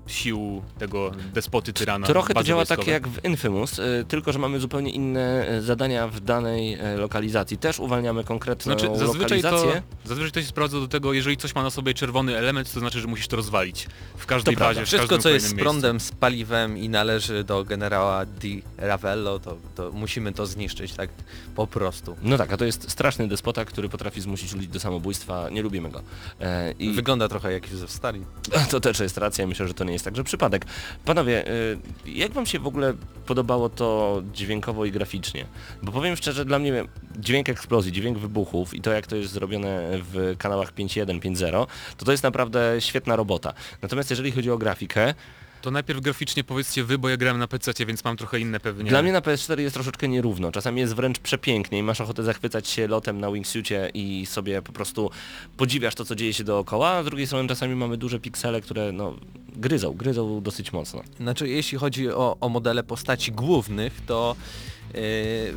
sił 0.09 0.63
tego 0.79 1.13
despoty 1.35 1.73
tyrana. 1.73 2.07
Trochę 2.07 2.35
to 2.35 2.43
działa 2.43 2.59
wojskowe. 2.59 2.79
tak 2.83 2.87
jak 2.89 3.09
w 3.09 3.25
Infamous, 3.25 3.79
y, 3.79 4.05
tylko 4.09 4.33
że 4.33 4.39
mamy 4.39 4.61
zupełnie 4.61 4.91
inne 4.91 5.49
y, 5.59 5.63
zadania 5.63 6.09
w 6.09 6.21
danej 6.21 6.75
y, 6.95 6.97
lokalizacji. 6.97 7.59
Też 7.59 7.79
uwalniamy 7.79 8.25
konkretną 8.25 8.73
Znaczy 8.79 8.99
zazwyczaj 8.99 9.43
to, 9.43 9.51
lokalizację. 9.51 9.83
zazwyczaj 10.05 10.33
to 10.33 10.41
się 10.41 10.47
sprawdza 10.47 10.81
do 10.81 10.89
tego, 10.89 11.13
jeżeli 11.13 11.37
coś 11.37 11.55
ma 11.55 11.63
na 11.63 11.71
sobie 11.71 11.95
czerwony 11.95 12.37
element, 12.37 12.73
to 12.73 12.81
znaczy, 12.81 13.01
że 13.01 13.07
musisz 13.07 13.29
to 13.29 13.37
rozwalić. 13.37 13.87
W 14.17 14.27
każdej 14.27 14.55
To 14.55 14.59
prawda. 14.59 14.75
bazie, 14.75 14.87
w 14.87 14.89
Wszystko 14.89 15.19
co 15.19 15.29
jest 15.29 15.47
z 15.49 15.55
prądem, 15.55 16.01
z 16.01 16.13
paliwem 16.13 16.79
i 16.79 16.89
należy 16.89 17.45
do 17.45 17.65
generała 17.65 18.27
Di 18.27 18.63
Ravello, 18.77 19.39
to, 19.39 19.57
to 19.75 19.91
musimy 19.93 20.33
to 20.33 20.47
zniszczyć 20.47 20.93
tak 20.95 21.11
po 21.57 21.67
prostu. 21.67 22.17
No 22.23 22.39
tak, 22.39 22.53
a 22.53 22.57
to 22.57 22.65
jest 22.65 22.91
straszny 22.91 23.29
despota, 23.29 23.65
który 23.65 23.89
potrafi 23.89 24.21
zmusić 24.21 24.53
ludzi 24.55 24.69
do 24.69 24.81
samobójstwa. 24.81 25.51
Nie 25.51 25.63
lubimy 25.63 25.91
go. 25.91 26.03
E, 26.41 26.73
I 26.79 26.91
Wygląda 26.91 27.29
trochę 27.29 27.53
jak 27.53 27.71
Józef 27.71 27.91
Stalin. 27.91 28.25
to 28.71 28.81
też 28.81 29.01
jest 29.01 29.19
racja, 29.19 29.47
myślę, 29.47 29.69
że 29.69 29.75
to 29.75 29.85
nie 29.85 29.98
jest 29.99 30.05
także 30.05 30.25
przypadek. 30.25 30.67
Panowie, 31.05 31.49
y, 31.49 31.79
jak 32.07 32.33
wam 32.33 32.47
się 32.47 32.59
w 32.59 32.67
ogóle 32.67 32.95
podobało 33.27 33.69
to 33.69 34.23
dźwiękowo 34.35 34.85
i 34.85 34.93
graficznie? 34.93 35.45
Bo 35.83 35.93
powiem 35.93 36.17
szczerze, 36.17 36.45
dla 36.45 36.59
mnie 36.59 36.85
dźwięk 37.19 37.49
eksplozji, 37.49 37.93
dźwięk 37.93 38.19
wybuchów 38.19 38.75
i 38.75 38.81
to 38.81 38.93
jak 38.93 39.07
to 39.07 39.17
jest 39.17 39.33
zrobione 39.33 39.89
w 39.93 40.35
kanałach 40.39 40.75
5.1, 40.75 41.21
5.0, 41.21 41.67
to 41.97 42.05
to 42.05 42.13
jest 42.13 42.23
naprawdę 42.23 42.77
świetna 42.79 43.17
robota. 43.17 43.53
Natomiast 43.83 44.11
jeżeli 44.11 44.33
chodzi 44.33 44.51
o 44.51 44.59
grafikę, 44.59 45.15
To 45.63 45.71
najpierw 45.71 46.01
graficznie 46.01 46.45
powiedzcie 46.45 46.85
wy, 46.85 46.99
bo 46.99 47.09
ja 47.09 47.17
grałem 47.17 47.39
na 47.39 47.49
PC, 47.49 47.87
więc 47.87 48.05
mam 48.05 48.17
trochę 48.17 48.41
inne 48.41 48.61
pewnie. 48.61 48.91
Dla 48.91 49.03
mnie 49.03 49.13
na 49.13 49.21
PS4 49.21 49.61
jest 49.61 49.75
troszeczkę 49.75 50.09
nierówno. 50.09 50.53
Czasami 50.53 50.81
jest 50.81 50.95
wręcz 50.95 51.19
przepięknie 51.19 51.79
i 51.79 51.83
masz 51.83 52.01
ochotę 52.01 52.23
zachwycać 52.23 52.69
się 52.69 52.89
lotem 52.89 53.21
na 53.21 53.33
wingsuitie 53.33 53.91
i 53.95 54.27
sobie 54.27 54.63
po 54.63 54.73
prostu 54.73 55.11
podziwiasz 55.57 55.95
to, 55.95 56.05
co 56.05 56.15
dzieje 56.15 56.35
się 56.35 56.45
dookoła, 56.45 56.91
a 56.91 57.03
z 57.03 57.07
drugiej 57.07 57.27
strony 57.27 57.49
czasami 57.49 57.75
mamy 57.75 57.97
duże 57.97 58.21
piksele, 58.21 58.61
które 58.61 58.93
no 58.93 59.15
gryzą, 59.57 59.93
gryzą 59.93 60.41
dosyć 60.41 60.73
mocno. 60.73 61.03
Znaczy 61.21 61.49
jeśli 61.49 61.79
chodzi 61.79 62.11
o, 62.11 62.37
o 62.41 62.49
modele 62.49 62.83
postaci 62.83 63.33
głównych, 63.33 64.01
to 64.07 64.37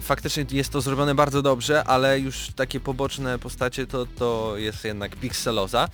faktycznie 0.02 0.46
jest 0.52 0.72
to 0.72 0.82
zrobione 0.82 1.16
bardzo 1.16 1.42
dobrze, 1.42 1.84
ale 1.84 2.20
już 2.20 2.48
takie 2.56 2.80
poboczne 2.80 3.40
postacie 3.40 3.88
to, 3.88 4.06
to 4.06 4.58
jest 4.58 4.86
jednak 4.86 5.16
pikseloza. 5.16 5.88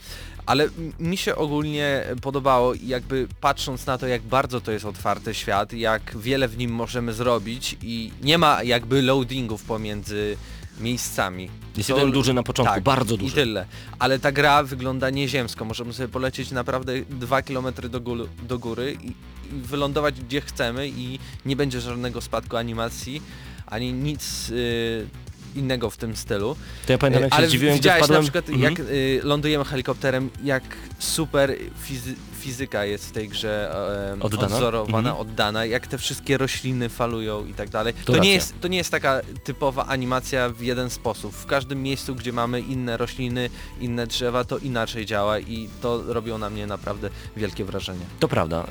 Ale 0.45 0.69
mi 0.99 1.17
się 1.17 1.35
ogólnie 1.35 2.03
podobało, 2.21 2.73
jakby 2.83 3.27
patrząc 3.41 3.85
na 3.85 3.97
to, 3.97 4.07
jak 4.07 4.21
bardzo 4.21 4.61
to 4.61 4.71
jest 4.71 4.85
otwarty 4.85 5.33
świat, 5.33 5.73
jak 5.73 6.17
wiele 6.17 6.47
w 6.47 6.57
nim 6.57 6.71
możemy 6.71 7.13
zrobić 7.13 7.77
i 7.81 8.11
nie 8.21 8.38
ma 8.38 8.63
jakby 8.63 9.01
loadingów 9.01 9.63
pomiędzy 9.63 10.38
miejscami. 10.80 11.49
Jest 11.78 11.89
To- 11.89 11.95
jeden 11.97 12.11
duży 12.11 12.34
na 12.34 12.43
początku, 12.43 12.73
tak, 12.75 12.84
bardzo 12.84 13.15
I 13.15 13.17
duży. 13.17 13.36
tyle. 13.36 13.65
Ale 13.99 14.19
ta 14.19 14.32
gra 14.32 14.63
wygląda 14.63 15.09
nieziemsko. 15.09 15.65
Możemy 15.65 15.93
sobie 15.93 16.07
polecieć 16.07 16.51
naprawdę 16.51 16.93
2 17.09 17.41
km 17.41 17.65
do, 17.89 18.01
góry, 18.01 18.23
do 18.43 18.59
góry 18.59 18.97
i, 19.01 19.07
i 19.07 19.13
wylądować 19.61 20.21
gdzie 20.21 20.41
chcemy 20.41 20.88
i 20.89 21.19
nie 21.45 21.55
będzie 21.55 21.82
żadnego 21.82 22.21
spadku 22.21 22.57
animacji, 22.57 23.21
ani 23.65 23.93
nic 23.93 24.49
y, 24.49 25.07
innego 25.55 25.89
w 25.89 25.97
tym 25.97 26.15
stylu. 26.15 26.55
To 26.86 26.91
ja 26.93 26.97
pamiętam 26.97 27.23
jak 27.23 27.32
się 27.34 27.38
Ale 27.38 27.47
zdziwiłem, 27.47 27.73
gdy 27.73 27.80
widziałeś 27.80 28.09
na 28.09 28.21
przykład 28.21 28.49
Mhm. 28.49 28.73
jak 28.73 28.80
y, 28.89 29.19
lądujemy 29.23 29.65
helikopterem, 29.65 30.30
jak 30.43 30.63
super 30.99 31.55
fizy 31.84 32.15
fizyka 32.47 32.85
jest 32.85 33.09
w 33.09 33.11
tej 33.11 33.29
grze 33.29 33.71
e, 34.15 34.23
Oddana? 34.23 34.45
odzorowana, 34.55 34.97
Mhm. 35.09 35.15
oddana, 35.17 35.65
jak 35.65 35.87
te 35.87 35.97
wszystkie 35.97 36.37
rośliny 36.37 36.89
falują 36.89 37.45
i 37.45 37.53
tak 37.53 37.69
dalej. 37.69 37.93
To 38.05 38.13
To, 38.13 38.19
nie 38.19 38.31
jest, 38.33 38.61
to 38.61 38.67
nie 38.67 38.77
jest 38.77 38.91
taka 38.91 39.21
typowa 39.43 39.85
animacja 39.85 40.49
w 40.49 40.61
jeden 40.61 40.89
sposób. 40.89 41.33
W 41.33 41.45
każdym 41.45 41.83
miejscu, 41.83 42.15
gdzie 42.15 42.33
mamy 42.33 42.61
inne 42.61 42.97
rośliny, 42.97 43.49
inne 43.81 44.07
drzewa, 44.07 44.43
to 44.43 44.57
inaczej 44.57 45.05
działa 45.05 45.39
i 45.39 45.69
to 45.81 46.03
robiło 46.13 46.37
na 46.37 46.49
mnie 46.49 46.67
naprawdę 46.67 47.09
wielkie 47.37 47.65
wrażenie. 47.65 48.05
To 48.19 48.27
prawda. 48.27 48.63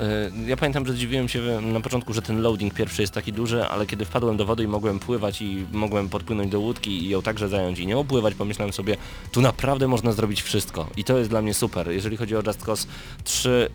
Y, 0.45 0.49
Ja 0.49 0.57
pamiętam, 0.57 0.85
że 0.87 0.93
zdziwiłem 0.93 1.27
się 1.29 1.61
na 1.61 1.81
początku, 1.81 2.13
że 2.13 2.21
ten 2.21 2.41
loading 2.41 2.73
pierwszy 2.73 3.01
jest 3.01 3.13
taki 3.13 3.33
duży, 3.33 3.65
ale 3.65 3.85
kiedy 3.85 4.05
wpadłem 4.05 4.37
do 4.37 4.45
wody 4.45 4.63
i 4.63 4.67
mogłem 4.67 4.99
pływać 4.99 5.41
i 5.41 5.65
mogłem 5.71 6.09
podpłynąć 6.09 6.51
do 6.51 6.59
łódki 6.59 7.05
i 7.05 7.09
ją 7.09 7.21
także 7.21 7.49
zająć 7.49 7.79
i 7.79 7.87
nie 7.87 7.97
opływać, 7.97 8.35
pomyślałem 8.35 8.73
sobie, 8.73 8.97
tu 9.31 9.41
naprawdę 9.41 9.87
można 9.87 10.11
zrobić 10.11 10.41
wszystko. 10.41 10.87
I 10.97 11.03
to 11.03 11.17
jest 11.17 11.29
dla 11.29 11.41
mnie 11.41 11.53
super. 11.53 11.91
Jeżeli 11.91 12.17
chodzi 12.17 12.35
o 12.35 12.41
Just 12.47 12.61
Cause 12.65 12.87
3, 13.23 13.49
y, 13.49 13.66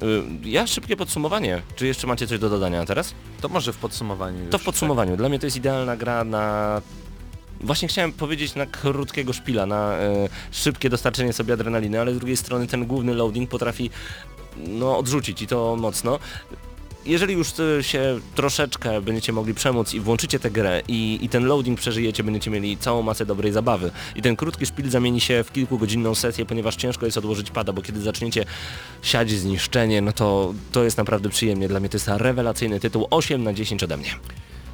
ja 0.44 0.66
szybkie 0.66 0.96
podsumowanie. 0.96 1.62
Czy 1.76 1.86
jeszcze 1.86 2.06
macie 2.06 2.26
coś 2.26 2.38
do 2.38 2.50
dodania 2.50 2.84
teraz? 2.84 3.14
To 3.40 3.48
może 3.48 3.72
w 3.72 3.76
podsumowaniu 3.76 4.40
już, 4.40 4.50
To 4.50 4.58
w 4.58 4.64
podsumowaniu. 4.64 5.16
Dla 5.16 5.28
mnie 5.28 5.38
to 5.38 5.46
jest 5.46 5.56
idealna 5.56 5.96
gra 5.96 6.24
na... 6.24 6.80
Właśnie 7.60 7.88
chciałem 7.88 8.12
powiedzieć 8.12 8.54
na 8.54 8.66
krótkiego 8.66 9.32
szpila, 9.32 9.66
na 9.66 9.92
e, 9.92 10.28
szybkie 10.50 10.90
dostarczenie 10.90 11.32
sobie 11.32 11.54
adrenaliny, 11.54 12.00
ale 12.00 12.14
z 12.14 12.18
drugiej 12.18 12.36
strony 12.36 12.66
ten 12.66 12.86
główny 12.86 13.14
loading 13.14 13.50
potrafi 13.50 13.90
no, 14.56 14.98
odrzucić 14.98 15.42
i 15.42 15.46
to 15.46 15.76
mocno. 15.76 16.18
Jeżeli 17.06 17.34
już 17.34 17.48
e, 17.60 17.82
się 17.82 18.20
troszeczkę 18.34 19.00
będziecie 19.00 19.32
mogli 19.32 19.54
przemóc 19.54 19.94
i 19.94 20.00
włączycie 20.00 20.38
tę 20.38 20.50
grę 20.50 20.82
i, 20.88 21.18
i 21.22 21.28
ten 21.28 21.44
loading 21.44 21.78
przeżyjecie, 21.80 22.24
będziecie 22.24 22.50
mieli 22.50 22.76
całą 22.76 23.02
masę 23.02 23.26
dobrej 23.26 23.52
zabawy. 23.52 23.90
I 24.16 24.22
ten 24.22 24.36
krótki 24.36 24.66
szpil 24.66 24.90
zamieni 24.90 25.20
się 25.20 25.44
w 25.44 25.52
kilkugodzinną 25.52 26.14
sesję, 26.14 26.46
ponieważ 26.46 26.76
ciężko 26.76 27.06
jest 27.06 27.18
odłożyć 27.18 27.50
pada, 27.50 27.72
bo 27.72 27.82
kiedy 27.82 28.00
zaczniecie 28.00 28.44
siać 29.02 29.30
zniszczenie, 29.30 30.00
no 30.00 30.12
to 30.12 30.54
to 30.72 30.84
jest 30.84 30.96
naprawdę 30.96 31.28
przyjemnie. 31.28 31.68
Dla 31.68 31.80
mnie 31.80 31.88
to 31.88 31.96
jest 31.96 32.08
rewelacyjny 32.08 32.80
tytuł, 32.80 33.06
8 33.10 33.42
na 33.42 33.52
10 33.52 33.82
ode 33.82 33.96
mnie. 33.96 34.10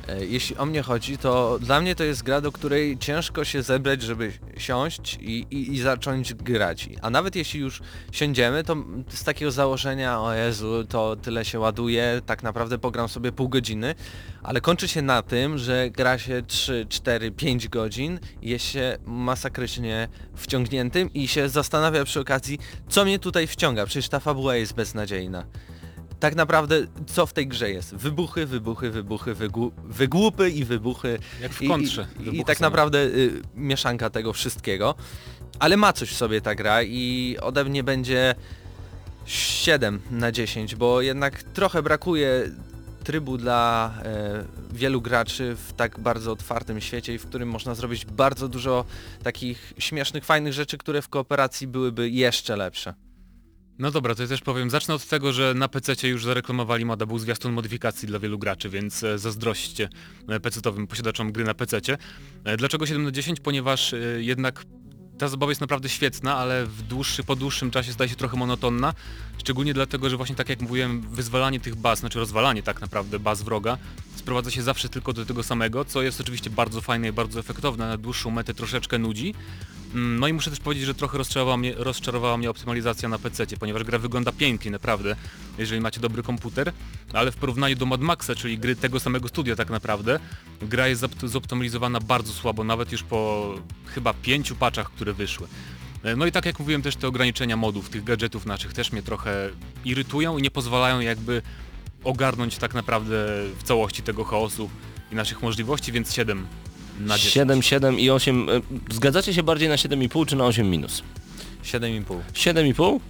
E, 0.08 0.24
Jeśli 0.26 0.56
o 0.56 0.66
mnie 0.66 0.82
chodzi, 0.82 1.18
to 1.18 1.58
dla 1.58 1.80
mnie 1.80 1.94
to 1.94 2.04
jest 2.04 2.22
gra, 2.22 2.40
do 2.40 2.52
której 2.52 2.98
ciężko 2.98 3.44
się 3.44 3.62
zebrać, 3.62 4.02
żeby 4.02 4.32
siąść 4.56 5.18
i, 5.20 5.46
i, 5.50 5.72
i 5.72 5.80
zacząć 5.80 6.34
grać. 6.34 6.88
A 7.02 7.10
nawet 7.10 7.36
jeśli 7.36 7.60
już 7.60 7.80
siądziemy, 8.12 8.64
to 8.64 8.76
z 9.08 9.24
takiego 9.24 9.50
założenia, 9.50 10.20
o 10.20 10.34
Jezu, 10.34 10.84
to 10.84 11.16
tyle 11.16 11.44
się 11.44 11.58
ładuje, 11.58 12.20
tak 12.26 12.42
naprawdę 12.42 12.78
pogram 12.78 13.08
sobie 13.08 13.32
pół 13.32 13.48
godziny, 13.48 13.94
ale 14.42 14.60
kończy 14.60 14.88
się 14.88 15.02
na 15.02 15.22
tym, 15.22 15.58
że 15.58 15.90
gra 15.90 16.18
się 16.18 16.42
3, 16.46 16.86
4, 16.88 17.30
5 17.30 17.68
godzin, 17.68 18.20
jest 18.42 18.64
się 18.64 18.98
masakrycznie 19.06 20.08
wciągniętym 20.36 21.12
i 21.12 21.28
się 21.28 21.48
zastanawia 21.48 22.04
przy 22.04 22.20
okazji, 22.20 22.58
co 22.88 23.04
mnie 23.04 23.18
tutaj 23.18 23.46
wciąga, 23.46 23.86
przecież 23.86 24.08
ta 24.08 24.20
fabuła 24.20 24.56
jest 24.56 24.74
beznadziejna 24.74 25.44
tak 26.20 26.34
naprawdę 26.34 26.86
co 27.06 27.26
w 27.26 27.32
tej 27.32 27.46
grze 27.48 27.70
jest? 27.70 27.94
Wybuchy, 27.94 28.46
wybuchy, 28.46 28.90
wybuchy, 28.90 29.34
wygłu- 29.34 29.70
wygłupy 29.84 30.50
i 30.50 30.64
wybuchy. 30.64 31.18
Jak 31.40 31.52
w 31.52 31.62
I, 31.62 31.68
kontrze. 31.68 32.06
i, 32.18 32.22
i 32.22 32.24
wybuchy 32.24 32.44
tak 32.44 32.60
naprawdę 32.60 32.98
y, 32.98 33.42
mieszanka 33.54 34.10
tego 34.10 34.32
wszystkiego. 34.32 34.94
Ale 35.58 35.76
ma 35.76 35.92
coś 35.92 36.10
w 36.10 36.16
sobie 36.16 36.40
ta 36.40 36.54
gra 36.54 36.82
i 36.82 37.36
ode 37.40 37.64
mnie 37.64 37.82
będzie 37.84 38.34
7 39.26 40.00
na 40.10 40.32
10, 40.32 40.74
bo 40.74 41.00
jednak 41.02 41.42
trochę 41.42 41.82
brakuje 41.82 42.50
trybu 43.04 43.38
dla 43.38 43.94
e, 44.04 44.44
wielu 44.72 45.00
graczy 45.02 45.56
w 45.56 45.72
tak 45.72 46.00
bardzo 46.00 46.32
otwartym 46.32 46.80
świecie 46.80 47.14
i 47.14 47.18
w 47.18 47.26
którym 47.26 47.48
można 47.48 47.74
zrobić 47.74 48.04
bardzo 48.04 48.48
dużo 48.48 48.84
takich 49.22 49.72
śmiesznych, 49.78 50.24
fajnych 50.24 50.52
rzeczy, 50.52 50.78
które 50.78 51.02
w 51.02 51.08
kooperacji 51.08 51.66
byłyby 51.66 52.10
jeszcze 52.10 52.56
lepsze. 52.56 52.94
No 53.78 53.90
dobra, 53.90 54.14
to 54.14 54.22
ja 54.22 54.28
też 54.28 54.40
powiem. 54.40 54.70
Zacznę 54.70 54.94
od 54.94 55.06
tego, 55.06 55.32
że 55.32 55.54
na 55.54 55.68
PC 55.68 56.08
już 56.08 56.24
zareklamowali 56.24 56.84
moda 56.84 57.06
był 57.06 57.18
zwiastun 57.18 57.52
modyfikacji 57.52 58.08
dla 58.08 58.18
wielu 58.18 58.38
graczy, 58.38 58.68
więc 58.68 59.04
e, 59.04 59.18
zazdrośćcie 59.18 59.88
e, 60.28 60.40
PC-owym 60.40 60.86
posiadaczom 60.86 61.32
gry 61.32 61.44
na 61.44 61.54
PC. 61.54 61.80
Dlaczego 62.58 62.86
7 62.86 63.04
na 63.04 63.10
10? 63.10 63.40
Ponieważ 63.40 63.92
e, 63.92 63.98
jednak 64.18 64.64
ta 65.18 65.28
zabawa 65.28 65.50
jest 65.50 65.60
naprawdę 65.60 65.88
świetna, 65.88 66.36
ale 66.36 66.66
w 66.66 66.82
dłuższy, 66.82 67.24
po 67.24 67.36
dłuższym 67.36 67.70
czasie 67.70 67.92
staje 67.92 68.10
się 68.10 68.16
trochę 68.16 68.36
monotonna. 68.36 68.94
Szczególnie 69.38 69.74
dlatego, 69.74 70.10
że 70.10 70.16
właśnie 70.16 70.36
tak 70.36 70.48
jak 70.48 70.60
mówiłem, 70.60 71.00
wyzwalanie 71.00 71.60
tych 71.60 71.74
baz, 71.76 71.98
znaczy 71.98 72.18
rozwalanie 72.18 72.62
tak 72.62 72.80
naprawdę 72.80 73.18
baz 73.18 73.42
wroga, 73.42 73.78
sprowadza 74.28 74.50
się 74.50 74.62
zawsze 74.62 74.88
tylko 74.88 75.12
do 75.12 75.26
tego 75.26 75.42
samego, 75.42 75.84
co 75.84 76.02
jest 76.02 76.20
oczywiście 76.20 76.50
bardzo 76.50 76.80
fajne 76.80 77.08
i 77.08 77.12
bardzo 77.12 77.40
efektowne, 77.40 77.88
na 77.88 77.96
dłuższą 77.96 78.30
metę 78.30 78.54
troszeczkę 78.54 78.98
nudzi. 78.98 79.34
Mm, 79.94 80.20
No 80.20 80.28
i 80.28 80.32
muszę 80.32 80.50
też 80.50 80.60
powiedzieć, 80.60 80.84
że 80.86 80.94
trochę 80.94 81.18
rozczarowała 81.18 81.56
mnie, 81.56 81.74
rozczarowała 81.76 82.36
mnie 82.36 82.50
optymalizacja 82.50 83.08
na 83.08 83.18
PC, 83.18 83.46
ponieważ 83.60 83.84
gra 83.84 83.98
wygląda 83.98 84.32
pięknie 84.32 84.70
naprawdę, 84.70 85.16
jeżeli 85.58 85.80
macie 85.80 86.00
dobry 86.00 86.22
komputer, 86.22 86.72
ale 87.12 87.32
w 87.32 87.36
porównaniu 87.36 87.76
do 87.76 87.86
Mad 87.86 88.00
Maxa, 88.00 88.34
czyli 88.34 88.58
gry 88.58 88.76
tego 88.76 89.00
samego 89.00 89.28
studia 89.28 89.56
tak 89.56 89.70
naprawdę, 89.70 90.20
gra 90.62 90.88
jest 90.88 91.02
zopt- 91.02 91.28
zoptymalizowana 91.28 92.00
bardzo 92.00 92.32
słabo, 92.32 92.64
nawet 92.64 92.92
już 92.92 93.02
po 93.02 93.54
chyba 93.86 94.14
pięciu 94.14 94.56
patchach, 94.56 94.90
które 94.90 95.12
wyszły. 95.12 95.46
E, 96.02 96.16
No 96.16 96.26
i 96.26 96.32
tak 96.32 96.46
jak 96.46 96.58
mówiłem 96.58 96.82
też 96.82 96.96
te 96.96 97.08
ograniczenia 97.08 97.56
modów, 97.56 97.88
tych 97.90 98.04
gadżetów 98.04 98.46
naszych 98.46 98.72
też 98.72 98.92
mnie 98.92 99.02
trochę 99.02 99.50
irytują 99.84 100.38
i 100.38 100.42
nie 100.42 100.50
pozwalają 100.50 101.00
jakby 101.00 101.42
ogarnąć 102.04 102.56
tak 102.58 102.74
naprawdę 102.74 103.16
w 103.58 103.62
całości 103.62 104.02
tego 104.02 104.24
chaosu 104.24 104.70
i 105.12 105.14
naszych 105.14 105.42
możliwości, 105.42 105.92
więc 105.92 106.14
7 106.14 106.46
na 107.00 107.14
10. 107.18 107.34
7, 107.34 107.62
7 107.62 107.98
i 108.00 108.10
8. 108.10 108.48
e, 108.50 108.60
Zgadzacie 108.94 109.34
się 109.34 109.42
bardziej 109.42 109.68
na 109.68 109.74
7,5 109.76 110.26
czy 110.26 110.36
na 110.36 110.44
8 110.46 110.70
minus? 110.70 111.02
7,5. 111.64 112.02
7,5? 112.34 113.00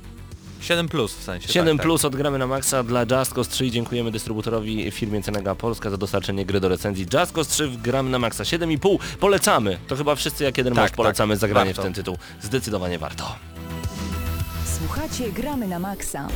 7 0.61 0.89
plus 0.89 1.15
w 1.15 1.23
sensie. 1.23 1.49
7 1.53 1.77
tak, 1.77 1.87
plus 1.87 2.05
odgramy 2.05 2.39
na 2.39 2.47
maksa 2.47 2.83
dla 2.83 3.01
Just 3.19 3.33
Cause 3.35 3.51
3 3.51 3.67
i 3.67 3.71
dziękujemy 3.71 4.11
dystrybutorowi 4.11 4.91
firmie 4.91 5.23
Cenega 5.23 5.55
Polska 5.55 5.91
za 5.91 5.97
dostarczenie 5.97 6.47
gry 6.47 6.61
do 6.61 6.69
recenzji. 6.69 7.07
Just 7.15 7.33
Cause 7.33 7.51
3 7.51 7.69
w 7.69 7.77
gramy 7.83 8.11
na 8.11 8.19
maksa 8.19 8.45
7,5 8.45 8.99
polecamy. 9.21 9.79
To 9.89 9.97
chyba 9.97 10.15
wszyscy 10.15 10.45
jak 10.45 10.59
jeden 10.59 10.75
Tak, 10.75 10.83
mąż 10.85 10.91
polecamy 10.97 11.35
tak, 11.35 11.41
zagranie 11.41 11.71
warto. 11.71 11.83
w 11.83 11.85
ten 11.85 11.95
tytuł. 11.95 12.19
Zdecydowanie 12.43 12.99
warto. 12.99 13.37
Słuchacie 14.79 15.33
Gramy 15.33 15.69
na 15.69 15.79
Maxa. 15.79 16.29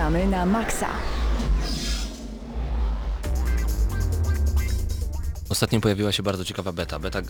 Gramy 0.00 0.26
na 0.26 0.46
Maxa. 0.46 0.88
Ostatnio 5.48 5.80
pojawiła 5.80 6.12
się 6.12 6.22
bardzo 6.22 6.44
ciekawa 6.44 6.72
beta. 6.72 6.98
Beta 6.98 7.22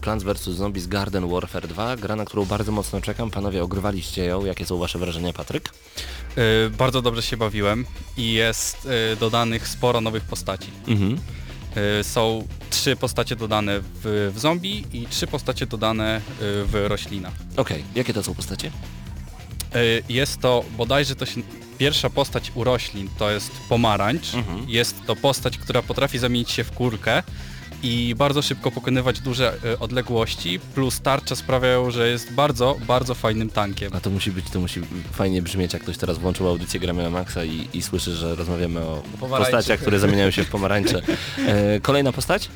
Plants 0.00 0.24
vs. 0.24 0.42
Zombies 0.42 0.86
Garden 0.86 1.28
Warfare 1.28 1.68
2, 1.68 1.96
gra 1.96 2.16
na 2.16 2.24
którą 2.24 2.44
bardzo 2.44 2.72
mocno 2.72 3.00
czekam. 3.00 3.30
Panowie, 3.30 3.62
ogrywaliście 3.62 4.24
ją. 4.24 4.44
Jakie 4.44 4.66
są 4.66 4.78
wasze 4.78 4.98
wrażenia, 4.98 5.32
Patryk? 5.32 5.72
Y, 6.38 6.70
bardzo 6.70 7.02
dobrze 7.02 7.22
się 7.22 7.36
bawiłem 7.36 7.84
i 8.16 8.32
jest 8.32 8.88
y, 9.12 9.16
dodanych 9.16 9.68
sporo 9.68 10.00
nowych 10.00 10.24
postaci. 10.24 10.70
Mhm. 10.88 11.18
Y, 12.00 12.04
są 12.04 12.46
trzy 12.70 12.96
postacie 12.96 13.36
dodane 13.36 13.80
w, 13.80 14.32
w 14.34 14.38
zombie 14.38 14.84
i 14.92 15.06
trzy 15.06 15.26
postacie 15.26 15.66
dodane 15.66 16.20
w 16.40 16.84
roślina. 16.88 17.30
Okej, 17.56 17.84
jakie 17.94 18.12
to 18.12 18.22
są 18.22 18.34
postacie? 18.34 18.70
Jest 20.08 20.40
to 20.40 20.64
bodajże 20.76 21.16
to 21.16 21.26
się 21.26 21.42
pierwsza 21.78 22.10
postać 22.10 22.52
u 22.54 22.64
roślin 22.64 23.08
to 23.18 23.30
jest 23.30 23.50
pomarańcz. 23.68 24.34
Mhm. 24.34 24.64
Jest 24.68 24.96
to 25.06 25.16
postać, 25.16 25.58
która 25.58 25.82
potrafi 25.82 26.18
zamienić 26.18 26.50
się 26.50 26.64
w 26.64 26.72
kurkę 26.72 27.22
i 27.82 28.14
bardzo 28.18 28.42
szybko 28.42 28.70
pokonywać 28.70 29.20
duże 29.20 29.54
y, 29.64 29.78
odległości, 29.78 30.60
plus 30.74 31.00
tarcze 31.00 31.36
sprawiają, 31.36 31.90
że 31.90 32.08
jest 32.08 32.32
bardzo, 32.32 32.76
bardzo 32.86 33.14
fajnym 33.14 33.50
tankiem. 33.50 33.90
A 33.94 34.00
to 34.00 34.10
musi 34.10 34.30
być, 34.32 34.50
to 34.50 34.60
musi 34.60 34.80
fajnie 35.12 35.42
brzmieć, 35.42 35.72
jak 35.72 35.82
ktoś 35.82 35.98
teraz 35.98 36.18
włączył 36.18 36.48
audycję 36.48 36.80
Gramy 36.80 37.02
na 37.02 37.10
Maxa 37.10 37.44
i, 37.44 37.68
i 37.72 37.82
słyszy, 37.82 38.14
że 38.14 38.34
rozmawiamy 38.34 38.80
o 38.80 39.02
pomarańczy. 39.20 39.52
postaciach, 39.52 39.80
które 39.80 39.98
zamieniają 39.98 40.30
się 40.30 40.44
w 40.44 40.48
pomarańcze. 40.48 41.02
E, 41.46 41.80
kolejna 41.80 42.12
postać? 42.12 42.48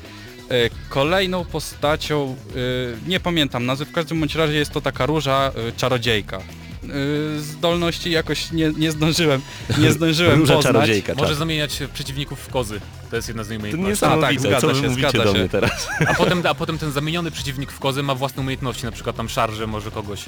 Y, 0.51 0.69
Kolejną 0.89 1.45
postacią, 1.45 2.35
y, 2.55 2.97
nie 3.07 3.19
pamiętam 3.19 3.65
nazwy, 3.65 3.85
w 3.85 3.91
każdym 3.91 4.19
bądź 4.19 4.35
razie 4.35 4.53
jest 4.53 4.71
to 4.71 4.81
taka 4.81 5.05
róża 5.05 5.51
y, 5.69 5.71
czarodziejka. 5.77 6.41
Y, 6.83 7.41
Zdolności 7.41 8.11
jakoś 8.11 8.51
nie, 8.51 8.71
nie 8.77 8.91
zdążyłem, 8.91 9.41
nie 9.77 9.91
zdążyłem 9.97 10.39
Róża 10.39 10.55
poznać. 10.55 10.73
czarodziejka, 10.73 11.13
Może 11.15 11.35
zamieniać 11.35 11.79
przeciwników 11.93 12.39
w 12.39 12.47
kozy. 12.49 12.81
To 13.09 13.15
jest 13.15 13.27
jedna 13.27 13.43
z 13.43 13.47
To 13.47 13.55
umiejętności. 13.55 13.89
niesamowite, 13.89 14.41
zgadza 14.41 14.67
co 14.67 14.75
się, 14.75 14.89
mówicie 14.89 15.09
zgadza 15.09 15.23
do 15.23 15.33
się. 15.33 15.39
mnie 15.39 15.49
teraz. 15.49 15.87
A 16.07 16.13
potem, 16.13 16.41
a 16.49 16.53
potem 16.55 16.77
ten 16.77 16.91
zamieniony 16.91 17.31
przeciwnik 17.31 17.71
w 17.71 17.79
kozę 17.79 18.03
ma 18.03 18.15
własne 18.15 18.41
umiejętności, 18.41 18.85
na 18.85 18.91
przykład 18.91 19.15
tam 19.15 19.29
szarże 19.29 19.67
może 19.67 19.91
kogoś 19.91 20.25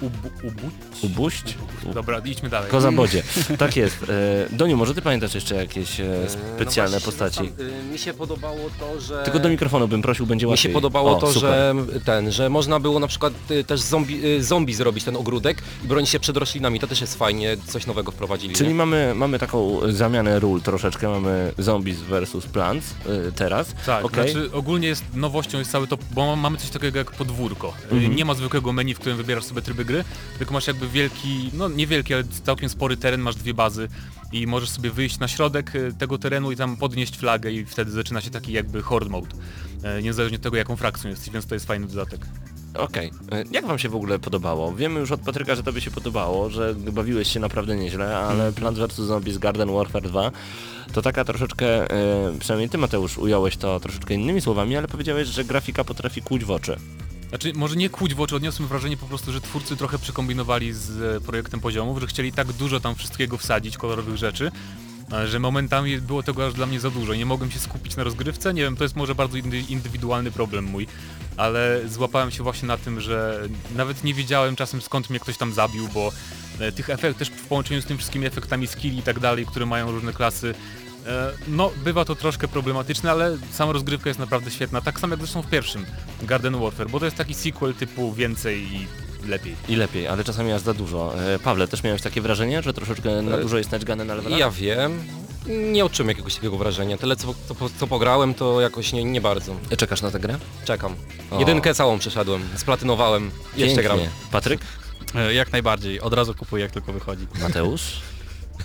ubu, 0.00 0.28
ubuć. 0.42 0.74
Ubuść? 1.02 1.54
Dobra, 1.94 2.18
idźmy 2.24 2.48
dalej. 2.48 2.70
Koza 2.70 2.92
bodzie. 2.92 3.22
Tak 3.58 3.76
jest. 3.76 3.96
E, 4.02 4.56
Doniu, 4.56 4.76
może 4.76 4.94
ty 4.94 5.02
pamiętasz 5.02 5.34
jeszcze 5.34 5.54
jakieś 5.54 6.00
e, 6.00 6.06
specjalne 6.56 6.96
No 6.96 7.00
właśnie, 7.00 7.18
postaci? 7.28 7.48
tam, 7.52 7.66
y, 7.66 7.92
mi 7.92 7.98
się 7.98 8.14
podobało 8.14 8.70
to, 8.80 9.00
że... 9.00 9.22
Tylko 9.24 9.38
do 9.38 9.48
mikrofonu 9.48 9.88
bym 9.88 10.02
prosił, 10.02 10.26
będzie 10.26 10.46
Mi 10.46 10.50
łatwiej. 10.50 10.70
się 10.70 10.74
podobało 10.74 11.16
O, 11.16 11.20
to, 11.20 11.32
super. 11.32 11.50
że 11.50 11.74
ten, 12.04 12.32
że 12.32 12.48
można 12.50 12.80
było 12.80 13.00
na 13.00 13.06
przykład 13.06 13.32
y, 13.50 13.64
też 13.64 13.80
zombie, 13.80 14.26
y, 14.26 14.44
zombie 14.44 14.74
zrobić 14.74 15.04
ten 15.04 15.16
ogródek 15.16 15.62
i 15.84 15.88
bronić 15.92 16.10
się 16.10 16.20
przed 16.20 16.36
roślinami. 16.36 16.80
To 16.80 16.86
też 16.86 17.00
jest 17.00 17.14
fajnie, 17.18 17.56
coś 17.66 17.86
nowego 17.86 18.12
wprowadzili. 18.12 18.54
Czyli 18.54 18.68
nie? 18.68 18.74
mamy, 18.74 19.12
mamy 19.14 19.38
taką 19.38 19.80
zamianę 19.92 20.40
ról 20.40 20.60
troszeczkę, 20.62 21.08
mamy 21.08 21.52
zombies 21.58 22.00
versus 22.00 22.46
plants 22.46 22.90
y, 23.28 23.32
teraz. 23.32 23.74
Tak, 23.86 24.04
Okej. 24.04 24.32
znaczy 24.32 24.52
ogólnie 24.52 24.88
jest 24.88 25.04
nowością 25.14 25.58
jest 25.58 25.70
cały 25.70 25.86
to, 25.86 25.98
bo 26.10 26.36
mamy 26.36 26.58
coś 26.58 26.70
takiego 26.70 26.98
jak 26.98 27.10
podwórko. 27.10 27.74
Y, 27.92 27.94
Mhm. 27.94 28.16
Nie 28.16 28.24
ma 28.24 28.34
zwykłego 28.34 28.72
menu, 28.72 28.94
w 28.94 28.98
którym 28.98 29.16
wybierasz 29.18 29.44
sobie 29.44 29.62
tryby 29.62 29.84
gry, 29.84 30.04
tylko 30.38 30.52
masz 30.54 30.66
jakby 30.66 30.88
wielki, 30.88 31.50
no 31.52 31.68
niewielki, 31.68 32.14
ale 32.14 32.24
całkiem 32.44 32.68
spory 32.68 32.96
teren, 32.96 33.20
masz 33.20 33.36
dwie 33.36 33.54
bazy 33.54 33.88
i 34.32 34.46
możesz 34.46 34.70
sobie 34.70 34.90
wyjść 34.90 35.18
na 35.18 35.28
środek 35.28 35.74
y, 35.74 35.92
tego 35.98 36.18
terenu 36.18 36.52
i 36.52 36.56
tam 36.56 36.76
podnieść 36.76 37.16
flagę 37.16 37.50
i 37.50 37.64
wtedy 37.64 37.90
zaczyna 37.90 38.20
się 38.20 38.30
taki 38.30 38.52
jakby 38.52 38.82
horde 38.82 39.10
mode. 39.10 39.36
Y, 39.98 40.02
Niezależnie 40.02 40.36
od 40.36 40.42
tego 40.42 40.56
jaką 40.56 40.76
frakcją 40.76 41.10
jesteś, 41.10 41.30
więc 41.30 41.46
to 41.46 41.54
jest 41.54 41.66
fajny 41.66 41.86
dodatek. 41.86 42.20
Okej. 42.78 43.06
Y, 43.08 43.44
Jak 43.50 43.66
wam 43.66 43.78
się 43.78 43.88
w 43.88 43.96
ogóle 43.96 44.18
podobało? 44.18 44.74
Wiemy 44.74 45.00
już 45.00 45.12
od 45.12 45.20
Patryka, 45.20 45.54
że 45.54 45.62
tobie 45.62 45.80
się 45.80 45.90
podobało, 45.90 46.50
że 46.50 46.74
bawiłeś 46.74 47.28
się 47.28 47.40
naprawdę 47.40 47.76
nieźle, 47.76 48.16
ale 48.18 48.52
Plants 48.52 48.80
vs 48.80 48.96
Zombies 48.96 49.38
Garden 49.38 49.72
Warfare 49.72 50.02
2 50.02 50.30
to 50.92 51.02
taka 51.02 51.24
troszeczkę, 51.24 51.84
y, 52.34 52.38
przynajmniej 52.38 52.68
ty 52.68 52.78
Mateusz 52.78 53.18
ująłeś 53.18 53.56
to 53.56 53.80
troszeczkę 53.80 54.14
innymi 54.14 54.40
słowami, 54.40 54.76
ale 54.76 54.88
powiedziałeś, 54.88 55.28
że 55.28 55.44
grafika 55.44 55.84
potrafi 55.84 56.22
kłuć 56.22 56.44
w 56.44 56.50
oczy. 56.50 56.76
Znaczy, 57.28 57.52
może 57.54 57.76
nie 57.76 57.90
kłuć 57.90 58.14
w 58.14 58.20
oczy, 58.20 58.36
odniosłem 58.36 58.68
wrażenie 58.68 58.96
po 58.96 59.06
prostu, 59.06 59.32
że 59.32 59.40
twórcy 59.40 59.76
trochę 59.76 59.98
przekombinowali 59.98 60.72
z 60.72 61.02
e, 61.16 61.20
projektem 61.20 61.60
poziomów, 61.60 62.00
że 62.00 62.06
chcieli 62.06 62.32
tak 62.32 62.52
dużo 62.52 62.80
tam 62.80 62.94
wszystkiego 62.94 63.38
wsadzić, 63.38 63.76
kolorowych 63.76 64.16
rzeczy, 64.16 64.46
e, 64.46 64.91
że 65.26 65.38
momentami 65.38 66.00
było 66.00 66.22
tego 66.22 66.46
aż 66.46 66.54
dla 66.54 66.66
mnie 66.66 66.80
za 66.80 66.90
dużo. 66.90 67.14
Nie 67.14 67.26
mogłem 67.26 67.50
się 67.50 67.58
skupić 67.58 67.96
na 67.96 68.04
rozgrywce, 68.04 68.54
nie 68.54 68.62
wiem, 68.62 68.76
to 68.76 68.84
jest 68.84 68.96
może 68.96 69.14
bardzo 69.14 69.38
indy- 69.38 69.70
indywidualny 69.70 70.30
problem 70.30 70.64
mój, 70.64 70.86
ale 71.36 71.80
złapałem 71.88 72.30
się 72.30 72.42
właśnie 72.42 72.68
na 72.68 72.76
tym, 72.78 73.00
że 73.00 73.48
nawet 73.76 74.04
nie 74.04 74.14
wiedziałem 74.14 74.56
czasem 74.56 74.82
skąd 74.82 75.10
mnie 75.10 75.20
ktoś 75.20 75.36
tam 75.36 75.52
zabił, 75.52 75.88
bo 75.88 76.12
e, 76.58 76.72
tych 76.72 76.90
efektów 76.90 77.18
też 77.18 77.28
w 77.28 77.46
połączeniu 77.46 77.82
z 77.82 77.84
tymi 77.84 77.98
wszystkimi 77.98 78.26
efektami 78.26 78.66
skilli 78.66 78.98
i 78.98 79.02
tak 79.02 79.20
dalej, 79.20 79.46
które 79.46 79.66
mają 79.66 79.90
różne 79.90 80.12
klasy, 80.12 80.54
e, 81.06 81.30
no 81.48 81.70
bywa 81.84 82.04
to 82.04 82.14
troszkę 82.14 82.48
problematyczne, 82.48 83.10
ale 83.10 83.38
sama 83.50 83.72
rozgrywka 83.72 84.10
jest 84.10 84.20
naprawdę 84.20 84.50
świetna, 84.50 84.80
tak 84.80 85.00
samo 85.00 85.12
jak 85.12 85.20
zresztą 85.20 85.42
w 85.42 85.50
pierwszym 85.50 85.86
Garden 86.22 86.60
Warfare, 86.60 86.90
bo 86.90 86.98
to 86.98 87.04
jest 87.04 87.16
taki 87.16 87.34
sequel 87.34 87.74
typu 87.74 88.12
więcej 88.12 88.62
i 88.62 88.86
lepiej. 89.26 89.56
I 89.68 89.76
lepiej, 89.76 90.06
ale 90.08 90.24
czasami 90.24 90.52
aż 90.52 90.62
za 90.62 90.74
dużo. 90.74 91.14
E, 91.34 91.38
Pawle, 91.38 91.68
też 91.68 91.82
miałeś 91.82 92.02
takie 92.02 92.20
wrażenie, 92.20 92.62
że 92.62 92.72
troszeczkę 92.72 93.22
na 93.22 93.36
E, 93.36 93.40
dużo 93.42 93.58
jest 93.58 93.72
naćgane 93.72 94.04
na 94.04 94.14
levelach? 94.14 94.38
Ja 94.38 94.50
wiem. 94.50 95.04
Nie 95.46 95.84
odczułem 95.84 96.08
jakiegoś 96.08 96.34
takiego 96.34 96.56
wrażenia. 96.56 96.96
Tyle 96.98 97.16
co, 97.16 97.34
co, 97.48 97.54
co 97.80 97.86
pograłem 97.86 98.34
to 98.34 98.60
jakoś 98.60 98.92
nie, 98.92 99.04
nie 99.04 99.20
bardzo. 99.20 99.56
Czekasz 99.78 100.02
na 100.02 100.10
tę 100.10 100.20
grę? 100.20 100.38
Czekam. 100.64 100.94
O. 101.30 101.38
Jedynkę 101.40 101.74
całą 101.74 101.98
przeszedłem, 101.98 102.42
splatynowałem. 102.56 103.30
Jeszcze 103.56 103.82
gram. 103.82 103.98
Pięknie. 103.98 104.16
Patryk? 104.32 104.60
E, 105.14 105.34
Jak 105.34 105.52
najbardziej, 105.52 106.00
od 106.00 106.12
razu 106.14 106.34
kupuję 106.34 106.62
jak 106.62 106.72
tylko 106.72 106.92
wychodzi. 106.92 107.26
Mateusz? 107.40 107.82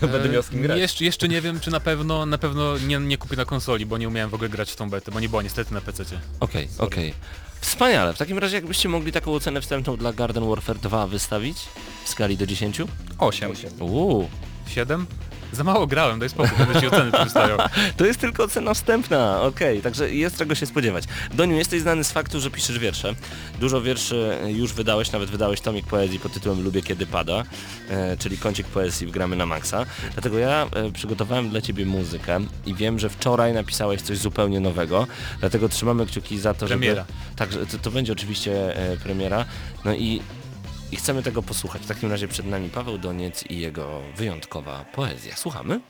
Będę 0.00 0.28
miał 0.28 0.42
z 0.42 0.48
kim 0.48 0.62
grać. 0.62 0.78
Jeszcze, 0.78 1.04
jeszcze 1.04 1.28
nie 1.28 1.40
wiem, 1.40 1.60
czy 1.60 1.70
na 1.70 1.80
pewno 1.80 2.26
na 2.26 2.38
pewno 2.38 2.78
nie, 2.78 2.98
nie 2.98 3.18
kupię 3.18 3.36
na 3.36 3.44
konsoli, 3.44 3.86
bo 3.86 3.98
nie 3.98 4.08
umiałem 4.08 4.30
w 4.30 4.34
ogóle 4.34 4.48
grać 4.50 4.72
w 4.72 4.76
tą 4.76 4.90
betę, 4.90 5.12
bo 5.12 5.20
nie 5.20 5.28
była 5.28 5.42
niestety 5.42 5.74
na 5.74 5.80
PC. 5.80 6.04
Okej, 6.40 6.68
okej. 6.78 7.14
Wspaniale. 7.60 8.14
W 8.14 8.18
takim 8.18 8.38
razie 8.38 8.56
jakbyście 8.56 8.88
mogli 8.88 9.12
taką 9.12 9.34
ocenę 9.34 9.60
wstępną 9.60 9.96
dla 9.96 10.12
Garden 10.12 10.48
Warfare 10.48 10.78
2 10.78 11.06
wystawić 11.06 11.58
w 12.04 12.08
skali 12.08 12.36
do 12.36 12.46
10? 12.46 12.82
8. 13.18 13.52
Uuu, 13.80 14.28
7? 14.68 15.06
Za 15.52 15.64
mało 15.64 15.86
grałem, 15.86 16.18
daj 16.18 16.28
spokój, 16.28 16.58
będę 16.58 16.80
ci 16.80 16.86
oceny 16.86 17.12
przedstawiał. 17.12 17.58
to 17.96 18.06
jest 18.06 18.20
tylko 18.20 18.44
ocena 18.44 18.74
wstępna, 18.74 19.42
okej, 19.42 19.82
także 19.82 20.14
jest 20.14 20.36
czego 20.38 20.54
się 20.54 20.66
spodziewać. 20.66 21.04
Doniu, 21.34 21.56
jesteś 21.56 21.80
znany 21.82 22.04
z 22.04 22.12
faktu, 22.12 22.40
że 22.40 22.50
piszesz 22.50 22.78
wiersze. 22.78 23.14
Dużo 23.60 23.82
wierszy 23.82 24.36
już 24.46 24.72
wydałeś, 24.72 25.12
nawet 25.12 25.30
wydałeś 25.30 25.60
tomik 25.60 25.86
poezji 25.86 26.18
pod 26.18 26.32
tytułem 26.32 26.64
Lubię 26.64 26.82
kiedy 26.82 27.06
pada, 27.06 27.44
e, 27.90 28.16
czyli 28.16 28.38
kącik 28.38 28.66
poezji 28.66 29.06
w 29.06 29.10
gramy 29.10 29.36
na 29.36 29.46
maksa. 29.46 29.86
Dlatego 30.12 30.38
ja 30.38 30.66
e, 30.72 30.92
przygotowałem 30.92 31.50
dla 31.50 31.60
ciebie 31.60 31.86
muzykę 31.86 32.40
i 32.66 32.74
wiem, 32.74 32.98
że 32.98 33.08
wczoraj 33.08 33.52
napisałeś 33.52 34.02
coś 34.02 34.18
zupełnie 34.18 34.60
nowego, 34.60 35.06
dlatego 35.40 35.68
trzymamy 35.68 36.06
kciuki 36.06 36.38
za 36.38 36.54
to, 36.54 36.66
Premiera. 36.66 37.04
żeby... 37.08 37.36
Także 37.36 37.66
to, 37.66 37.78
to 37.78 37.90
będzie 37.90 38.12
oczywiście 38.12 38.76
e, 38.76 38.96
premiera. 38.96 39.44
No 39.84 39.94
i 39.94 40.22
i 40.92 40.96
chcemy 40.96 41.22
tego 41.22 41.42
posłuchać. 41.42 41.82
W 41.82 41.86
takim 41.86 42.10
razie 42.10 42.28
przed 42.28 42.46
nami 42.46 42.68
Paweł 42.68 42.98
Doniec 42.98 43.44
i 43.50 43.60
jego 43.60 44.00
wyjątkowa 44.16 44.84
poezja. 44.94 45.36
Słuchamy? 45.36 45.80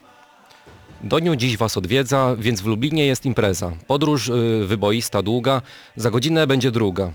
Doniu 1.05 1.37
dziś 1.37 1.57
was 1.57 1.77
odwiedza, 1.77 2.37
więc 2.39 2.61
w 2.61 2.67
Lublinie 2.67 3.07
jest 3.07 3.27
impreza. 3.27 3.73
Podróż 3.87 4.29
y, 4.29 4.65
wyboista, 4.67 5.23
długa, 5.23 5.63
za 5.97 6.11
godzinę 6.11 6.47
będzie 6.47 6.71
druga. 6.71 7.13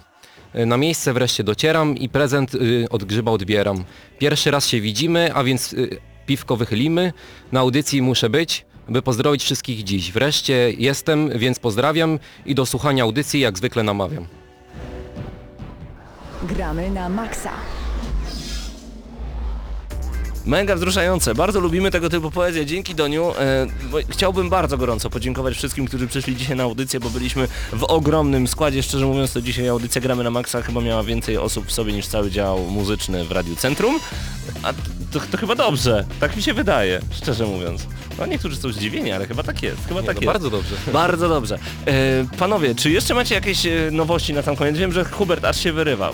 Y, 0.56 0.66
Na 0.66 0.78
miejsce 0.78 1.14
wreszcie 1.14 1.44
docieram 1.44 1.98
i 1.98 2.10
prezent 2.10 2.56
y, 2.56 2.86
od 2.90 3.04
grzyba 3.04 3.32
odbieram. 3.32 3.84
Pierwszy 4.20 4.52
raz 4.52 4.68
się 4.68 4.82
widzimy, 4.82 5.34
a 5.34 5.44
więc 5.44 5.76
piwko 6.26 6.56
wychylimy. 6.58 7.14
Na 7.52 7.60
audycji 7.60 8.02
muszę 8.02 8.30
być, 8.30 8.66
by 8.90 9.02
pozdrowić 9.02 9.44
wszystkich 9.44 9.84
dziś. 9.84 10.12
Wreszcie 10.12 10.72
jestem, 10.78 11.30
więc 11.40 11.60
pozdrawiam 11.60 12.20
i 12.46 12.56
do 12.56 12.66
słuchania 12.66 13.04
audycji 13.04 13.40
jak 13.40 13.58
zwykle 13.58 13.84
namawiam. 13.84 14.28
Gramy 16.44 16.90
na 16.92 17.08
maksa. 17.08 17.83
Mega 20.46 20.76
wzruszające. 20.76 21.36
Bardzo 21.36 21.60
lubimy 21.60 21.92
tego 21.92 22.10
typu 22.10 22.32
poezję. 22.32 22.66
Dzięki 22.66 22.96
Doniu. 22.96 23.32
E, 23.40 23.68
chciałbym 24.10 24.50
bardzo 24.50 24.78
gorąco 24.78 25.10
podziękować 25.10 25.56
wszystkim, 25.56 25.86
którzy 25.86 26.08
przyszli 26.08 26.36
dzisiaj 26.36 26.56
na 26.58 26.64
audycję, 26.64 27.00
bo 27.00 27.10
byliśmy 27.10 27.48
w 27.74 27.84
ogromnym 27.84 28.48
składzie. 28.48 28.84
Szczerze 28.84 29.06
mówiąc, 29.06 29.34
to 29.34 29.42
dzisiaj 29.42 29.68
audycja 29.68 30.02
Gramy 30.02 30.24
na 30.24 30.30
Maxa 30.30 30.62
chyba 30.62 30.82
miała 30.82 31.04
więcej 31.04 31.38
osób 31.38 31.68
w 31.68 31.72
sobie 31.72 31.94
niż 31.94 32.08
cały 32.08 32.32
dział 32.32 32.60
muzyczny 32.60 33.26
w 33.26 33.32
Radiu 33.32 33.56
Centrum. 33.56 34.00
A 34.64 34.74
to, 35.12 35.20
to 35.32 35.38
chyba 35.38 35.56
dobrze. 35.56 36.06
Tak 36.20 36.36
mi 36.36 36.42
się 36.44 36.54
wydaje, 36.54 37.02
szczerze 37.12 37.46
mówiąc. 37.46 37.88
No 38.20 38.26
niektórzy 38.26 38.56
są 38.56 38.72
zdziwieni, 38.72 39.12
ale 39.12 39.28
chyba 39.28 39.44
tak 39.44 39.64
jest. 39.64 39.88
Chyba 39.88 40.02
Nie, 40.02 40.08
tak 40.08 40.16
no, 40.16 40.22
jest. 40.22 40.34
bardzo 40.34 40.50
dobrze. 40.50 40.76
Bardzo 40.94 41.30
dobrze. 41.30 41.60
E, 41.86 42.26
panowie, 42.38 42.76
czy 42.76 42.92
jeszcze 42.92 43.14
macie 43.14 43.36
jakieś 43.36 43.66
e, 43.66 43.72
nowości 43.92 44.34
na 44.34 44.42
sam 44.42 44.56
koniec? 44.56 44.78
Wiem, 44.78 44.92
że 44.92 45.06
Hubert 45.06 45.46
aż 45.46 45.60
się 45.60 45.74
wyrywa. 45.74 46.12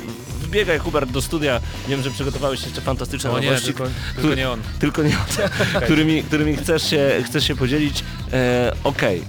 Wbiegaj 0.49 0.79
Hubert 0.79 1.11
do 1.11 1.21
studia. 1.21 1.59
Wiem, 1.87 2.01
że 2.03 2.11
przygotowałeś 2.11 2.63
jeszcze 2.63 2.81
fantastyczne 2.81 3.31
O 3.31 3.39
nie, 3.39 3.45
nowości. 3.47 3.65
tylko, 3.65 3.83
tylko 4.15 4.35
nie 4.35 4.49
on. 4.49 4.61
Tylko 4.79 5.03
nie 5.03 5.17
o 5.17 5.81
którymi, 5.85 6.23
którymi 6.23 6.55
chcesz 6.57 6.89
się, 6.89 7.23
chcesz 7.25 7.47
się 7.47 7.55
podzielić. 7.55 8.03
E, 8.33 8.73
Okej. 8.83 9.23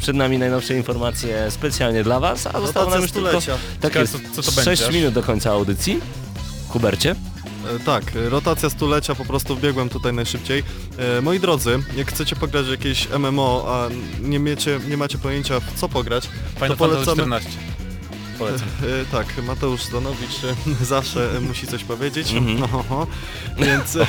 Przed 0.00 0.16
nami 0.16 0.38
najnowsze 0.38 0.76
informacje 0.76 1.50
specjalnie 1.50 2.04
dla 2.04 2.20
Was, 2.20 2.46
a 2.46 2.60
zostało 2.60 2.90
nam 2.90 3.02
już 3.02 3.12
tylko 3.12 3.28
stulecia. 3.28 3.58
tak 3.80 3.94
jest, 3.94 4.12
co- 4.34 4.42
co 4.42 4.52
to 4.52 4.62
6 4.62 4.82
będzie? 4.82 4.98
minut 4.98 5.14
do 5.14 5.22
końca 5.22 5.50
audycji. 5.50 6.00
Hubercie? 6.68 7.10
E, 7.10 7.78
Tak, 7.84 8.04
rotacja 8.14 8.70
stulecia, 8.70 9.14
po 9.14 9.24
prostu 9.24 9.56
wbiegłem 9.56 9.88
tutaj 9.88 10.12
najszybciej. 10.12 10.62
E, 11.18 11.20
moi 11.20 11.40
drodzy, 11.40 11.78
jak 11.96 12.08
chcecie 12.08 12.36
pograć 12.36 12.66
jakieś 12.68 13.08
MMO, 13.18 13.64
a 13.68 13.88
nie, 14.20 14.38
miecie, 14.38 14.80
nie 14.88 14.96
macie 14.96 15.18
pojęcia 15.18 15.60
w 15.60 15.64
co 15.80 15.88
pograć, 15.88 16.24
Final 16.54 16.68
to 16.68 16.76
Fantasy 16.76 17.04
polecamy... 17.04 17.16
14. 17.16 17.50
Polecam. 18.38 18.68
E, 19.02 19.04
tak, 19.12 19.26
Mateusz 19.42 19.82
Zdanowicz 19.82 20.44
e, 20.44 20.84
zawsze 20.84 21.40
musi 21.40 21.66
coś 21.66 21.84
powiedzieć. 21.84 22.32
Mhm. 22.32 22.62
Oho. 22.74 23.06
Więc 23.58 23.96
e, 23.96 24.02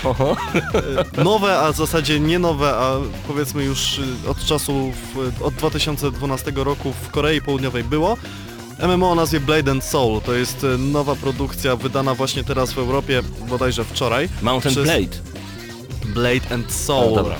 e, 1.19 1.23
nowe, 1.23 1.59
a 1.59 1.71
w 1.71 1.77
zasadzie 1.77 2.19
nie 2.19 2.39
nowe, 2.39 2.73
a 2.75 2.91
powiedzmy 3.27 3.63
już 3.63 3.99
od 4.27 4.45
czasu, 4.45 4.91
w, 5.13 5.41
od 5.43 5.53
2012 5.53 6.51
roku 6.55 6.93
w 7.03 7.09
Korei 7.11 7.41
Południowej 7.41 7.83
było. 7.83 8.17
MMO 8.95 9.11
o 9.11 9.15
nazwie 9.15 9.39
Blade 9.39 9.71
and 9.71 9.83
Soul 9.83 10.21
to 10.21 10.33
jest 10.33 10.65
nowa 10.77 11.15
produkcja 11.15 11.75
wydana 11.75 12.15
właśnie 12.15 12.43
teraz 12.43 12.73
w 12.73 12.77
Europie, 12.77 13.21
bodajże 13.49 13.83
wczoraj. 13.83 14.29
Mountain 14.41 14.75
Przez- 14.75 14.85
Blade. 14.85 15.17
Blade 16.05 16.55
and 16.55 16.71
Soul. 16.73 17.15
dobra. 17.15 17.35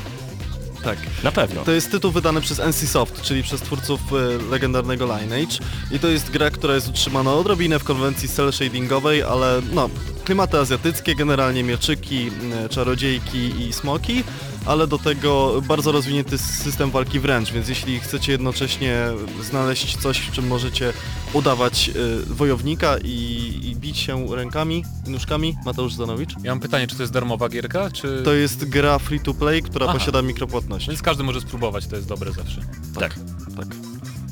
Tak. 0.86 0.98
Na 1.24 1.32
pewno. 1.32 1.64
To 1.64 1.72
jest 1.72 1.92
tytuł 1.92 2.12
wydany 2.12 2.42
przez 2.42 2.60
NCSoft, 2.60 3.22
czyli 3.22 3.44
przez 3.44 3.62
twórców 3.62 4.02
e, 4.14 4.50
legendarnego 4.52 5.06
Lineage 5.06 5.58
i 5.92 6.00
to 6.00 6.08
jest 6.08 6.32
gra, 6.32 6.50
która 6.52 6.76
jest 6.76 6.88
utrzymana 6.88 7.34
odrobinę 7.34 7.80
w 7.80 7.84
konwencji 7.84 8.30
cel 8.30 8.54
shadingowej, 8.54 9.24
ale 9.24 9.62
no, 9.74 9.90
klimaty 10.26 10.60
azjatyckie, 10.60 11.16
generalnie 11.16 11.64
mieczyki, 11.64 12.32
e, 12.66 12.70
czarodziejki 12.70 13.68
i 13.68 13.74
smoki, 13.74 14.24
ale 14.66 14.88
do 14.88 14.98
tego 14.98 15.62
bardzo 15.68 15.92
rozwinięty 15.92 16.38
system 16.38 16.92
walki 16.92 17.20
wręcz, 17.20 17.52
więc 17.52 17.70
jeśli 17.70 18.00
chcecie 18.00 18.32
jednocześnie 18.32 19.08
znaleźć 19.44 19.98
coś, 19.98 20.20
w 20.20 20.32
czym 20.32 20.48
możecie 20.48 20.94
udawać 21.34 21.90
e, 21.90 21.94
wojownika 22.34 22.98
i, 23.04 23.60
i 23.64 23.76
bić 23.76 23.98
się 23.98 24.36
rękami, 24.36 24.84
nóżkami, 25.08 25.56
Mateusz 25.66 25.94
Zanowicz. 25.94 26.34
Ja 26.44 26.52
mam 26.52 26.60
pytanie, 26.60 26.88
czy 26.88 26.96
to 26.96 27.04
jest 27.04 27.14
darmowa 27.14 27.50
gierka, 27.50 27.92
czy... 27.92 28.22
To 28.26 28.34
jest 28.34 28.70
gra 28.70 29.00
free 29.00 29.20
to 29.20 29.34
play, 29.34 29.62
która 29.62 29.86
Aha. 29.86 30.00
posiada 30.00 30.22
mikropłatności. 30.22 30.90
Więc 30.90 31.02
każdy 31.02 31.24
może 31.24 31.42
spróbować, 31.42 31.88
to 31.88 31.96
jest 31.96 32.08
dobre 32.08 32.32
zawsze. 32.32 32.62
Tak. 32.94 33.14
Tak. 33.14 33.35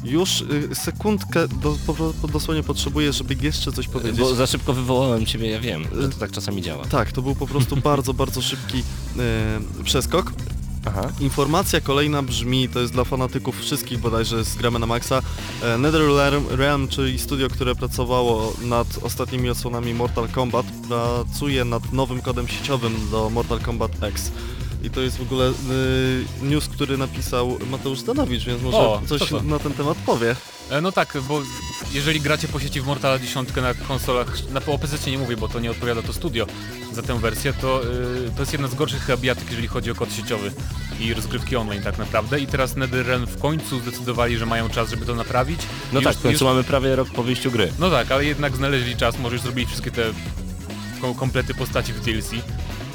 Już 0.04 0.42
y, 0.42 0.76
sekundkę 0.76 1.48
do, 1.48 1.78
po, 1.88 2.28
dosłownie 2.28 2.64
potrzebuję, 2.64 3.14
żeby 3.14 3.36
jeszcze 3.42 3.72
coś 3.72 3.88
powiedzieć. 3.88 4.20
Bo 4.20 4.36
za 4.36 4.48
szybko 4.48 4.74
wywołałem 4.74 5.26
ciebie, 5.26 5.50
ja 5.50 5.60
wiem, 5.60 5.84
że 6.02 6.10
to 6.10 6.20
tak 6.20 6.32
czasami 6.32 6.62
działa. 6.62 6.86
Tak, 6.86 7.12
to 7.12 7.22
był 7.22 7.36
po 7.36 7.48
prostu 7.48 7.78
bardzo, 7.92 8.14
bardzo 8.14 8.42
szybki 8.42 8.78
y, 9.80 9.84
przeskok. 9.84 10.34
Aha. 10.86 11.12
Informacja 11.20 11.82
kolejna 11.82 12.22
brzmi, 12.24 12.70
to 12.70 12.80
jest 12.80 12.94
dla 12.94 13.04
fanatyków 13.04 13.60
wszystkich 13.60 14.00
bodajże 14.00 14.44
z 14.44 14.56
Gramy 14.56 14.80
na 14.80 14.86
Maxa. 14.86 15.22
E, 15.62 15.78
NetherRealm, 15.78 16.48
Realm, 16.50 16.88
czyli 16.88 17.20
studio, 17.20 17.50
które 17.50 17.76
pracowało 17.76 18.54
nad 18.62 18.88
ostatnimi 19.02 19.50
odsłonami 19.50 19.94
Mortal 19.94 20.30
Kombat, 20.30 20.66
pracuje 20.88 21.66
nad 21.66 21.94
nowym 21.94 22.22
kodem 22.22 22.48
sieciowym 22.48 23.10
do 23.12 23.30
Mortal 23.30 23.60
Kombat 23.60 23.92
X. 24.04 24.32
I 24.84 24.90
to 24.90 25.02
jest 25.02 25.18
w 25.18 25.22
ogóle 25.22 25.50
y, 25.50 25.54
news, 26.42 26.68
który 26.68 26.98
napisał 26.98 27.58
Mateusz 27.72 28.00
Stanowicz, 28.00 28.44
więc 28.46 28.62
może 28.62 28.78
O, 28.78 29.02
coś 29.08 29.20
co 29.22 29.26
to? 29.26 29.44
na 29.44 29.60
ten 29.60 29.74
temat 29.74 29.98
powie. 30.06 30.36
E, 30.70 30.82
No 30.82 30.92
tak, 30.92 31.18
bo 31.28 31.42
jeżeli 31.94 32.22
gracie 32.22 32.48
po 32.48 32.60
sieci 32.60 32.82
w 32.82 32.86
Mortala 32.86 33.20
10 33.20 33.50
na 33.56 33.74
konsolach, 33.74 34.50
na 34.50 34.62
po 34.62 34.80
PC 34.80 35.12
nie 35.12 35.18
mówię, 35.18 35.38
bo 35.38 35.48
to 35.48 35.60
nie 35.60 35.72
odpowiada 35.72 36.02
to 36.02 36.14
studio 36.14 36.46
za 36.94 37.02
tę 37.02 37.20
wersję, 37.20 37.54
to, 37.54 37.84
y, 37.84 38.32
to 38.36 38.40
jest 38.40 38.52
jedna 38.54 38.68
z 38.68 38.76
gorszych 38.76 39.02
chyba 39.06 39.18
bijatyk, 39.18 39.50
jeżeli 39.50 39.68
chodzi 39.68 39.92
o 39.92 39.96
kod 39.96 40.14
sieciowy 40.14 40.52
i 41.00 41.14
rozgrywki 41.14 41.56
online 41.56 41.84
tak 41.84 41.98
naprawdę. 41.98 42.40
I 42.40 42.48
teraz 42.48 42.76
NetherRealm 42.76 43.26
w 43.28 43.40
końcu 43.42 43.80
zdecydowali, 43.80 44.38
że 44.38 44.46
mają 44.46 44.70
czas, 44.70 44.90
żeby 44.90 45.06
to 45.06 45.16
naprawić. 45.16 45.60
No 45.94 46.00
I 46.00 46.04
tak, 46.04 46.14
już- 46.14 46.20
w 46.20 46.24
końcu 46.24 46.46
już- 46.46 46.52
mamy 46.54 46.64
prawie 46.64 46.96
rok 46.96 47.10
po 47.10 47.24
wyjściu 47.24 47.52
gry. 47.52 47.72
No 47.80 47.90
tak, 47.90 48.12
ale 48.12 48.26
jednak 48.26 48.56
znaleźli 48.56 48.96
czas, 48.96 49.20
może 49.20 49.36
już 49.36 49.44
zrobili 49.44 49.68
wszystkie 49.68 49.92
te 49.92 50.04
ko- 51.02 51.16
komplety 51.16 51.54
postaci 51.54 51.94
w 51.94 52.00
DLC. 52.02 52.32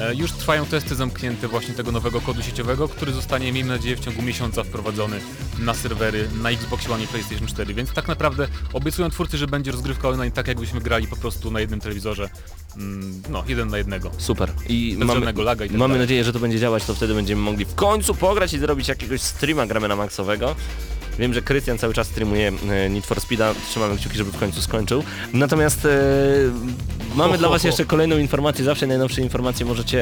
E, 0.00 0.14
Już 0.14 0.32
trwają 0.32 0.66
testy 0.66 0.94
zamknięte 0.94 1.48
właśnie 1.48 1.74
tego 1.74 1.92
nowego 1.92 2.20
kodu 2.20 2.42
sieciowego, 2.42 2.88
który 2.88 3.12
zostanie, 3.12 3.52
miejmy 3.52 3.70
nadzieję, 3.72 3.96
w 3.96 4.00
ciągu 4.00 4.22
miesiąca 4.22 4.64
wprowadzony 4.64 5.20
na 5.58 5.74
serwery 5.74 6.28
na 6.42 6.50
Xbox 6.50 6.90
One 6.90 7.04
i 7.04 7.06
PlayStation 7.06 7.46
4, 7.46 7.74
więc 7.74 7.92
tak 7.92 8.08
naprawdę 8.08 8.48
obiecują 8.72 9.10
twórcy, 9.10 9.38
że 9.38 9.46
będzie 9.46 9.72
rozgrywka 9.72 10.08
online 10.08 10.32
tak, 10.32 10.48
jakbyśmy 10.48 10.80
grali 10.80 11.06
po 11.06 11.16
prostu 11.16 11.50
na 11.50 11.60
jednym 11.60 11.80
telewizorze, 11.80 12.28
mm, 12.76 13.22
no, 13.30 13.44
jeden 13.48 13.68
na 13.68 13.78
jednego. 13.78 14.10
Super. 14.18 14.52
I 14.68 14.96
Bez 14.98 15.08
mamy, 15.08 15.32
laga 15.44 15.64
i 15.64 15.68
tak 15.68 15.78
mamy 15.78 15.92
dalej. 15.94 16.00
nadzieję, 16.06 16.24
że 16.24 16.32
to 16.32 16.38
będzie 16.38 16.58
działać, 16.58 16.84
to 16.84 16.94
wtedy 16.94 17.14
będziemy 17.14 17.42
mogli 17.42 17.64
w 17.64 17.74
końcu 17.74 18.14
pograć 18.14 18.52
i 18.54 18.58
zrobić 18.58 18.88
jakiegoś 18.88 19.20
streama 19.20 19.66
gramy 19.66 19.88
na 19.88 19.96
maksowego. 19.96 20.54
Wiem, 21.18 21.34
że 21.34 21.42
Krystian 21.42 21.78
cały 21.78 21.94
czas 21.94 22.06
streamuje 22.06 22.52
e, 22.70 22.90
Need 22.90 23.06
for 23.06 23.20
Speeda, 23.20 23.54
trzymamy 23.70 23.96
kciuki, 23.96 24.16
żeby 24.16 24.32
w 24.32 24.38
końcu 24.38 24.62
skończył. 24.62 25.04
Natomiast 25.32 25.84
e, 25.84 25.88
mamy 27.14 27.32
Ho, 27.32 27.38
dla 27.38 27.48
ho, 27.48 27.52
Was 27.52 27.62
ho. 27.62 27.68
jeszcze 27.68 27.84
kolejną 27.84 28.18
informację, 28.18 28.64
zawsze 28.64 28.86
najnowsze 28.86 29.20
informacje 29.20 29.66
możecie 29.66 30.00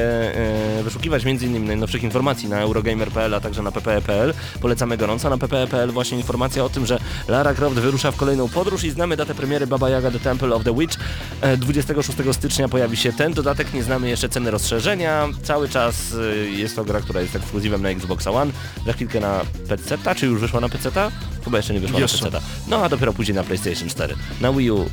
e, 0.79 0.83
wyszukiwać, 0.83 1.25
między 1.25 1.45
innymi 1.45 1.67
najnowszych 1.67 2.03
informacji 2.03 2.49
na 2.49 2.59
Eurogamer.pl, 2.59 3.33
a 3.33 3.39
także 3.39 3.61
na 3.61 3.71
ppe.pl. 3.71 4.33
Polecamy 4.61 4.97
gorąco. 4.97 5.29
Na 5.29 5.37
ppe.pl 5.37 5.91
właśnie 5.91 6.17
informacja 6.17 6.63
o 6.63 6.69
tym, 6.69 6.85
że 6.85 6.99
Lara 7.27 7.53
Croft 7.53 7.75
wyrusza 7.75 8.11
w 8.11 8.15
kolejną 8.15 8.49
podróż 8.49 8.83
i 8.83 8.91
znamy 8.91 9.17
datę 9.17 9.35
premiery 9.35 9.67
Baba 9.67 9.89
Yaga 9.89 10.11
The 10.11 10.19
Temple 10.19 10.55
of 10.55 10.63
the 10.63 10.75
Witch. 10.75 10.97
E, 11.41 11.57
26 11.57 12.17
stycznia 12.31 12.67
pojawi 12.69 12.97
się 12.97 13.13
ten 13.13 13.33
dodatek, 13.33 13.73
nie 13.73 13.83
znamy 13.83 14.09
jeszcze 14.09 14.29
ceny 14.29 14.51
rozszerzenia. 14.51 15.27
Cały 15.43 15.69
czas 15.69 15.95
e, 16.13 16.35
jest 16.49 16.75
to 16.75 16.85
gra, 16.85 17.01
która 17.01 17.21
jest 17.21 17.35
ekskluzywem 17.35 17.81
na 17.81 17.89
Xbox 17.89 18.27
One. 18.27 18.51
Za 18.85 18.93
chwilkę 18.93 19.19
na 19.19 19.41
PC, 19.67 19.97
czy 20.15 20.25
już 20.25 20.41
wyszła 20.41 20.59
na 20.61 20.69
PC? 20.69 21.06
Chyba 21.43 21.57
jeszcze 21.57 21.73
nie 21.73 21.79
wyszła 21.79 21.99
Jeszcze. 21.99 22.25
na 22.25 22.31
PC. 22.31 22.45
No 22.67 22.83
a 22.83 22.89
dopiero 22.89 23.13
później 23.13 23.35
na 23.35 23.43
PlayStation 23.43 23.89
4. 23.89 24.15
Na 24.41 24.53
Wii 24.53 24.71
U. 24.71 24.85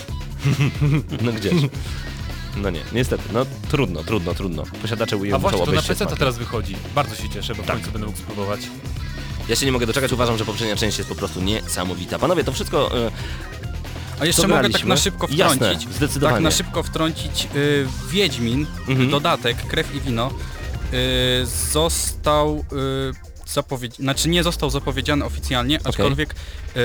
no 1.24 1.32
gdzież? 1.32 1.54
No 2.56 2.70
nie, 2.70 2.80
niestety, 2.92 3.22
no 3.32 3.46
trudno, 3.70 4.04
trudno, 4.04 4.34
trudno. 4.34 4.62
Posiadacze 4.82 5.18
Wii 5.18 5.32
U 5.32 5.36
A 5.36 5.38
właśnie, 5.38 5.66
to 5.66 5.72
na 5.72 5.82
PC 5.82 6.06
to 6.06 6.16
teraz 6.16 6.38
wychodzi. 6.38 6.76
Bardzo 6.94 7.14
się 7.16 7.28
cieszę, 7.28 7.54
bo 7.54 7.62
w 7.62 7.66
Tak. 7.66 7.76
końcu 7.76 7.90
będę 7.90 8.06
mógł 8.06 8.18
spróbować. 8.18 8.60
Ja 9.48 9.56
się 9.56 9.66
nie 9.66 9.72
mogę 9.72 9.86
doczekać, 9.86 10.12
uważam, 10.12 10.38
że 10.38 10.44
poprzednia 10.44 10.76
część 10.76 10.98
jest 10.98 11.08
po 11.10 11.16
prostu 11.16 11.40
niesamowita. 11.42 12.18
Panowie, 12.18 12.44
to 12.44 12.52
wszystko... 12.52 12.98
E, 12.98 13.10
A 14.20 14.26
jeszcze 14.26 14.48
mogę 14.48 14.70
tak 14.70 14.84
na 14.84 14.96
szybko 14.96 15.26
Jasne, 15.30 15.56
wtrącić. 15.56 15.94
zdecydowanie. 15.94 16.34
Tak 16.36 16.44
na 16.44 16.50
szybko 16.50 16.82
wtrącić. 16.82 17.48
Y, 17.56 17.86
Wiedźmin, 18.10 18.66
Mhm. 18.88 19.10
dodatek, 19.10 19.56
krew 19.66 19.94
i 19.94 20.00
wino, 20.00 20.30
y, 20.92 21.46
został 21.72 22.64
y, 23.48 23.52
zapowiedzi... 23.52 24.02
znaczy 24.02 24.28
nie 24.28 24.42
został 24.42 24.70
zapowiedziany 24.70 25.24
oficjalnie, 25.24 25.78
aczkolwiek 25.84 26.34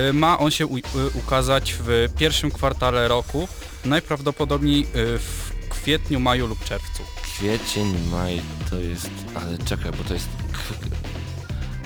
y, 0.10 0.14
ma 0.14 0.40
on 0.40 0.52
się 0.52 0.66
y, 0.66 0.70
ukazać 1.14 1.76
w 1.80 2.10
pierwszym 2.18 2.52
kwartale 2.52 3.08
roku, 3.08 3.48
najprawdopodobniej 3.86 4.82
y, 4.82 4.86
w 5.20 5.54
kwietniu, 5.70 6.20
maju 6.20 6.48
lub 6.48 6.64
czerwcu. 6.66 7.04
Kwiecień, 7.24 7.96
maj, 8.12 8.42
to 8.70 8.76
jest... 8.80 9.10
Ale 9.36 9.58
czekaj, 9.58 9.92
bo 9.98 10.04
to 10.04 10.14
jest... 10.14 10.28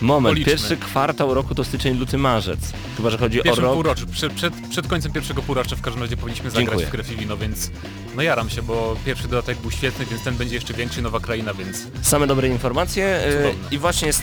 Moment, 0.01 0.35
Policzmy. 0.35 0.51
pierwszy 0.51 0.77
kwartał 0.77 1.33
roku 1.33 1.55
to 1.55 1.63
styczeń, 1.63 1.97
luty, 1.97 2.17
marzec. 2.17 2.59
Chyba, 2.97 3.09
że 3.09 3.17
chodzi 3.17 3.37
W 3.37 3.41
o 3.41 3.43
pierwszym 3.43 3.63
rok... 3.63 3.73
półroczu, 3.73 4.07
przed, 4.07 4.33
przed, 4.33 4.53
przed 4.69 4.87
końcem 4.87 5.11
pierwszego 5.11 5.41
półrocza 5.41 5.75
w 5.75 5.81
każdym 5.81 6.03
razie 6.03 6.17
powinniśmy 6.17 6.49
zagrać 6.49 6.67
Dziękuję. 6.67 6.87
w 6.87 6.89
krew 6.89 7.11
i 7.11 7.15
wino, 7.15 7.37
więc 7.37 7.71
no 8.15 8.21
jaram 8.21 8.49
się, 8.49 8.61
bo 8.61 8.95
pierwszy 9.05 9.27
dodatek 9.27 9.57
był 9.57 9.71
świetny, 9.71 10.05
więc 10.05 10.23
ten 10.23 10.35
będzie 10.35 10.55
jeszcze 10.55 10.73
większy, 10.73 11.01
nowa 11.01 11.19
kraina, 11.19 11.53
więc 11.53 11.87
Same 12.01 12.27
dobre 12.27 12.47
informacje 12.47 13.05
e, 13.05 13.31
Cudowne. 13.31 13.69
i 13.71 13.77
właśnie 13.77 14.13
z 14.13 14.21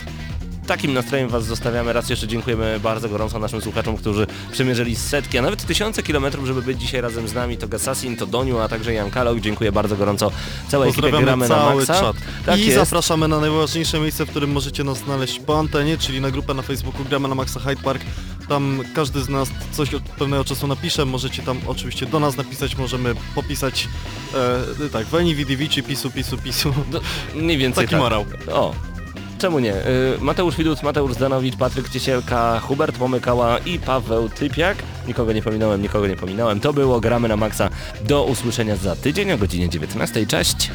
takim 0.65 0.93
nastrojem 0.93 1.29
Was 1.29 1.45
zostawiamy. 1.45 1.93
Raz 1.93 2.09
jeszcze 2.09 2.27
dziękujemy 2.27 2.79
bardzo 2.79 3.09
gorąco 3.09 3.39
naszym 3.39 3.61
słuchaczom, 3.61 3.97
którzy 3.97 4.27
przemierzyli 4.51 4.95
setki, 4.95 5.37
a 5.37 5.41
nawet 5.41 5.65
tysiące 5.65 6.03
kilometrów, 6.03 6.45
żeby 6.45 6.61
być 6.61 6.81
dzisiaj 6.81 7.01
razem 7.01 7.27
z 7.27 7.33
nami. 7.33 7.57
To 7.57 7.67
Gasasin, 7.67 8.17
to 8.17 8.27
Doniu, 8.27 8.59
a 8.59 8.67
także 8.69 8.93
Jan 8.93 9.11
Kalok. 9.11 9.39
Dziękuję 9.39 9.71
bardzo 9.71 9.95
gorąco 9.95 10.31
całej 10.67 10.89
ekipie 10.89 11.11
Gramy 11.11 11.47
na 11.47 11.55
cały 11.55 11.75
Maxa. 11.75 12.01
czat. 12.01 12.15
Tak 12.45 12.59
I 12.59 12.65
jest. 12.65 12.75
zapraszamy 12.75 13.27
na 13.27 13.39
najważniejsze 13.39 13.99
miejsce, 13.99 14.25
w 14.25 14.29
którym 14.29 14.51
możecie 14.51 14.83
nas 14.83 14.97
znaleźć 14.97 15.39
po 15.39 15.59
antenie, 15.59 15.97
czyli 15.97 16.21
na 16.21 16.31
grupę 16.31 16.53
na 16.53 16.61
Facebooku 16.61 17.05
Gramy 17.05 17.27
na 17.27 17.35
Maxa 17.35 17.59
Hyde 17.59 17.81
Park. 17.83 18.01
Tam 18.49 18.79
każdy 18.95 19.21
z 19.21 19.29
nas 19.29 19.49
coś 19.71 19.93
od 19.93 20.03
pewnego 20.03 20.43
czasu 20.43 20.67
napisze, 20.67 21.05
możecie 21.05 21.43
tam 21.43 21.59
oczywiście 21.67 22.05
do 22.05 22.19
nas 22.19 22.37
napisać, 22.37 22.77
możemy 22.77 23.15
popisać 23.35 23.87
e, 24.85 24.89
tak, 24.89 25.07
Weni 25.07 25.35
Widivici, 25.35 25.83
pisu, 25.83 26.11
pisu, 26.11 26.37
pisu. 26.37 26.73
Do, 26.91 27.01
mniej 27.35 27.57
więcej 27.57 27.83
Taki 27.83 27.91
tak. 27.91 27.99
morał. 28.01 28.25
O, 28.51 28.73
czemu 29.37 29.59
nie? 29.59 29.73
Y, 29.73 30.17
Mateusz 30.21 30.57
Widut, 30.57 30.83
Mateusz 30.83 31.13
Zdanowicz, 31.13 31.55
Patryk 31.55 31.89
Ciesielka, 31.89 32.59
Hubert 32.59 32.97
Pomykała 32.97 33.57
i 33.57 33.79
Paweł 33.79 34.29
Typiak. 34.29 34.77
Nikogo 35.07 35.33
nie 35.33 35.41
pominąłem, 35.41 35.81
nikogo 35.81 36.07
nie 36.07 36.15
pominąłem. 36.15 36.59
To 36.59 36.73
było 36.73 36.99
Gramy 36.99 37.27
na 37.27 37.37
Maxa. 37.37 37.69
Do 38.03 38.23
usłyszenia 38.23 38.75
za 38.75 38.95
tydzień 38.95 39.31
o 39.31 39.37
godzinie 39.37 39.69
19. 39.69 40.25
Cześć! 40.25 40.71